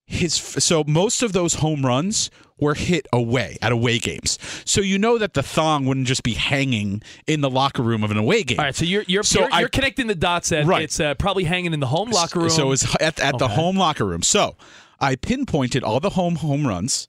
his 0.08 0.34
so 0.34 0.82
most 0.86 1.22
of 1.22 1.32
those 1.32 1.54
home 1.54 1.84
runs 1.86 2.30
were 2.58 2.74
hit 2.74 3.06
away 3.12 3.56
at 3.62 3.70
away 3.70 3.98
games. 4.00 4.36
So 4.64 4.80
you 4.80 4.98
know 4.98 5.16
that 5.18 5.34
the 5.34 5.42
thong 5.44 5.84
wouldn't 5.86 6.08
just 6.08 6.24
be 6.24 6.32
hanging 6.34 7.02
in 7.28 7.40
the 7.40 7.48
locker 7.50 7.82
room 7.82 8.02
of 8.02 8.10
an 8.10 8.16
away 8.16 8.42
game. 8.42 8.58
All 8.58 8.64
right, 8.64 8.74
so 8.74 8.84
you're 8.84 9.04
you're 9.06 9.22
So 9.22 9.40
you're, 9.40 9.52
I- 9.52 9.60
you're 9.60 9.68
connecting 9.68 10.08
the 10.08 10.14
dots 10.16 10.48
that 10.48 10.66
Right. 10.66 10.82
it's 10.82 10.98
uh, 10.98 11.14
probably 11.14 11.44
hanging 11.44 11.72
in 11.72 11.78
the 11.80 11.86
home 11.86 12.10
locker 12.10 12.40
room. 12.40 12.50
So 12.50 12.66
it 12.66 12.70
was 12.70 12.96
at, 13.00 13.20
at 13.20 13.38
the 13.38 13.48
home 13.48 13.76
locker 13.76 14.04
room. 14.04 14.22
So 14.22 14.56
I 14.98 15.14
pinpointed 15.14 15.84
all 15.84 16.00
the 16.00 16.10
home 16.10 16.36
home 16.36 16.66
runs, 16.66 17.06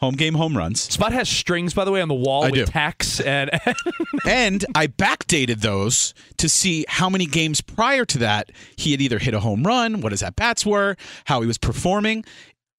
home 0.00 0.14
game 0.14 0.34
home 0.34 0.56
runs. 0.56 0.80
Spot 0.82 1.12
has 1.12 1.28
strings, 1.28 1.72
by 1.74 1.84
the 1.84 1.90
way, 1.92 2.00
on 2.00 2.08
the 2.08 2.14
wall 2.14 2.44
I 2.44 2.50
with 2.50 2.54
do. 2.54 2.66
tacks 2.66 3.20
and 3.20 3.50
and 4.28 4.64
I 4.74 4.86
backdated 4.86 5.60
those 5.60 6.14
to 6.38 6.48
see 6.48 6.84
how 6.88 7.08
many 7.08 7.26
games 7.26 7.60
prior 7.60 8.04
to 8.06 8.18
that 8.18 8.50
he 8.76 8.90
had 8.92 9.00
either 9.00 9.18
hit 9.18 9.34
a 9.34 9.40
home 9.40 9.62
run, 9.64 10.00
what 10.00 10.12
his 10.12 10.22
at 10.22 10.36
bats 10.36 10.66
were, 10.66 10.96
how 11.26 11.40
he 11.40 11.46
was 11.46 11.58
performing. 11.58 12.24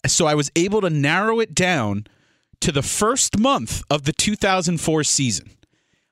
So 0.05 0.27
I 0.27 0.35
was 0.35 0.51
able 0.55 0.81
to 0.81 0.89
narrow 0.89 1.39
it 1.39 1.55
down 1.55 2.05
to 2.61 2.71
the 2.71 2.83
first 2.83 3.39
month 3.39 3.81
of 3.89 4.03
the 4.03 4.13
2004 4.13 5.03
season. 5.03 5.49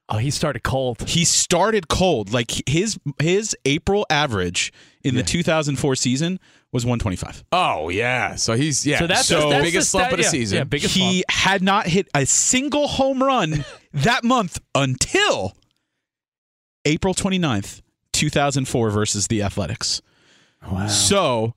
oh, 0.10 0.18
he 0.18 0.32
started 0.32 0.64
cold. 0.64 1.08
He 1.10 1.26
started 1.26 1.88
cold. 1.88 2.34
Like 2.34 2.52
his 2.68 2.98
his 3.20 3.56
April 3.66 4.06
average 4.10 4.74
in 5.04 5.16
the 5.16 5.24
2004 5.24 5.96
season 5.96 6.40
was 6.72 6.86
125. 6.86 7.44
Oh 7.52 7.90
yeah. 7.90 8.36
So 8.36 8.54
he's 8.54 8.86
yeah. 8.86 9.00
So 9.00 9.08
that's 9.08 9.28
So- 9.28 9.42
the, 9.42 9.50
that's 9.50 9.64
biggest 9.66 9.92
slump 9.92 10.04
stat- 10.06 10.14
of 10.14 10.18
the 10.18 10.24
yeah, 10.24 10.30
season. 10.30 10.58
Yeah, 10.60 10.64
biggest 10.64 10.96
he 10.96 11.22
slump. 11.22 11.32
had 11.32 11.62
not 11.62 11.88
hit 11.88 12.08
a 12.16 12.26
single 12.26 12.88
home 12.88 13.22
run 13.22 13.66
that 13.94 14.24
month 14.24 14.60
until 14.74 15.56
April 16.86 17.14
29th, 17.14 17.82
2004 18.14 18.90
versus 18.90 19.28
the 19.28 19.42
Athletics. 19.44 20.02
Wow. 20.70 20.88
So 20.88 21.54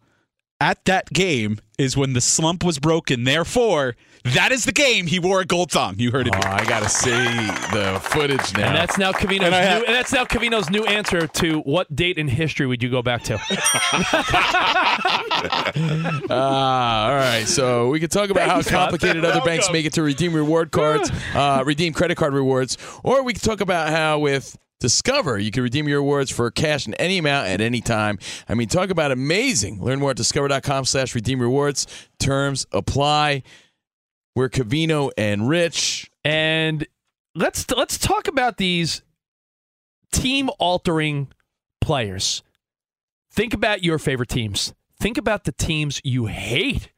at 0.60 0.84
that 0.86 1.12
game 1.12 1.58
is 1.78 1.96
when 1.96 2.14
the 2.14 2.20
slump 2.20 2.64
was 2.64 2.78
broken. 2.78 3.24
Therefore, 3.24 3.94
that 4.24 4.50
is 4.52 4.64
the 4.64 4.72
game 4.72 5.06
he 5.06 5.18
wore 5.18 5.40
a 5.40 5.44
gold 5.44 5.70
thong. 5.70 5.96
You 5.98 6.10
heard 6.10 6.26
it. 6.26 6.34
Oh, 6.34 6.40
I 6.44 6.64
gotta 6.64 6.88
see 6.88 7.10
the 7.10 8.00
footage 8.02 8.54
now. 8.56 8.68
And 8.68 8.76
that's 8.76 8.98
now 8.98 9.12
Covino's 9.12 9.42
And 9.44 9.54
I 9.54 9.60
new, 9.60 9.66
have- 9.68 9.82
and 9.84 9.94
that's 9.94 10.12
now 10.12 10.24
Covino's 10.24 10.70
new 10.70 10.84
answer 10.86 11.26
to 11.26 11.60
what 11.60 11.94
date 11.94 12.18
in 12.18 12.28
history 12.28 12.66
would 12.66 12.82
you 12.82 12.90
go 12.90 13.02
back 13.02 13.22
to? 13.24 13.38
Ah, 16.30 17.08
all 17.08 17.14
right. 17.14 17.44
So 17.46 17.88
we 17.88 18.00
can 18.00 18.08
talk 18.08 18.30
about 18.30 18.48
how 18.48 18.54
Thanks, 18.54 18.68
Scott. 18.68 18.90
complicated 18.90 19.24
other 19.24 19.42
banks 19.44 19.70
make 19.70 19.86
it 19.86 19.92
to 19.94 20.02
redeem 20.02 20.32
reward 20.34 20.70
cards, 20.72 21.10
uh, 21.34 21.62
redeem 21.66 21.92
credit 21.92 22.16
card 22.16 22.34
rewards, 22.34 22.76
or 23.04 23.22
we 23.22 23.32
can 23.32 23.40
talk 23.42 23.60
about 23.60 23.90
how 23.90 24.18
with 24.18 24.56
Discover 24.86 25.40
you 25.40 25.50
can 25.50 25.64
redeem 25.64 25.88
your 25.88 25.98
rewards 25.98 26.30
for 26.30 26.48
cash 26.48 26.86
in 26.86 26.94
any 26.94 27.18
amount 27.18 27.48
at 27.48 27.60
any 27.60 27.80
time. 27.80 28.20
I 28.48 28.54
mean, 28.54 28.68
talk 28.68 28.90
about 28.90 29.10
amazing. 29.10 29.82
Learn 29.82 29.98
more 29.98 30.12
at 30.12 30.16
discover.com/slash 30.16 31.12
redeem 31.12 31.40
rewards. 31.40 31.88
Terms 32.20 32.66
apply. 32.70 33.42
We're 34.36 34.48
Covino 34.48 35.10
and 35.18 35.48
Rich. 35.48 36.08
And 36.24 36.86
let's 37.34 37.68
let's 37.72 37.98
talk 37.98 38.28
about 38.28 38.58
these 38.58 39.02
team 40.12 40.50
altering 40.60 41.32
players. 41.80 42.44
Think 43.32 43.54
about 43.54 43.82
your 43.82 43.98
favorite 43.98 44.28
teams. 44.28 44.72
Think 45.00 45.18
about 45.18 45.42
the 45.42 45.52
teams 45.52 46.00
you 46.04 46.26
hate. 46.26 46.92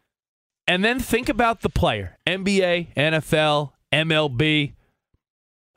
And 0.67 0.85
then 0.85 1.01
think 1.01 1.31
about 1.31 1.63
the 1.63 1.71
player. 1.71 2.19
NBA, 2.27 2.95
NFL, 2.95 3.73
MLB, 3.91 4.75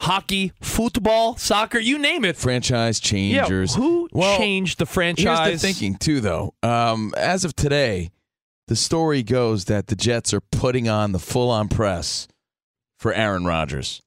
hockey, 0.01 0.51
football, 0.61 1.37
soccer, 1.37 1.79
you 1.79 1.97
name 1.97 2.25
it. 2.25 2.35
Franchise 2.37 2.99
changers. 2.99 3.75
Yeah, 3.75 3.81
who 3.81 4.09
Well, 4.11 4.37
changed 4.37 4.77
the 4.79 4.85
Here's 4.85 4.93
franchise? 4.93 5.61
the 5.61 5.67
thinking 5.67 5.95
too, 5.95 6.19
though. 6.21 6.53
Um, 6.63 7.13
as 7.17 7.45
of 7.45 7.55
today, 7.55 8.11
the 8.67 8.75
story 8.75 9.23
goes 9.23 9.65
that 9.65 9.87
the 9.87 9.95
Jets 9.95 10.33
are 10.33 10.41
putting 10.41 10.87
on 10.89 11.11
the 11.11 11.19
full-on 11.19 11.67
press 11.67 12.27
for 12.97 13.13
Aaron 13.13 13.45
Rodgers. 13.45 14.01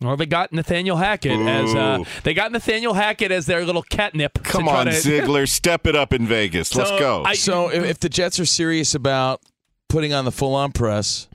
Well, 0.00 0.16
they 0.16 0.26
got 0.26 0.52
Nathaniel 0.52 0.96
Hackett 0.96 1.38
as 1.46 1.74
uh, 1.76 2.02
they 2.24 2.34
got 2.34 2.50
Nathaniel 2.50 2.94
Hackett 2.94 3.30
as 3.30 3.46
their 3.46 3.64
little 3.64 3.84
catnip. 3.84 4.42
Come 4.42 4.64
try 4.64 4.80
on, 4.80 4.86
to- 4.86 4.92
Ziggler, 4.92 5.48
step 5.48 5.86
it 5.86 5.94
up 5.94 6.12
in 6.12 6.26
Vegas. 6.26 6.74
Let's 6.74 6.90
go. 6.90 7.22
I- 7.24 7.34
So 7.34 7.68
if, 7.68 7.84
if 7.84 8.00
the 8.00 8.08
Jets 8.08 8.40
are 8.40 8.44
serious 8.46 8.96
about 8.96 9.40
putting 9.88 10.12
on 10.12 10.24
the 10.24 10.32
full-on 10.32 10.72
press, 10.72 11.28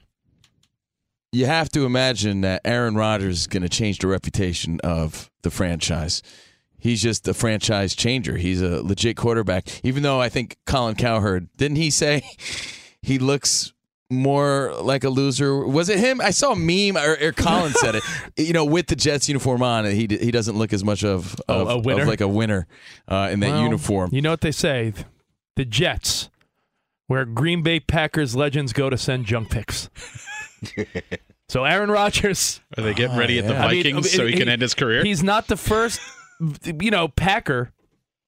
you 1.32 1.46
have 1.46 1.70
to 1.70 1.86
imagine 1.86 2.42
that 2.42 2.62
Aaron 2.66 2.96
Rodgers 2.96 3.42
is 3.42 3.48
going 3.48 3.64
to 3.64 3.70
change 3.70 4.00
the 4.00 4.08
reputation 4.08 4.80
of 4.84 5.30
the 5.42 5.52
franchise. 5.52 6.22
He's 6.80 7.02
just 7.02 7.28
a 7.28 7.34
franchise 7.34 7.96
changer. 7.96 8.38
He's 8.38 8.62
a 8.62 8.82
legit 8.82 9.18
quarterback. 9.18 9.68
Even 9.84 10.04
though 10.04 10.22
I 10.22 10.30
think 10.30 10.58
Colin 10.66 10.96
Cowherd 10.96 11.50
didn't 11.58 11.78
he 11.78 11.90
say 11.90 12.24
he 13.02 13.18
looks 13.20 13.74
more 14.10 14.74
like 14.82 15.04
a 15.04 15.10
loser? 15.10 15.66
Was 15.66 15.90
it 15.90 16.00
him? 16.00 16.22
I 16.22 16.30
saw 16.32 16.54
a 16.54 16.56
meme 16.56 16.96
or, 16.96 17.18
or 17.22 17.32
Colin 17.34 17.74
said 17.74 17.96
it. 17.96 18.04
You 18.38 18.54
know, 18.54 18.64
with 18.66 18.86
the 18.88 18.96
Jets 18.96 19.28
uniform 19.28 19.64
on, 19.64 19.86
he 19.86 20.08
he 20.10 20.30
doesn't 20.32 20.56
look 20.56 20.72
as 20.72 20.84
much 20.84 21.04
of, 21.04 21.36
Oh, 21.50 21.62
of, 21.64 21.70
a 21.70 21.78
winner? 21.80 22.04
of 22.04 22.08
like 22.08 22.22
a 22.22 22.28
winner 22.28 22.68
uh, 23.08 23.30
in 23.32 23.40
that 23.40 23.50
Well, 23.54 23.64
uniform. 23.64 24.12
You 24.14 24.22
know 24.22 24.30
what 24.30 24.42
they 24.42 24.52
say? 24.52 24.94
The 25.56 25.66
Jets, 25.66 26.30
where 27.08 27.26
Green 27.26 27.64
Bay 27.64 27.80
Packers 27.80 28.36
legends 28.36 28.72
go 28.74 28.90
to 28.92 28.98
send 28.98 29.26
junk 29.26 29.50
picks. 29.50 29.90
so 31.50 31.64
Aaron 31.64 31.90
Rodgers. 31.92 32.62
Are 32.78 32.84
they 32.84 32.94
getting 32.94 33.18
ready 33.18 33.40
at 33.40 33.48
the 33.48 33.56
I 33.56 33.72
mean, 33.72 33.84
Vikings 33.84 34.12
so 34.12 34.26
he 34.26 34.34
can 34.34 34.50
end 34.50 34.62
his 34.62 34.74
career? 34.74 35.04
He's 35.04 35.24
not 35.24 35.48
the 35.48 35.58
first, 35.58 36.00
you 36.64 36.92
know, 36.92 37.08
Packer 37.08 37.72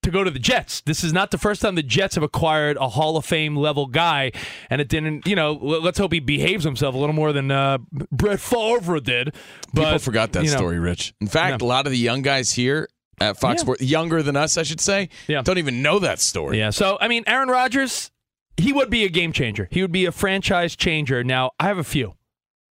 to 0.04 0.12
go 0.12 0.24
to 0.24 0.32
the 0.32 0.40
Jets. 0.40 0.82
This 0.82 1.04
is 1.04 1.12
not 1.12 1.32
the 1.32 1.38
first 1.38 1.62
time 1.62 1.76
the 1.76 1.84
Jets 1.84 2.16
have 2.16 2.24
acquired 2.24 2.78
a 2.78 2.88
Hall 2.90 3.18
of 3.18 3.26
Fame 3.26 3.56
level 3.56 3.86
guy, 3.86 4.32
and 4.70 4.80
it 4.80 4.88
didn't. 4.88 5.28
You 5.28 5.36
know, 5.36 5.54
let's 5.54 5.98
hope 5.98 6.14
he 6.14 6.20
behaves 6.20 6.64
himself 6.64 6.96
a 6.96 6.98
little 6.98 7.16
more 7.16 7.34
than 7.34 7.52
uh, 7.52 7.80
Brett 8.12 8.40
Favre 8.40 9.00
did. 9.00 9.36
But 9.74 9.84
People 9.86 10.00
forgot 10.00 10.32
that 10.34 10.44
you 10.44 10.52
know, 10.52 10.58
story, 10.58 10.80
Rich. 10.80 11.14
In 11.20 11.28
fact, 11.28 11.62
a 11.62 11.66
lot 11.66 11.86
of 11.86 11.92
the 11.92 11.98
young 11.98 12.22
guys 12.22 12.54
here 12.54 12.88
at 13.20 13.38
Fox 13.38 13.60
Yeah. 13.60 13.64
Sports, 13.64 13.82
younger 13.82 14.24
than 14.24 14.38
us, 14.38 14.58
I 14.58 14.64
should 14.64 14.80
say, 14.80 15.10
Yeah. 15.28 15.42
don't 15.42 15.58
even 15.58 15.82
know 15.82 16.00
that 16.00 16.20
story. 16.20 16.58
Yeah. 16.58 16.70
So 16.70 16.98
I 17.02 17.10
mean, 17.10 17.24
Aaron 17.28 17.50
Rodgers, 17.50 18.12
he 18.56 18.72
would 18.72 18.90
be 18.90 19.04
a 19.04 19.10
game 19.10 19.34
changer. 19.34 19.68
He 19.72 19.82
would 19.82 19.92
be 19.92 20.06
a 20.06 20.12
franchise 20.14 20.76
changer. 20.78 21.24
Now 21.24 21.52
I 21.60 21.66
have 21.68 21.78
a 21.78 21.84
few. 21.84 22.14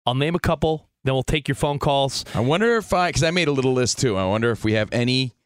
I'll 0.06 0.14
name 0.14 0.34
a 0.34 0.40
couple. 0.40 0.88
Then 1.04 1.14
we'll 1.14 1.22
take 1.22 1.46
your 1.46 1.54
phone 1.54 1.78
calls. 1.78 2.24
I 2.34 2.40
wonder 2.40 2.76
if 2.76 2.92
I, 2.92 3.08
because 3.10 3.22
I 3.22 3.30
made 3.30 3.48
a 3.48 3.52
little 3.52 3.72
list 3.72 3.98
too. 3.98 4.16
I 4.16 4.24
wonder 4.26 4.50
if 4.50 4.64
we 4.64 4.72
have 4.72 4.88
any 4.92 5.36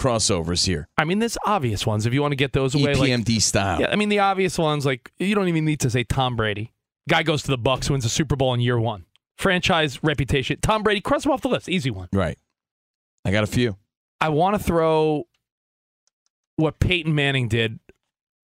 crossovers 0.00 0.66
here, 0.66 0.88
I 0.96 1.04
mean, 1.04 1.18
there's 1.18 1.36
obvious 1.44 1.86
ones 1.86 2.06
if 2.06 2.14
you 2.14 2.22
want 2.22 2.32
to 2.32 2.36
get 2.36 2.52
those 2.52 2.74
away. 2.74 2.94
Like, 2.94 3.10
EPMD 3.10 3.40
style. 3.42 3.80
yeah, 3.80 3.90
I 3.90 3.96
mean, 3.96 4.08
the 4.08 4.20
obvious 4.20 4.56
ones 4.58 4.86
like 4.86 5.12
you 5.18 5.34
don't 5.34 5.48
even 5.48 5.64
need 5.64 5.80
to 5.80 5.90
say 5.90 6.04
Tom 6.04 6.36
Brady. 6.36 6.72
Guy 7.08 7.22
goes 7.22 7.42
to 7.42 7.48
the 7.48 7.58
Bucs, 7.58 7.90
wins 7.90 8.04
a 8.04 8.08
Super 8.08 8.34
Bowl 8.34 8.54
in 8.54 8.60
year 8.60 8.80
one. 8.80 9.04
Franchise 9.36 10.02
reputation. 10.02 10.58
Tom 10.60 10.82
Brady, 10.82 11.00
cross 11.00 11.24
him 11.24 11.32
off 11.32 11.42
the 11.42 11.48
list. 11.48 11.68
Easy 11.68 11.90
one. 11.90 12.08
Right. 12.12 12.38
I 13.24 13.30
got 13.30 13.44
a 13.44 13.46
few. 13.46 13.76
I 14.20 14.30
want 14.30 14.56
to 14.56 14.62
throw 14.62 15.24
what 16.56 16.78
Peyton 16.78 17.14
Manning 17.14 17.48
did 17.48 17.78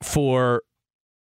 for 0.02 0.62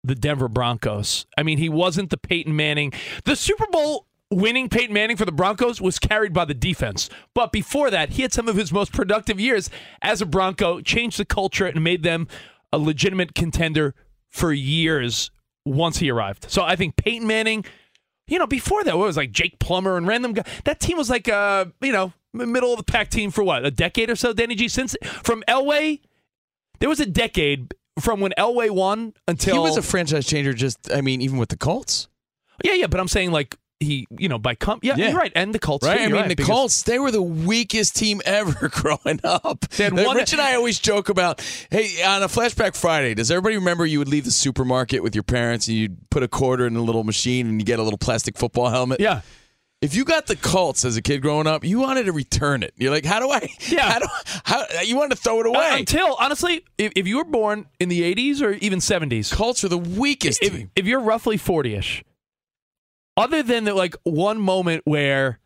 the 0.08 0.16
Denver 0.16 0.48
Broncos. 0.48 1.26
I 1.38 1.44
mean, 1.44 1.58
he 1.58 1.70
wasn't 1.70 2.10
the 2.10 2.18
Peyton 2.18 2.56
Manning. 2.56 2.94
The 3.26 3.36
Super 3.36 3.68
Bowl 3.72 4.08
winning 4.30 4.70
Peyton 4.70 4.94
Manning 4.94 5.18
for 5.18 5.26
the 5.26 5.32
Broncos 5.32 5.80
was 5.80 6.00
carried 6.00 6.34
by 6.34 6.46
the 6.46 6.54
defense. 6.54 7.10
But 7.34 7.52
before 7.52 7.90
that, 7.92 8.12
he 8.12 8.22
had 8.22 8.34
some 8.34 8.48
of 8.48 8.56
his 8.56 8.72
most 8.72 8.92
productive 8.92 9.40
years 9.40 9.70
as 10.02 10.22
a 10.22 10.26
Bronco, 10.26 10.82
changed 10.82 11.20
the 11.20 11.26
culture 11.26 11.66
and 11.66 11.84
made 11.84 12.04
them 12.04 12.28
a 12.72 12.78
legitimate 12.78 13.34
contender 13.34 13.96
for 14.30 14.52
years 14.52 15.32
once 15.66 15.98
he 15.98 16.10
arrived. 16.10 16.50
So 16.50 16.64
I 16.64 16.76
think 16.76 16.96
Peyton 16.96 17.28
Manning, 17.28 17.66
you 18.28 18.40
know, 18.40 18.48
before 18.48 18.84
that, 18.84 18.98
what 18.98 19.08
was 19.08 19.18
like 19.18 19.32
Jake 19.32 19.60
Plummer 19.60 19.98
and 19.98 20.08
random 20.08 20.34
guy. 20.34 20.44
That 20.66 20.80
team 20.80 20.98
was 20.98 21.10
like, 21.10 21.30
uh, 21.30 21.66
you 21.82 21.92
know, 21.92 22.14
middle 22.34 22.72
of 22.74 22.78
the 22.78 22.84
pack 22.84 23.10
team 23.10 23.32
for 23.32 23.44
what, 23.44 23.66
a 23.66 23.72
decade 23.72 24.10
or 24.10 24.16
so, 24.16 24.34
Danny 24.34 24.56
G? 24.56 24.68
Since 24.68 24.96
from 25.24 25.44
Elway, 25.48 26.02
there 26.80 26.90
was 26.90 27.00
a 27.00 27.06
decade 27.06 27.74
from 28.00 28.20
when 28.20 28.34
Elway 28.38 28.70
won 28.70 29.14
until 29.28 29.56
he 29.56 29.60
was 29.60 29.78
a 29.78 29.82
franchise 29.82 30.26
changer. 30.28 30.54
Just, 30.54 30.92
I 30.94 31.02
mean, 31.02 31.22
even 31.22 31.38
with 31.38 31.50
the 31.50 31.58
Colts, 31.58 32.08
yeah, 32.64 32.74
yeah. 32.74 32.88
But 32.88 33.00
I'm 33.00 33.08
saying 33.08 33.32
like 33.32 33.56
he, 33.80 34.08
you 34.18 34.28
know, 34.28 34.40
by 34.40 34.56
com- 34.56 34.80
yeah, 34.82 34.96
Yeah. 34.98 35.10
you're 35.10 35.18
right, 35.20 35.32
and 35.36 35.54
the 35.54 35.60
Colts, 35.60 35.86
right? 35.86 35.98
too, 35.98 36.04
I 36.04 36.08
mean, 36.08 36.16
right, 36.16 36.36
the 36.36 36.44
Colts, 36.44 36.82
they 36.82 36.98
were 36.98 37.12
the 37.12 37.22
weakest 37.22 37.96
team 37.96 38.22
ever 38.26 38.70
growing 38.74 39.20
up. 39.24 39.72
had 39.74 39.94
one- 39.94 40.16
Rich 40.18 40.34
and 40.34 40.42
I 40.42 40.56
always 40.56 40.80
joke 40.80 41.10
about, 41.10 41.42
hey, 41.70 42.02
on 42.04 42.24
a 42.24 42.28
Flashback 42.28 42.76
Friday, 42.76 43.14
does 43.14 43.30
everybody 43.30 43.56
remember 43.56 43.86
you 43.86 44.00
would 44.00 44.08
leave 44.08 44.26
the 44.26 44.32
supermarket 44.32 45.04
with 45.04 45.14
your 45.14 45.22
parents 45.24 45.68
and 45.68 45.78
you'd 45.78 46.10
put 46.10 46.24
a 46.24 46.28
quarter 46.28 46.66
in 46.66 46.76
a 46.76 46.82
little 46.82 47.04
machine 47.04 47.46
and 47.48 47.62
you 47.62 47.66
get 47.66 47.78
a 47.78 47.84
little 47.84 48.00
plastic 48.00 48.36
football 48.36 48.70
helmet? 48.70 49.00
Yeah. 49.00 49.22
If 49.80 49.94
you 49.94 50.06
got 50.06 50.26
the 50.26 50.36
Colts 50.36 50.84
as 50.86 50.98
a 50.98 51.04
kid 51.04 51.22
growing 51.22 51.46
up, 51.46 51.64
you 51.64 51.80
wanted 51.80 52.06
to 52.08 52.12
return 52.12 52.64
it. 52.64 52.74
You're 52.78 52.90
like, 52.92 53.06
how 53.06 53.20
do 53.20 53.30
I? 53.30 53.48
Yeah. 53.70 53.92
How 53.92 54.00
do 54.00 54.06
how 54.44 54.82
you 54.82 54.96
wanted 54.96 55.16
to 55.18 55.22
throw 55.22 55.40
it 55.42 55.46
Uh, 55.46 55.50
away? 55.50 55.80
until 55.80 56.16
honestly, 56.20 56.64
if, 56.80 56.94
if 56.96 57.06
you 57.08 57.18
were 57.18 57.24
born 57.26 57.68
in 57.80 57.88
the 57.90 58.02
80s 58.16 58.42
or 58.42 58.54
even 58.54 58.80
70s, 58.80 59.32
Colts 59.32 59.64
are 59.64 59.68
the 59.70 59.78
weakest 59.78 60.42
if, 60.42 60.52
team. 60.54 60.72
if 60.76 60.86
you're 60.88 61.00
roughly 61.00 61.38
40ish, 61.38 62.02
other 63.16 63.44
than 63.44 63.66
the, 63.66 63.74
like 63.76 63.96
one 64.04 64.40
moment 64.40 64.82
where 64.86 65.40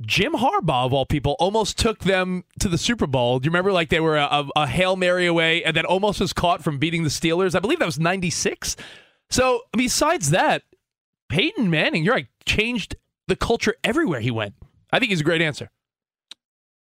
Jim 0.00 0.32
Harbaugh 0.32 0.86
of 0.86 0.94
all 0.94 1.04
people 1.06 1.36
almost 1.38 1.78
took 1.78 2.00
them 2.00 2.44
to 2.58 2.68
the 2.68 2.78
Super 2.78 3.06
Bowl. 3.06 3.38
Do 3.38 3.46
you 3.46 3.50
remember 3.50 3.70
like 3.72 3.88
they 3.90 4.00
were 4.00 4.16
a, 4.16 4.24
a, 4.24 4.48
a 4.56 4.66
hail 4.66 4.96
mary 4.96 5.26
away 5.26 5.62
and 5.62 5.76
then 5.76 5.84
almost 5.84 6.20
was 6.20 6.32
caught 6.32 6.64
from 6.64 6.78
beating 6.78 7.02
the 7.02 7.08
Steelers? 7.10 7.54
I 7.54 7.58
believe 7.60 7.78
that 7.80 7.86
was 7.86 7.98
'96. 8.00 8.76
So 9.30 9.60
besides 9.76 10.30
that, 10.30 10.62
Peyton 11.28 11.68
Manning, 11.70 12.02
you're 12.04 12.14
right, 12.14 12.26
changed 12.46 12.96
the 13.32 13.36
culture 13.46 13.74
everywhere 13.82 14.20
he 14.20 14.30
went. 14.30 14.54
I 14.92 14.98
think 14.98 15.08
he's 15.08 15.22
a 15.22 15.24
great 15.24 15.40
answer. 15.40 15.70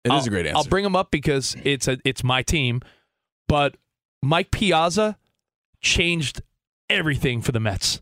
It 0.06 0.14
is 0.14 0.22
I'll- 0.22 0.26
a 0.28 0.30
great 0.30 0.45
answer. 0.45 0.58
I'll 0.58 0.64
bring 0.64 0.86
him 0.86 0.95
up 0.95 1.12
because 1.12 1.58
it's 1.66 1.89
a 1.89 1.98
it's 2.06 2.24
my 2.24 2.41
team, 2.41 2.82
but 3.50 3.76
Mike 4.24 4.50
Piazza 4.52 5.18
changed 5.82 6.41
everything 6.89 7.41
for 7.41 7.52
the 7.52 7.60
Mets. 7.60 8.02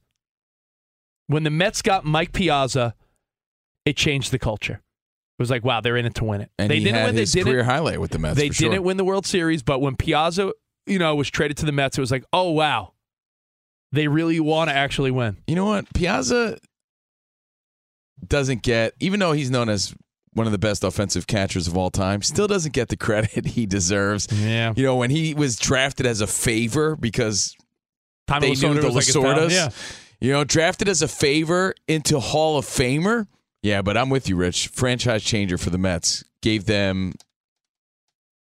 When 1.25 1.41
the 1.43 1.49
Mets 1.49 1.81
got 1.81 2.05
Mike 2.05 2.33
Piazza, 2.33 2.93
it 3.83 3.97
changed 3.97 4.31
the 4.31 4.37
culture. 4.37 4.73
It 4.73 5.41
was 5.41 5.49
like, 5.49 5.65
wow, 5.65 5.81
they're 5.81 5.97
in 5.97 6.05
it 6.05 6.13
to 6.15 6.23
win 6.23 6.41
it. 6.41 6.51
and 6.59 6.69
they 6.69 6.77
he 6.77 6.83
didn't 6.85 7.03
win. 7.03 7.15
his 7.15 7.33
they 7.33 7.39
didn't. 7.39 7.51
career 7.51 7.63
highlight 7.63 7.99
with 7.99 8.11
the 8.11 8.19
Mets. 8.19 8.37
they 8.37 8.49
didn't 8.49 8.83
win 8.83 8.97
the 8.97 9.03
World 9.03 9.25
Series, 9.25 9.63
but 9.63 9.81
when 9.81 9.95
Piazza, 9.95 10.53
you 10.85 10.99
know, 10.99 11.15
was 11.15 11.31
traded 11.31 11.57
to 11.57 11.65
the 11.65 11.71
Mets, 11.71 11.97
it 11.97 12.01
was 12.01 12.11
like, 12.11 12.25
oh 12.31 12.51
wow, 12.51 12.93
they 13.91 14.07
really 14.07 14.39
want 14.39 14.69
to 14.69 14.75
actually 14.75 15.09
win. 15.11 15.37
You 15.47 15.55
know 15.55 15.65
what? 15.65 15.91
Piazza 15.95 16.59
doesn't 18.27 18.61
get, 18.63 18.93
even 18.99 19.19
though 19.19 19.31
he's 19.33 19.49
known 19.51 19.69
as 19.69 19.93
one 20.33 20.45
of 20.45 20.51
the 20.51 20.57
best 20.57 20.83
offensive 20.83 21.27
catchers 21.27 21.67
of 21.67 21.77
all 21.77 21.89
time, 21.89 22.21
still 22.21 22.47
doesn't 22.47 22.73
get 22.73 22.89
the 22.89 22.97
credit 23.07 23.45
he 23.45 23.65
deserves. 23.65 24.27
Yeah. 24.31 24.73
You 24.75 24.83
know, 24.83 24.95
when 24.97 25.09
he 25.09 25.33
was 25.33 25.55
drafted 25.57 26.05
as 26.05 26.21
a 26.21 26.27
favor 26.27 26.95
because 26.95 27.55
they 28.27 28.51
Lasorda 28.51 28.73
knew 28.75 28.81
the 28.81 28.87
was 28.91 29.15
like. 29.15 29.25
Lasordas, 29.25 29.51
Yeah. 29.51 29.69
you 30.19 30.31
know, 30.31 30.43
drafted 30.43 30.89
as 30.89 31.01
a 31.01 31.07
favor 31.07 31.73
into 31.87 32.19
Hall 32.19 32.57
of 32.57 32.65
Famer. 32.65 33.27
Yeah, 33.61 33.81
but 33.81 33.97
I'm 33.97 34.09
with 34.09 34.27
you, 34.29 34.35
Rich. 34.35 34.67
Franchise 34.69 35.23
changer 35.23 35.57
for 35.57 35.69
the 35.71 35.77
Mets. 35.77 36.23
Gave 36.41 36.65
them 36.65 37.13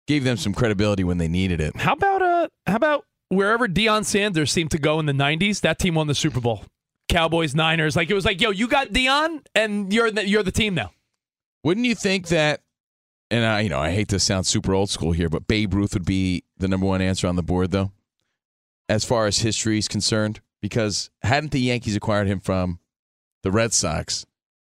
gave 0.07 0.23
them 0.23 0.37
some 0.37 0.53
credibility 0.53 1.03
when 1.03 1.17
they 1.17 1.27
needed 1.27 1.59
it. 1.59 1.75
How 1.77 1.93
about 1.93 2.21
uh 2.21 2.47
how 2.67 2.75
about 2.75 3.05
wherever 3.29 3.67
Deion 3.67 4.05
Sanders 4.05 4.51
seemed 4.51 4.69
to 4.71 4.77
go 4.77 4.99
in 4.99 5.07
the 5.07 5.13
'90s, 5.13 5.61
that 5.61 5.79
team 5.79 5.95
won 5.95 6.05
the 6.07 6.13
Super 6.13 6.39
Bowl. 6.39 6.63
Cowboys, 7.07 7.55
Niners, 7.55 7.95
like 7.95 8.09
it 8.09 8.13
was 8.13 8.25
like, 8.25 8.41
yo, 8.41 8.49
you 8.49 8.67
got 8.67 8.89
Deion, 8.89 9.45
and 9.53 9.93
you're 9.93 10.11
the, 10.11 10.27
you're 10.27 10.43
the 10.43 10.51
team 10.51 10.75
now. 10.75 10.91
Wouldn't 11.63 11.85
you 11.85 11.95
think 11.95 12.27
that? 12.29 12.61
And 13.31 13.43
I, 13.43 13.61
you 13.61 13.69
know, 13.69 13.79
I 13.79 13.91
hate 13.91 14.09
to 14.09 14.19
sound 14.19 14.45
super 14.45 14.73
old 14.73 14.89
school 14.89 15.11
here, 15.11 15.29
but 15.29 15.47
Babe 15.47 15.73
Ruth 15.73 15.93
would 15.93 16.05
be 16.05 16.43
the 16.57 16.67
number 16.67 16.85
one 16.85 17.01
answer 17.01 17.27
on 17.27 17.35
the 17.35 17.43
board, 17.43 17.71
though, 17.71 17.91
as 18.87 19.03
far 19.03 19.25
as 19.25 19.39
history 19.39 19.77
is 19.77 19.87
concerned. 19.87 20.41
Because 20.61 21.11
hadn't 21.21 21.51
the 21.51 21.59
Yankees 21.59 21.95
acquired 21.95 22.27
him 22.27 22.39
from 22.39 22.79
the 23.43 23.51
Red 23.51 23.71
Sox? 23.71 24.25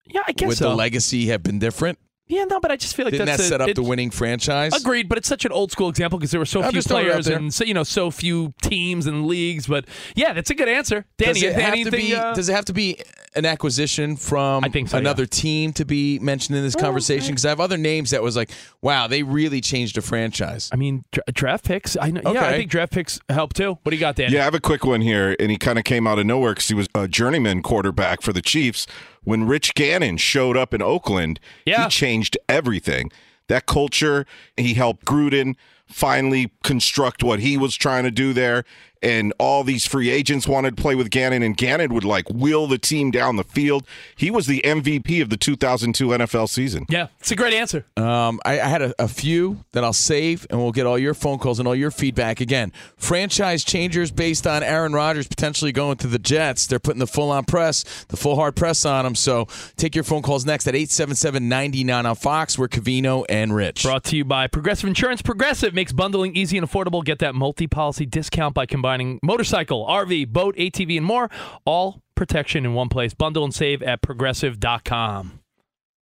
Yeah, 0.06 0.22
I 0.28 0.32
guess 0.32 0.48
Would 0.48 0.58
so. 0.58 0.70
the 0.70 0.76
legacy 0.76 1.28
have 1.28 1.44
been 1.44 1.60
different? 1.60 2.00
Yeah, 2.28 2.46
no, 2.46 2.60
but 2.62 2.72
I 2.72 2.78
just 2.78 2.96
feel 2.96 3.06
like 3.06 3.12
Didn't 3.12 3.26
that's 3.28 3.40
that 3.40 3.46
a- 3.46 3.50
set 3.50 3.62
up 3.62 3.68
it- 3.70 3.76
the 3.76 3.84
winning 3.84 4.10
franchise? 4.10 4.74
Agreed, 4.74 5.10
but 5.10 5.18
it's 5.18 5.28
such 5.28 5.44
an 5.46 5.52
old 5.52 5.72
school 5.72 5.90
example 5.90 6.18
because 6.18 6.32
there 6.32 6.40
were 6.40 6.46
so 6.46 6.62
I'm 6.64 6.72
few 6.72 6.78
just 6.78 6.88
throwing 6.88 7.06
it 7.08 7.10
out 7.10 7.24
players 7.24 7.28
and 7.28 7.54
so, 7.54 7.66
you 7.66 7.74
know 7.74 7.84
so 7.84 8.10
few 8.12 8.54
teams 8.62 9.06
and 9.08 9.28
leagues. 9.28 9.68
But 9.68 9.86
yeah, 10.16 10.32
that's 10.34 10.50
a 10.50 10.56
good 10.56 10.70
answer, 10.70 11.06
Danny. 11.18 11.34
does 11.34 11.44
it 11.44 11.56
have 11.56 11.74
anything, 11.74 11.92
to 11.92 11.98
be? 11.98 12.16
uh, 12.16 12.34
does 12.34 12.48
it 12.50 12.54
have 12.54 12.66
to 12.66 12.74
be 12.74 12.98
an 13.36 13.46
acquisition 13.46 14.16
from 14.16 14.64
I 14.64 14.70
think 14.70 14.90
so, 14.90 14.98
another 14.98 15.26
team 15.26 15.74
to 15.74 15.86
be 15.86 16.20
mentioned 16.20 16.58
in 16.58 16.64
this 16.64 16.76
oh, 16.76 16.80
conversation? 16.80 17.30
Because 17.32 17.46
I 17.46 17.50
have 17.50 17.60
other 17.60 17.78
names 17.78 18.12
that 18.12 18.22
was 18.24 18.36
like, 18.36 18.52
wow, 18.82 19.08
they 19.08 19.24
really 19.24 19.62
changed 19.62 19.98
a 19.98 20.02
franchise. 20.02 20.70
I 20.72 20.76
mean, 20.76 21.04
dra- 21.12 21.24
draft 21.32 21.66
picks. 21.66 21.98
I 21.98 22.12
know. 22.12 22.34
Yeah, 22.34 22.48
I 22.48 22.54
think 22.54 22.70
draft 22.72 22.94
picks 22.94 23.20
help 23.30 23.54
too. 23.54 23.78
What 23.84 23.90
do 23.90 23.96
you 23.96 24.00
got, 24.00 24.16
Danny? 24.16 24.34
Yeah, 24.34 24.42
I 24.42 24.44
have 24.46 24.56
a 24.56 24.60
quick 24.60 24.86
one 24.86 25.02
here, 25.02 25.36
and 25.40 25.52
he 25.52 25.58
kind 25.58 25.78
of 25.78 25.86
came 25.86 26.08
out 26.08 26.20
of 26.20 26.26
nowhere 26.26 26.52
because 26.52 26.68
he 26.68 26.76
was 26.76 26.88
a 26.96 27.08
journeyman 27.08 27.62
quarterback 27.62 28.22
for 28.22 28.34
the 28.34 28.42
Chiefs. 28.42 28.88
When 29.24 29.46
Rich 29.46 29.74
Gannon 29.76 30.18
showed 30.18 30.58
up 30.58 30.74
in 30.74 30.82
Oakland, 30.82 31.40
Yeah. 31.66 31.86
he 31.86 31.90
changed 31.90 32.38
everything. 32.50 33.12
That 33.48 33.66
culture, 33.66 34.26
he 34.58 34.74
helped 34.74 35.06
Gruden 35.06 35.56
finally 35.86 36.52
construct 36.64 37.24
what 37.24 37.40
he 37.40 37.58
was 37.58 37.76
trying 37.76 38.04
to 38.04 38.12
do 38.12 38.34
there. 38.34 38.64
And 39.04 39.34
all 39.38 39.64
these 39.64 39.86
free 39.86 40.10
agents 40.10 40.48
wanted 40.48 40.78
to 40.78 40.82
play 40.82 40.96
with 40.96 41.10
Gannon, 41.10 41.44
and 41.44 41.58
Gannon 41.58 41.94
would 41.94 42.06
like 42.06 42.30
wheel 42.30 42.68
the 42.68 42.78
team 42.78 43.12
down 43.12 43.36
the 43.36 43.44
field. 43.44 43.86
He 44.16 44.32
was 44.32 44.48
the 44.48 44.62
MVP 44.64 45.22
of 45.22 45.30
the 45.30 45.38
2002 45.38 46.08
NFL 46.08 46.48
season. 46.48 46.86
Yeah, 46.90 47.08
it's 47.20 47.32
a 47.32 47.36
great 47.36 47.54
answer. 47.54 47.86
Um, 47.98 48.40
I, 48.46 48.62
I 48.62 48.68
had 48.68 48.82
a, 48.82 48.94
a 48.98 49.08
few 49.10 49.66
that 49.74 49.84
I'll 49.84 49.92
save, 49.92 50.48
and 50.50 50.60
we'll 50.60 50.72
get 50.72 50.86
all 50.86 50.98
your 50.98 51.14
phone 51.14 51.38
calls 51.38 51.60
and 51.60 51.68
all 51.68 51.76
your 51.76 51.92
feedback 51.92 52.40
again. 52.40 52.72
Franchise 52.96 53.64
changers 53.64 54.10
based 54.10 54.48
on 54.48 54.64
Aaron 54.64 54.94
Rodgers 54.94 55.28
potentially 55.28 55.74
going 55.74 55.98
to 55.98 56.08
the 56.08 56.20
Jets. 56.20 56.66
They're 56.68 56.80
putting 56.80 57.00
the 57.00 57.08
full 57.08 57.30
on 57.30 57.44
press, 57.44 58.06
the 58.08 58.18
full 58.18 58.36
hard 58.36 58.56
press 58.56 58.86
on 58.86 59.06
him. 59.06 59.16
So 59.16 59.48
take 59.76 59.96
your 59.96 60.06
phone 60.06 60.22
calls 60.22 60.46
next 60.46 60.68
at 60.68 60.76
877 60.76 61.50
99 61.50 62.06
on 62.06 62.16
Fox. 62.16 62.58
We're 62.58 62.70
Covino 62.70 63.26
and 63.28 63.54
Rich. 63.54 63.84
Brought 63.84 64.06
to 64.06 64.16
you 64.16 64.24
by 64.24 64.48
Progressive 64.48 64.88
Insurance. 64.88 65.22
Progressive 65.22 65.74
makes 65.74 65.92
bundling 65.92 66.36
easy 66.36 66.58
and 66.58 66.68
affordable. 66.68 67.04
Get 67.04 67.20
that 67.20 67.36
multi-policy 67.36 68.06
discount 68.06 68.54
by 68.54 68.66
combining 68.66 68.93
motorcycle, 69.22 69.86
RV, 69.88 70.30
boat, 70.30 70.56
ATV, 70.56 70.98
and 70.98 71.06
more. 71.06 71.30
All 71.66 72.02
protection 72.16 72.66
in 72.66 72.74
one 72.74 72.90
place. 72.90 73.14
Bundle 73.14 73.44
and 73.44 73.54
save 73.54 73.82
at 73.82 74.02
progressive.com. 74.02 75.40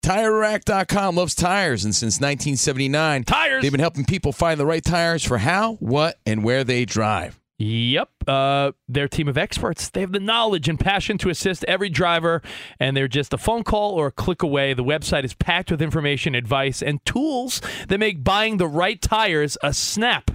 TireRack.com 0.05 1.17
loves 1.17 1.35
tires, 1.35 1.85
and 1.85 1.95
since 1.95 2.15
1979, 2.15 3.25
tires. 3.25 3.63
They've 3.63 3.73
been 3.73 3.81
helping 3.81 4.05
people 4.05 4.33
find 4.33 4.59
the 4.59 4.65
right 4.65 4.85
tires 4.85 5.25
for 5.25 5.39
how, 5.39 5.75
what, 5.75 6.19
and 6.25 6.45
where 6.45 6.65
they 6.65 6.85
drive. 6.85 7.39
Yep. 7.59 8.09
Uh, 8.27 8.73
they're 8.89 9.09
team 9.09 9.27
of 9.27 9.37
experts. 9.37 9.91
They 9.91 10.01
have 10.01 10.13
the 10.13 10.21
knowledge 10.21 10.69
and 10.69 10.79
passion 10.79 11.19
to 11.19 11.29
assist 11.29 11.65
every 11.65 11.89
driver, 11.89 12.41
and 12.79 12.97
they're 12.97 13.09
just 13.09 13.35
a 13.35 13.39
phone 13.39 13.65
call 13.65 13.95
or 13.95 14.07
a 14.07 14.13
click 14.13 14.43
away. 14.43 14.75
The 14.75 14.85
website 14.85 15.25
is 15.25 15.35
packed 15.35 15.71
with 15.71 15.83
information, 15.83 16.37
advice, 16.37 16.81
and 16.81 17.05
tools 17.05 17.61
that 17.89 17.99
make 17.99 18.23
buying 18.23 18.59
the 18.59 18.69
right 18.69 19.03
tires 19.03 19.59
a 19.63 19.75
snap. 19.75 20.31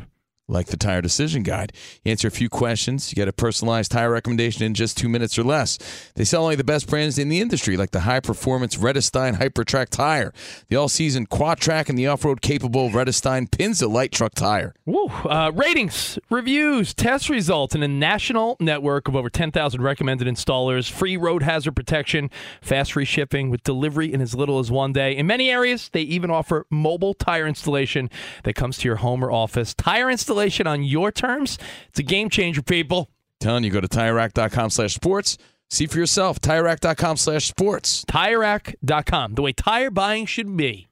Like 0.50 0.68
the 0.68 0.76
Tire 0.76 1.02
Decision 1.02 1.42
Guide. 1.42 1.72
You 2.04 2.12
answer 2.12 2.28
a 2.28 2.32
few 2.32 2.50
questions, 2.50 3.10
you 3.10 3.16
get 3.16 3.30
a 3.30 3.34
personalized 3.34 3.92
tire 3.92 4.12
recommendation 4.12 4.66
in 4.66 4.74
just 4.74 4.98
two 4.98 5.08
minutes 5.08 5.40
or 5.40 5.44
less. 5.44 5.80
They 6.16 6.26
sell 6.26 6.44
only 6.44 6.58
the 6.58 6.66
best 6.66 6.90
brands 6.90 7.18
in 7.18 7.30
the 7.30 7.40
industry, 7.40 7.78
like 7.78 7.92
the 7.92 8.02
high 8.02 8.20
performance 8.20 8.76
Vredestein 8.76 9.38
Hypertrac 9.38 9.88
tire, 9.88 10.34
the 10.68 10.76
all 10.76 10.90
season 10.90 11.28
Quatrac, 11.28 11.88
and 11.88 11.98
the 11.98 12.08
off 12.08 12.26
road 12.26 12.42
capable 12.42 12.90
Vredestein 12.90 13.50
Pinza 13.50 13.88
light 13.88 14.12
truck 14.12 14.34
tire. 14.36 14.74
Woo. 14.86 15.08
Uh, 15.08 15.50
ratings, 15.56 16.20
reviews, 16.30 16.94
test 16.94 17.30
results, 17.30 17.74
and 17.74 17.84
a 17.84 17.88
national 17.88 18.58
network 18.60 19.08
of 19.08 19.16
over 19.16 19.30
10,000 19.30 19.82
recommended 19.82 20.28
installers, 20.28 20.92
free 20.92 21.16
road 21.16 21.44
hazard 21.44 21.74
protection, 21.74 22.30
fast 22.62 22.92
free 22.92 23.06
shipping 23.06 23.50
with 23.50 23.64
delivery 23.64 24.12
in 24.12 24.20
as 24.20 24.36
little 24.36 24.60
as 24.60 24.70
one 24.70 24.92
day. 24.92 25.16
In 25.16 25.26
many 25.26 25.50
areas, 25.50 25.90
they 25.94 26.02
even 26.02 26.30
offer 26.30 26.66
mobile 26.70 27.14
tire 27.14 27.48
installation 27.48 28.10
that 28.44 28.56
comes 28.56 28.78
to 28.80 28.90
your 28.90 28.98
home 28.98 29.24
or 29.24 29.32
office. 29.32 29.74
Tire 29.74 30.12
installation 30.12 30.33
on 30.68 30.84
your 30.84 31.12
terms. 31.12 31.58
It's 31.90 32.00
a 32.00 32.04
game 32.04 32.30
changer, 32.30 32.62
people. 32.62 33.10
telling 33.40 33.64
you, 33.64 33.70
go 33.70 33.82
to 33.82 33.88
TireRack.com 33.88 34.70
slash 34.70 34.94
sports. 34.94 35.38
See 35.70 35.88
for 35.88 35.98
yourself. 35.98 36.40
TireRack.com 36.40 37.18
slash 37.18 37.48
sports. 37.48 38.06
TireRack.com, 38.06 39.36
the 39.36 39.42
way 39.42 39.54
tire 39.54 39.90
buying 39.92 40.26
should 40.26 40.56
be. 40.56 40.88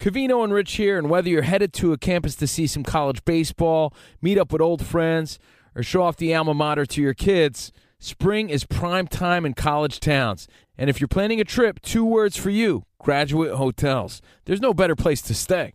Covino 0.00 0.42
and 0.42 0.52
Rich 0.52 0.74
here, 0.74 0.98
and 0.98 1.08
whether 1.08 1.28
you're 1.28 1.42
headed 1.42 1.72
to 1.74 1.92
a 1.92 1.98
campus 1.98 2.34
to 2.36 2.48
see 2.48 2.66
some 2.66 2.82
college 2.82 3.24
baseball, 3.24 3.94
meet 4.20 4.36
up 4.36 4.52
with 4.52 4.60
old 4.60 4.84
friends, 4.84 5.38
or 5.76 5.82
show 5.84 6.02
off 6.02 6.16
the 6.16 6.34
alma 6.34 6.54
mater 6.54 6.84
to 6.86 7.00
your 7.00 7.14
kids, 7.14 7.70
spring 8.00 8.50
is 8.50 8.64
prime 8.64 9.06
time 9.06 9.46
in 9.46 9.54
college 9.54 10.00
towns. 10.00 10.48
And 10.76 10.90
if 10.90 11.00
you're 11.00 11.06
planning 11.06 11.40
a 11.40 11.44
trip, 11.44 11.80
two 11.80 12.04
words 12.04 12.36
for 12.36 12.50
you 12.50 12.84
graduate 12.98 13.54
hotels. 13.54 14.22
There's 14.44 14.60
no 14.60 14.74
better 14.74 14.96
place 14.96 15.22
to 15.22 15.34
stay. 15.34 15.74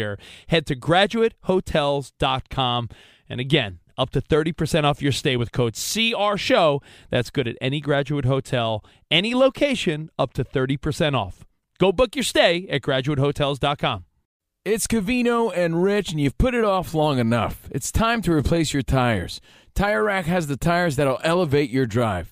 Head 0.47 0.65
to 0.67 0.75
graduatehotels.com. 0.75 2.89
And 3.29 3.39
again, 3.39 3.79
up 3.97 4.09
to 4.11 4.21
30% 4.21 4.83
off 4.83 5.01
your 5.01 5.11
stay 5.11 5.37
with 5.37 5.51
code 5.51 5.73
CRSHOW. 5.73 6.81
That's 7.09 7.29
good 7.29 7.47
at 7.47 7.57
any 7.61 7.79
graduate 7.79 8.25
hotel, 8.25 8.83
any 9.09 9.33
location, 9.33 10.09
up 10.17 10.33
to 10.33 10.43
30% 10.43 11.15
off. 11.15 11.45
Go 11.79 11.91
book 11.91 12.15
your 12.15 12.23
stay 12.23 12.67
at 12.69 12.81
graduatehotels.com. 12.81 14.05
It's 14.63 14.85
Covino 14.85 15.51
and 15.55 15.83
Rich, 15.83 16.11
and 16.11 16.21
you've 16.21 16.37
put 16.37 16.53
it 16.53 16.63
off 16.63 16.93
long 16.93 17.17
enough. 17.17 17.67
It's 17.71 17.91
time 17.91 18.21
to 18.21 18.31
replace 18.31 18.73
your 18.73 18.83
tires. 18.83 19.41
Tire 19.73 20.03
Rack 20.03 20.25
has 20.25 20.47
the 20.47 20.57
tires 20.57 20.97
that'll 20.97 21.19
elevate 21.23 21.71
your 21.71 21.87
drive. 21.87 22.31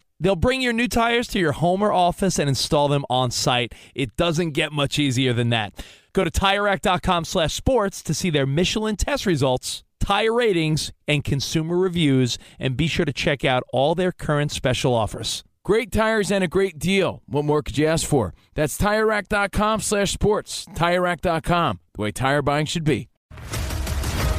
They'll 0.21 0.35
bring 0.35 0.61
your 0.61 0.71
new 0.71 0.87
tires 0.87 1.27
to 1.29 1.39
your 1.39 1.51
home 1.53 1.81
or 1.81 1.91
office 1.91 2.37
and 2.37 2.47
install 2.47 2.87
them 2.87 3.05
on 3.09 3.31
site. 3.31 3.73
It 3.95 4.15
doesn't 4.15 4.51
get 4.51 4.71
much 4.71 4.99
easier 4.99 5.33
than 5.33 5.49
that. 5.49 5.73
Go 6.13 6.23
to 6.23 6.29
TireRack.com 6.29 7.25
slash 7.25 7.53
sports 7.53 8.03
to 8.03 8.13
see 8.13 8.29
their 8.29 8.45
Michelin 8.45 8.97
test 8.97 9.25
results, 9.25 9.83
tire 9.99 10.33
ratings, 10.33 10.91
and 11.07 11.23
consumer 11.23 11.75
reviews, 11.75 12.37
and 12.59 12.77
be 12.77 12.85
sure 12.85 13.05
to 13.05 13.11
check 13.11 13.43
out 13.43 13.63
all 13.73 13.95
their 13.95 14.11
current 14.11 14.51
special 14.51 14.93
offers. 14.93 15.43
Great 15.63 15.91
tires 15.91 16.31
and 16.31 16.43
a 16.43 16.47
great 16.47 16.77
deal. 16.77 17.23
What 17.25 17.45
more 17.45 17.63
could 17.63 17.77
you 17.77 17.87
ask 17.87 18.05
for? 18.05 18.33
That's 18.53 18.77
TireRack.com 18.77 19.81
slash 19.81 20.11
sports. 20.11 20.65
TireRack.com, 20.75 21.79
the 21.95 22.01
way 22.01 22.11
tire 22.11 22.43
buying 22.43 22.67
should 22.67 22.83
be. 22.83 23.09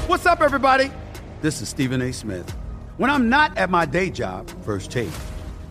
What's 0.07 0.27
up, 0.27 0.43
everybody? 0.43 0.93
This 1.41 1.61
is 1.61 1.69
Stephen 1.69 2.03
A. 2.03 2.13
Smith. 2.13 2.49
When 2.99 3.11
I'm 3.11 3.29
not 3.29 3.57
at 3.57 3.71
my 3.71 3.85
day 3.85 4.11
job, 4.11 4.49
First 4.65 4.91
Take, 4.93 5.11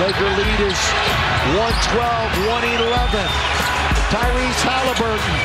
Laker 0.00 0.32
lead 0.32 0.60
is 0.64 0.80
112, 1.60 2.00
111. 2.48 3.20
Tyrese 4.08 4.62
Halliburton 4.64 5.36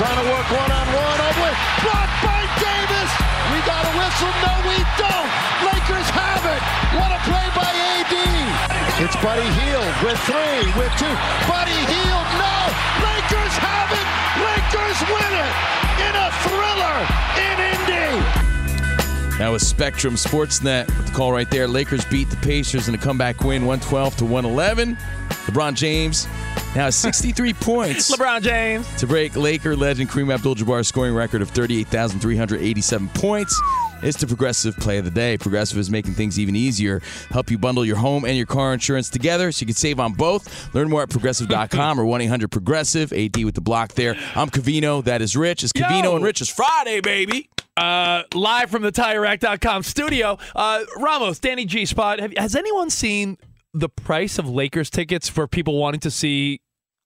trying 0.00 0.16
to 0.16 0.26
work 0.32 0.48
one-on-one 0.48 1.20
over. 1.28 1.50
Blocked 1.84 2.18
by 2.24 2.40
Davis. 2.56 3.10
We 3.52 3.60
got 3.68 3.84
a 3.84 3.92
whistle. 3.92 4.32
No, 4.48 4.52
we 4.64 4.80
don't. 4.96 5.30
Lakers 5.68 6.08
have 6.08 6.40
it. 6.40 6.62
What 6.96 7.12
a 7.12 7.20
play 7.28 7.48
by 7.52 7.68
AD. 7.68 8.16
It's 8.96 9.16
Buddy 9.20 9.44
Hield 9.60 9.94
with 10.00 10.16
three, 10.24 10.72
with 10.80 10.92
two. 10.96 11.12
Buddy 11.44 11.76
Hield, 11.84 12.28
no. 12.40 12.56
Lakers 13.04 13.54
have 13.60 13.92
it. 13.92 14.08
Lakers 14.40 14.98
win 15.04 15.32
it 15.36 15.52
in 16.00 16.14
a 16.16 16.28
thriller 16.48 16.96
in 17.44 17.56
Indy. 17.76 18.51
That 19.42 19.48
was 19.48 19.66
Spectrum 19.66 20.14
Sportsnet 20.14 20.86
with 20.86 21.08
the 21.08 21.12
call 21.12 21.32
right 21.32 21.50
there. 21.50 21.66
Lakers 21.66 22.04
beat 22.04 22.30
the 22.30 22.36
Pacers 22.36 22.86
in 22.86 22.94
a 22.94 22.98
comeback 22.98 23.40
win, 23.40 23.66
112 23.66 24.18
to 24.18 24.24
111. 24.24 24.94
LeBron 24.94 25.74
James 25.74 26.26
now 26.76 26.84
has 26.84 26.94
63 26.94 27.52
points. 27.60 28.14
LeBron 28.14 28.40
James. 28.42 28.86
To 29.00 29.06
break 29.08 29.34
Laker 29.34 29.74
legend 29.74 30.10
Kareem 30.10 30.32
Abdul-Jabbar's 30.32 30.86
scoring 30.86 31.12
record 31.12 31.42
of 31.42 31.50
38,387 31.50 33.08
points. 33.08 33.60
It's 34.04 34.16
the 34.16 34.28
Progressive 34.28 34.76
Play 34.76 34.98
of 34.98 35.04
the 35.04 35.10
Day. 35.10 35.36
Progressive 35.38 35.76
is 35.76 35.90
making 35.90 36.12
things 36.12 36.38
even 36.38 36.54
easier. 36.54 37.02
Help 37.30 37.50
you 37.50 37.58
bundle 37.58 37.84
your 37.84 37.96
home 37.96 38.24
and 38.24 38.36
your 38.36 38.46
car 38.46 38.72
insurance 38.72 39.10
together 39.10 39.50
so 39.50 39.62
you 39.62 39.66
can 39.66 39.74
save 39.74 39.98
on 39.98 40.12
both. 40.12 40.72
Learn 40.72 40.88
more 40.88 41.02
at 41.02 41.10
progressive.com 41.10 41.98
or 41.98 42.04
1-800-PROGRESSIVE. 42.04 43.12
AD 43.12 43.44
with 43.44 43.56
the 43.56 43.60
block 43.60 43.94
there. 43.94 44.14
I'm 44.36 44.50
Covino. 44.50 45.02
That 45.02 45.20
is 45.20 45.36
Rich. 45.36 45.64
It's 45.64 45.72
Covino 45.72 46.14
and 46.14 46.24
Rich. 46.24 46.42
It's 46.42 46.50
Friday, 46.50 47.00
baby. 47.00 47.48
Uh, 47.76 48.22
live 48.34 48.70
from 48.70 48.82
the 48.82 48.92
TireRack.com 48.92 49.82
studio. 49.82 50.38
Uh, 50.54 50.84
Ramos, 50.98 51.38
Danny 51.38 51.64
G 51.64 51.86
Spot. 51.86 52.20
Have, 52.20 52.32
has 52.36 52.54
anyone 52.54 52.90
seen 52.90 53.38
the 53.72 53.88
price 53.88 54.38
of 54.38 54.48
Lakers 54.48 54.90
tickets 54.90 55.28
for 55.28 55.46
people 55.48 55.78
wanting 55.78 56.00
to 56.00 56.10
see 56.10 56.60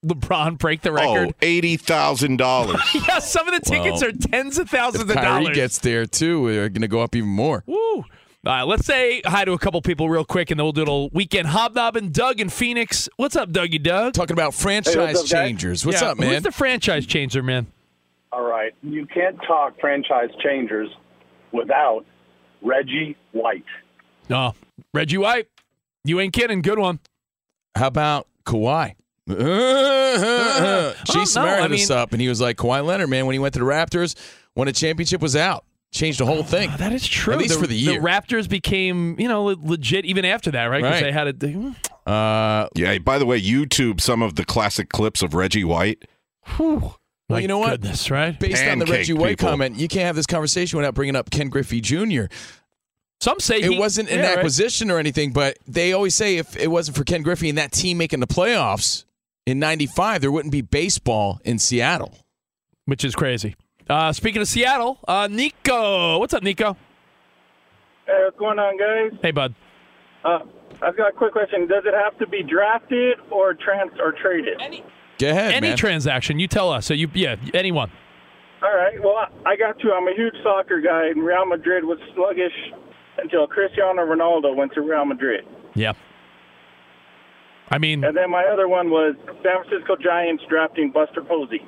LeBron 0.04 0.58
break 0.58 0.80
the 0.82 0.90
record? 0.92 1.28
Oh, 1.28 1.32
eighty 1.42 1.76
thousand 1.76 2.38
dollars. 2.38 2.80
yeah, 3.08 3.20
some 3.20 3.46
of 3.48 3.54
the 3.54 3.60
tickets 3.60 4.00
Well, 4.02 4.10
are 4.10 4.12
tens 4.12 4.58
of 4.58 4.68
thousands 4.68 5.04
If 5.04 5.10
of 5.10 5.16
Kyrie 5.16 5.44
dollars. 5.44 5.54
gets 5.56 5.78
there, 5.78 6.04
too, 6.04 6.42
we're 6.42 6.68
going 6.68 6.82
to 6.82 6.88
go 6.88 7.00
up 7.00 7.14
even 7.14 7.30
more. 7.30 7.62
Woo. 7.66 7.76
All 7.98 8.04
right, 8.44 8.62
let's 8.62 8.86
say 8.86 9.22
hi 9.24 9.44
to 9.44 9.52
a 9.52 9.58
couple 9.58 9.80
people 9.82 10.08
real 10.08 10.24
quick, 10.24 10.50
and 10.50 10.58
then 10.58 10.64
we'll 10.64 10.72
do 10.72 10.80
a 10.80 10.82
little 10.82 11.10
weekend 11.10 11.48
hobnobbing. 11.48 12.10
Doug 12.10 12.40
in 12.40 12.48
Phoenix. 12.48 13.08
What's 13.16 13.34
up, 13.36 13.50
Dougie 13.50 13.82
Doug? 13.82 14.14
Talking 14.14 14.34
about 14.34 14.54
franchise 14.54 14.94
Hey, 14.94 15.00
what's 15.14 15.20
up, 15.20 15.26
changers. 15.26 15.86
What's 15.86 16.00
Yeah, 16.00 16.10
up, 16.10 16.18
man? 16.18 16.32
Who's 16.34 16.42
the 16.42 16.52
franchise 16.52 17.06
changer, 17.06 17.42
man? 17.42 17.66
All 18.36 18.44
right. 18.44 18.74
You 18.82 19.06
can't 19.06 19.38
talk 19.46 19.80
franchise 19.80 20.28
changers 20.44 20.90
without 21.52 22.04
Reggie 22.60 23.16
White. 23.32 23.64
No, 24.28 24.52
Reggie 24.92 25.16
White. 25.16 25.46
You 26.04 26.20
ain't 26.20 26.34
kidding. 26.34 26.60
Good 26.60 26.78
one. 26.78 27.00
How 27.74 27.86
about 27.86 28.28
Kawhi? 28.44 28.94
Chase 29.28 29.38
no, 31.34 31.44
married 31.44 31.62
I 31.62 31.64
us 31.74 31.88
mean- 31.88 31.98
up, 31.98 32.12
and 32.12 32.20
he 32.20 32.28
was 32.28 32.42
like, 32.42 32.58
Kawhi 32.58 32.84
Leonard, 32.84 33.08
man, 33.08 33.24
when 33.24 33.32
he 33.32 33.38
went 33.38 33.54
to 33.54 33.60
the 33.60 33.64
Raptors, 33.64 34.14
when 34.52 34.68
a 34.68 34.72
championship 34.72 35.22
was 35.22 35.34
out, 35.34 35.64
changed 35.90 36.20
the 36.20 36.26
whole 36.26 36.42
thing. 36.42 36.70
That 36.76 36.92
is 36.92 37.06
true. 37.08 37.32
At 37.32 37.38
least 37.38 37.58
for 37.58 37.66
the 37.66 37.74
year. 37.74 37.98
The 38.00 38.06
Raptors 38.06 38.50
became, 38.50 39.18
you 39.18 39.28
know, 39.28 39.44
legit 39.44 40.04
even 40.04 40.26
after 40.26 40.50
that, 40.50 40.64
right? 40.66 40.82
Because 40.82 41.00
Right. 41.00 41.04
they 41.04 41.12
had 41.12 41.28
a. 41.28 41.32
they- 41.32 41.72
Uh, 42.06 42.68
yeah. 42.74 42.98
By 42.98 43.16
the 43.18 43.24
way, 43.24 43.40
YouTube 43.40 44.02
some 44.02 44.20
of 44.20 44.34
the 44.34 44.44
classic 44.44 44.90
clips 44.90 45.22
of 45.22 45.32
Reggie 45.32 45.64
White. 45.64 46.04
Well, 47.28 47.36
My 47.36 47.40
you 47.40 47.48
know 47.48 47.58
what? 47.58 47.70
goodness, 47.80 48.10
right? 48.10 48.38
Based 48.38 48.62
on 48.64 48.78
the 48.78 48.84
Pancake 48.84 49.00
Reggie 49.00 49.12
White 49.14 49.38
people. 49.38 49.48
comment, 49.50 49.76
you 49.76 49.88
can't 49.88 50.06
have 50.06 50.16
this 50.16 50.26
conversation 50.26 50.76
without 50.78 50.94
bringing 50.94 51.16
up 51.16 51.30
Ken 51.30 51.48
Griffey 51.48 51.80
Jr. 51.80 52.24
Some 53.20 53.40
say 53.40 53.56
it 53.58 53.70
he- 53.72 53.78
wasn't 53.78 54.10
an 54.10 54.18
yeah, 54.18 54.28
right. 54.28 54.36
acquisition 54.38 54.90
or 54.90 54.98
anything, 54.98 55.32
but 55.32 55.58
they 55.66 55.92
always 55.92 56.14
say 56.14 56.36
if 56.36 56.56
it 56.56 56.68
wasn't 56.68 56.96
for 56.96 57.04
Ken 57.04 57.22
Griffey 57.22 57.48
and 57.48 57.56
that 57.58 57.72
team 57.72 57.96
making 57.98 58.20
the 58.20 58.26
playoffs 58.26 59.04
in 59.46 59.58
'95, 59.58 60.20
there 60.20 60.30
wouldn't 60.30 60.52
be 60.52 60.60
baseball 60.60 61.40
in 61.44 61.58
Seattle. 61.58 62.14
which 62.84 63.04
is 63.04 63.14
crazy. 63.16 63.56
Uh, 63.88 64.12
speaking 64.12 64.40
of 64.42 64.46
Seattle, 64.48 64.98
uh, 65.08 65.28
Nico, 65.30 66.18
what's 66.18 66.34
up, 66.34 66.42
Nico? 66.42 66.76
Hey, 68.06 68.12
what's 68.24 68.38
going 68.38 68.58
on, 68.60 68.76
guys? 68.78 69.18
Hey, 69.22 69.30
bud. 69.32 69.54
Uh, 70.24 70.40
I've 70.82 70.96
got 70.96 71.08
a 71.08 71.12
quick 71.12 71.32
question. 71.32 71.66
Does 71.66 71.84
it 71.86 71.94
have 71.94 72.16
to 72.18 72.26
be 72.28 72.42
drafted 72.44 73.18
or 73.30 73.54
trans 73.54 73.92
or 73.98 74.12
traded? 74.12 74.60
Go 75.18 75.30
ahead, 75.30 75.52
Any 75.54 75.68
man. 75.68 75.76
transaction, 75.76 76.38
you 76.38 76.46
tell 76.48 76.70
us. 76.70 76.86
So 76.86 76.94
you, 76.94 77.10
yeah, 77.14 77.36
anyone. 77.54 77.90
All 78.62 78.74
right. 78.74 79.00
Well, 79.02 79.16
I- 79.16 79.50
I 79.50 79.56
got 79.56 79.82
you. 79.82 79.92
I'm 79.92 80.06
a 80.08 80.14
huge 80.14 80.34
soccer 80.42 80.80
guy, 80.80 81.06
and 81.08 81.24
Real 81.24 81.46
Madrid 81.46 81.84
was 81.84 81.98
sluggish 82.14 82.52
until 83.18 83.46
Cristiano 83.46 84.02
Ronaldo 84.04 84.54
went 84.54 84.72
to 84.74 84.80
Real 84.82 85.04
Madrid. 85.04 85.44
Yeah. 85.74 85.92
I 87.70 87.78
mean, 87.78 88.04
And 88.04 88.16
then 88.16 88.30
my 88.30 88.44
other 88.44 88.68
one 88.68 88.90
was 88.90 89.14
San 89.42 89.64
Francisco 89.64 89.96
Giants 90.02 90.44
drafting 90.48 90.90
Buster 90.92 91.22
Posey. 91.22 91.62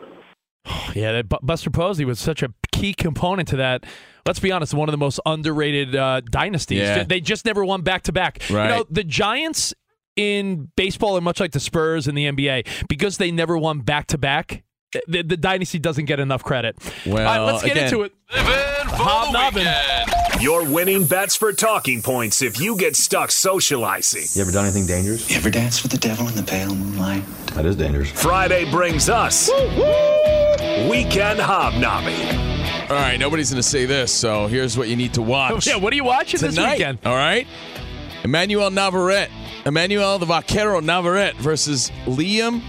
yeah, 0.95 1.13
that 1.13 1.29
Bu- 1.29 1.39
Buster 1.43 1.71
Posey 1.71 2.05
was 2.05 2.21
such 2.21 2.43
a 2.43 2.53
key 2.73 2.95
component 2.95 3.49
to 3.49 3.57
that. 3.57 3.85
Let's 4.27 4.39
be 4.39 4.53
honest, 4.53 4.75
one 4.75 4.89
of 4.89 4.93
the 4.93 4.99
most 4.99 5.19
underrated 5.27 5.97
uh, 5.97 6.21
dynasties. 6.21 6.81
Yeah. 6.81 7.03
They 7.05 7.21
just 7.21 7.45
never 7.47 7.65
won 7.65 7.83
back 7.83 8.03
to 8.03 8.13
back. 8.13 8.49
You 8.49 8.57
Right. 8.57 8.69
know, 8.69 8.85
the 8.91 9.03
Giants 9.05 9.75
in 10.19 10.71
baseball 10.77 11.17
are 11.17 11.21
much 11.21 11.39
like 11.41 11.53
the 11.53 11.61
Spurs 11.61 12.09
in 12.09 12.15
the 12.17 12.27
NBA 12.27 12.67
because 12.89 13.17
they 13.19 13.31
never 13.31 13.57
won 13.57 13.81
back 13.81 14.09
to 14.09 14.19
back. 14.19 14.65
The, 15.07 15.23
the 15.23 15.37
dynasty 15.37 15.79
doesn't 15.79 16.07
get 16.07 16.19
enough 16.19 16.43
credit. 16.43 16.77
Well, 17.07 17.19
All 17.19 17.25
right, 17.25 17.41
let's 17.53 17.63
get 17.63 17.73
again- 17.73 17.85
into 17.85 18.03
it. 18.03 18.13
Hobnobbing. 18.31 20.43
Your 20.43 20.65
winning 20.69 21.05
bets 21.05 21.37
for 21.37 21.53
talking 21.53 22.03
points 22.03 22.43
if 22.43 22.61
you 22.61 22.77
get 22.77 22.97
stuck 22.97 23.31
socializing. 23.31 24.23
You 24.33 24.43
ever 24.43 24.51
done 24.53 24.65
anything 24.65 24.87
dangerous? 24.87 25.31
You 25.31 25.37
ever 25.37 25.51
danced 25.51 25.83
with 25.83 25.93
the 25.93 25.99
devil 25.99 26.27
in 26.29 26.35
the 26.35 26.43
pale 26.43 26.75
moonlight? 26.75 27.23
That 27.55 27.67
is 27.67 27.77
dangerous. 27.77 28.11
Friday 28.11 28.71
brings 28.71 29.09
us 29.09 29.51
Weekend 30.89 31.39
Hobnobbing. 31.41 32.91
All 32.91 32.97
right, 32.97 33.19
nobody's 33.19 33.51
going 33.51 33.63
to 33.63 33.69
say 33.69 33.85
this, 33.85 34.11
so 34.13 34.47
here's 34.47 34.79
what 34.79 34.89
you 34.89 34.97
need 34.97 35.15
to 35.15 35.23
watch. 35.23 35.67
Yeah, 35.67 35.77
what 35.77 35.93
are 35.93 35.97
you 35.97 36.05
watching 36.05 36.41
this 36.41 36.55
tonight. 36.55 36.79
weekend? 36.79 36.99
All 37.05 37.15
right, 37.15 37.47
Emmanuel 38.25 38.71
Navarrete, 38.71 39.31
Emmanuel 39.65 40.19
the 40.19 40.27
Vaquero 40.27 40.81
Navarrete 40.81 41.37
versus 41.37 41.91
Liam 42.05 42.63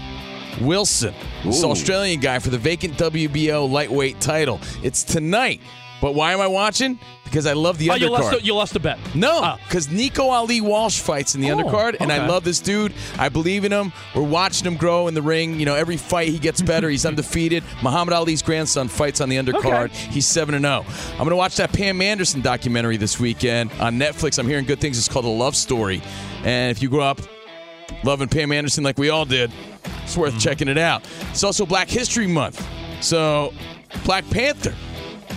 Wilson, 0.60 1.14
this. 1.44 1.70
Australian 1.70 2.20
guy 2.20 2.38
for 2.38 2.50
the 2.50 2.58
vacant 2.58 2.94
WBO 2.94 3.70
lightweight 3.70 4.20
title. 4.20 4.60
It's 4.82 5.02
tonight. 5.02 5.60
But 6.00 6.14
why 6.14 6.32
am 6.32 6.40
I 6.40 6.46
watching? 6.46 6.98
Because 7.30 7.46
I 7.46 7.52
love 7.52 7.78
the 7.78 7.90
Oh, 7.90 7.94
you 7.94 8.08
undercard. 8.08 8.10
lost, 8.10 8.32
a, 8.32 8.44
you 8.44 8.54
lost 8.54 8.76
a 8.76 8.80
bet. 8.80 8.98
No, 9.14 9.40
ah. 9.42 9.60
because 9.68 9.88
Nico 9.88 10.30
Ali 10.30 10.60
Walsh 10.60 10.98
fights 10.98 11.36
in 11.36 11.40
the 11.40 11.52
Oh, 11.52 11.56
undercard, 11.56 11.96
and 12.00 12.10
I 12.10 12.26
love 12.26 12.42
this 12.42 12.58
dude. 12.58 12.92
I 13.18 13.28
believe 13.28 13.64
in 13.64 13.70
him. 13.70 13.92
We're 14.16 14.22
watching 14.22 14.66
him 14.66 14.76
grow 14.76 15.06
in 15.06 15.14
the 15.14 15.22
ring. 15.22 15.58
You 15.60 15.64
know, 15.64 15.76
every 15.76 15.96
fight 15.96 16.28
he 16.28 16.40
gets 16.40 16.60
better. 16.60 16.90
He's 16.90 17.06
undefeated. 17.06 17.62
Muhammad 17.82 18.14
Ali's 18.14 18.42
grandson 18.42 18.88
fights 18.88 19.20
on 19.20 19.28
the 19.28 19.36
undercard. 19.36 19.90
He's 19.92 20.26
seven 20.26 20.56
and 20.56 20.64
zero. 20.64 20.84
I'm 21.12 21.18
going 21.18 21.30
to 21.30 21.36
watch 21.36 21.56
that 21.56 21.72
Pam 21.72 22.02
Anderson 22.02 22.40
documentary 22.40 22.96
this 22.96 23.20
weekend 23.20 23.70
on 23.74 23.96
Netflix. 23.96 24.38
I'm 24.38 24.48
hearing 24.48 24.64
good 24.64 24.80
things. 24.80 24.98
It's 24.98 25.08
called 25.08 25.24
A 25.24 25.28
Love 25.28 25.54
Story, 25.54 26.02
and 26.42 26.70
if 26.70 26.82
you 26.82 26.88
grew 26.88 27.02
up 27.02 27.20
loving 28.02 28.28
Pam 28.28 28.50
Anderson 28.50 28.82
like 28.82 28.98
we 28.98 29.10
all 29.10 29.24
did, 29.24 29.52
it's 30.02 30.16
worth 30.16 30.32
mm-hmm. 30.32 30.40
checking 30.40 30.66
it 30.68 30.78
out. 30.78 31.06
It's 31.30 31.44
also 31.44 31.64
Black 31.64 31.88
History 31.88 32.26
Month, 32.26 32.66
so 33.00 33.52
Black 34.04 34.28
Panther 34.30 34.74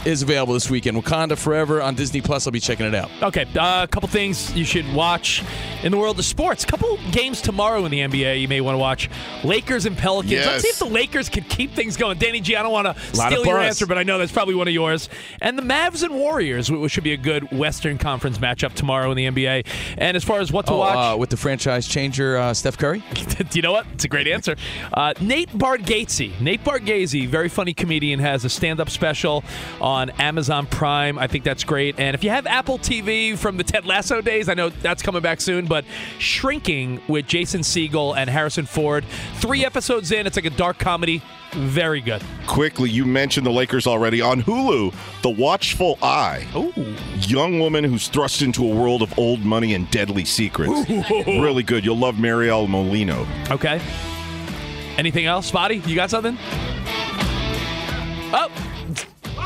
is 0.05 0.21
available 0.21 0.53
this 0.53 0.69
weekend. 0.69 0.97
Wakanda 0.97 1.37
Forever 1.37 1.81
on 1.81 1.95
Disney 1.95 2.21
Plus. 2.21 2.47
I'll 2.47 2.51
be 2.51 2.59
checking 2.59 2.85
it 2.85 2.95
out. 2.95 3.09
Okay, 3.21 3.45
uh, 3.57 3.83
a 3.83 3.87
couple 3.87 4.09
things 4.09 4.53
you 4.55 4.65
should 4.65 4.91
watch 4.93 5.43
in 5.83 5.91
the 5.91 5.97
world 5.97 6.17
of 6.19 6.25
sports. 6.25 6.63
A 6.63 6.67
couple 6.67 6.97
games 7.11 7.41
tomorrow 7.41 7.85
in 7.85 7.91
the 7.91 7.99
NBA 7.99 8.41
you 8.41 8.47
may 8.47 8.61
want 8.61 8.75
to 8.75 8.79
watch. 8.79 9.09
Lakers 9.43 9.85
and 9.85 9.97
Pelicans. 9.97 10.31
Yes. 10.31 10.45
Let's 10.47 10.63
see 10.63 10.69
if 10.69 10.79
the 10.79 10.85
Lakers 10.85 11.29
can 11.29 11.43
keep 11.43 11.73
things 11.73 11.97
going. 11.97 12.17
Danny 12.17 12.39
G, 12.41 12.55
I 12.55 12.63
don't 12.63 12.71
want 12.71 12.87
to 12.95 12.99
steal 13.15 13.45
your 13.45 13.59
answer, 13.59 13.85
but 13.85 13.97
I 13.97 14.03
know 14.03 14.17
that's 14.17 14.31
probably 14.31 14.55
one 14.55 14.67
of 14.67 14.73
yours. 14.73 15.09
And 15.41 15.57
the 15.57 15.63
Mavs 15.63 16.03
and 16.03 16.13
Warriors, 16.13 16.71
which 16.71 16.91
should 16.91 17.03
be 17.03 17.13
a 17.13 17.17
good 17.17 17.51
Western 17.51 17.97
Conference 17.97 18.37
matchup 18.37 18.73
tomorrow 18.73 19.11
in 19.11 19.17
the 19.17 19.25
NBA. 19.27 19.65
And 19.97 20.15
as 20.17 20.23
far 20.23 20.39
as 20.39 20.51
what 20.51 20.65
to 20.67 20.73
Oh, 20.73 20.77
watch, 20.77 21.13
uh, 21.13 21.17
with 21.17 21.29
the 21.29 21.37
franchise 21.37 21.87
changer, 21.87 22.37
uh, 22.37 22.53
Steph 22.53 22.77
Curry. 22.77 23.03
Do 23.13 23.45
you 23.53 23.61
know 23.61 23.71
what? 23.71 23.85
It's 23.93 24.03
a 24.05 24.07
great 24.07 24.27
answer. 24.27 24.55
Uh, 24.93 25.13
Nate 25.21 25.49
Bargatze. 25.49 26.39
Nate 26.41 26.63
Bargatze, 26.63 27.27
very 27.27 27.49
funny 27.49 27.73
comedian, 27.73 28.19
has 28.19 28.43
a 28.45 28.49
stand-up 28.49 28.89
special 28.89 29.43
on 29.81 30.09
Amazon 30.11 30.65
Prime. 30.65 31.19
I 31.19 31.27
think 31.27 31.43
that's 31.43 31.63
great. 31.63 31.99
And 31.99 32.15
if 32.15 32.23
you 32.23 32.29
have 32.29 32.47
Apple 32.47 32.79
TV 32.79 33.37
from 33.37 33.57
the 33.57 33.63
Ted 33.63 33.85
Lasso 33.85 34.21
days, 34.21 34.49
I 34.49 34.53
know 34.53 34.69
that's 34.69 35.03
coming 35.03 35.21
back 35.21 35.41
soon. 35.41 35.65
But 35.73 35.85
Shrinking 36.19 37.01
with 37.07 37.25
Jason 37.25 37.61
Segel 37.61 38.15
and 38.15 38.29
Harrison 38.29 38.67
Ford, 38.67 39.03
three 39.37 39.65
episodes 39.65 40.11
in. 40.11 40.27
It's 40.27 40.35
like 40.35 40.45
a 40.45 40.51
dark 40.51 40.77
comedy. 40.77 41.23
Very 41.53 41.99
good. 41.99 42.21
Quickly, 42.45 42.91
you 42.91 43.05
mentioned 43.05 43.47
the 43.47 43.51
Lakers 43.51 43.87
already 43.87 44.21
on 44.21 44.43
Hulu. 44.43 44.93
The 45.23 45.31
Watchful 45.31 45.97
Eye. 46.03 46.45
Ooh. 46.55 46.95
Young 47.21 47.59
woman 47.59 47.83
who's 47.83 48.07
thrust 48.07 48.43
into 48.43 48.63
a 48.63 48.75
world 48.75 49.01
of 49.01 49.17
old 49.17 49.39
money 49.39 49.73
and 49.73 49.89
deadly 49.89 50.25
secrets. 50.25 50.87
Ooh. 50.91 51.41
really 51.41 51.63
good. 51.63 51.83
You'll 51.83 51.97
love 51.97 52.19
Mariel 52.19 52.67
Molino. 52.67 53.25
Okay. 53.49 53.81
Anything 54.99 55.25
else, 55.25 55.47
Spotty? 55.47 55.77
You 55.87 55.95
got 55.95 56.11
something? 56.11 56.37
Oh, 58.31 58.51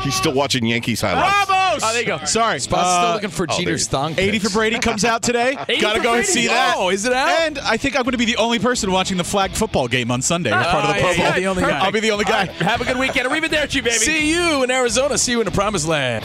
He's 0.02 0.14
still 0.14 0.32
watching 0.32 0.64
Yankees 0.66 1.00
highlights. 1.00 1.48
Ramos! 1.50 1.82
Oh, 1.84 1.92
there 1.92 2.00
you 2.00 2.06
go. 2.06 2.24
Sorry. 2.24 2.60
Spot's 2.60 2.88
still 2.88 3.10
Uh, 3.10 3.14
looking 3.14 3.30
for 3.30 3.44
oh, 3.48 3.54
there 3.56 3.64
Jeter's 3.64 3.86
thong. 3.88 4.14
80 4.16 4.38
for 4.38 4.50
Brady 4.50 4.78
comes 4.78 5.04
out 5.04 5.22
today. 5.22 5.56
80 5.68 5.80
Gotta 5.80 6.00
go 6.00 6.14
and 6.14 6.24
Brady? 6.24 6.26
see 6.26 6.46
that. 6.48 6.74
Oh, 6.76 6.88
is 6.90 7.04
it 7.04 7.12
out? 7.12 7.28
And 7.28 7.58
I 7.58 7.76
think 7.76 7.96
I'm 7.96 8.02
going 8.04 8.12
to 8.12 8.18
be 8.18 8.24
the 8.24 8.36
only 8.36 8.58
person 8.58 8.90
watching 8.90 9.16
the 9.16 9.24
flag 9.24 9.50
football 9.52 9.88
game 9.88 10.10
on 10.10 10.22
Sunday. 10.22 10.50
as 10.52 10.66
part 10.66 10.84
of 10.84 10.90
the 10.90 10.96
yeah, 10.96 11.00
Pro 11.02 11.14
Bowl. 11.16 11.24
yeah, 11.24 11.34
the 11.34 11.46
only 11.46 11.62
guy. 11.62 11.78
I'll 11.84 11.92
be 11.92 12.00
the 12.00 12.10
only 12.12 12.24
guy. 12.24 12.46
have 12.46 12.80
a 12.80 12.84
good 12.84 12.98
weekend. 12.98 13.28
Arrivederci, 13.28 13.82
baby. 13.82 13.90
See 13.96 14.30
you 14.32 14.62
in 14.62 14.70
Arizona. 14.70 15.18
See 15.18 15.32
you 15.32 15.40
in 15.40 15.44
the 15.44 15.50
promised 15.50 15.86
land. 15.88 16.24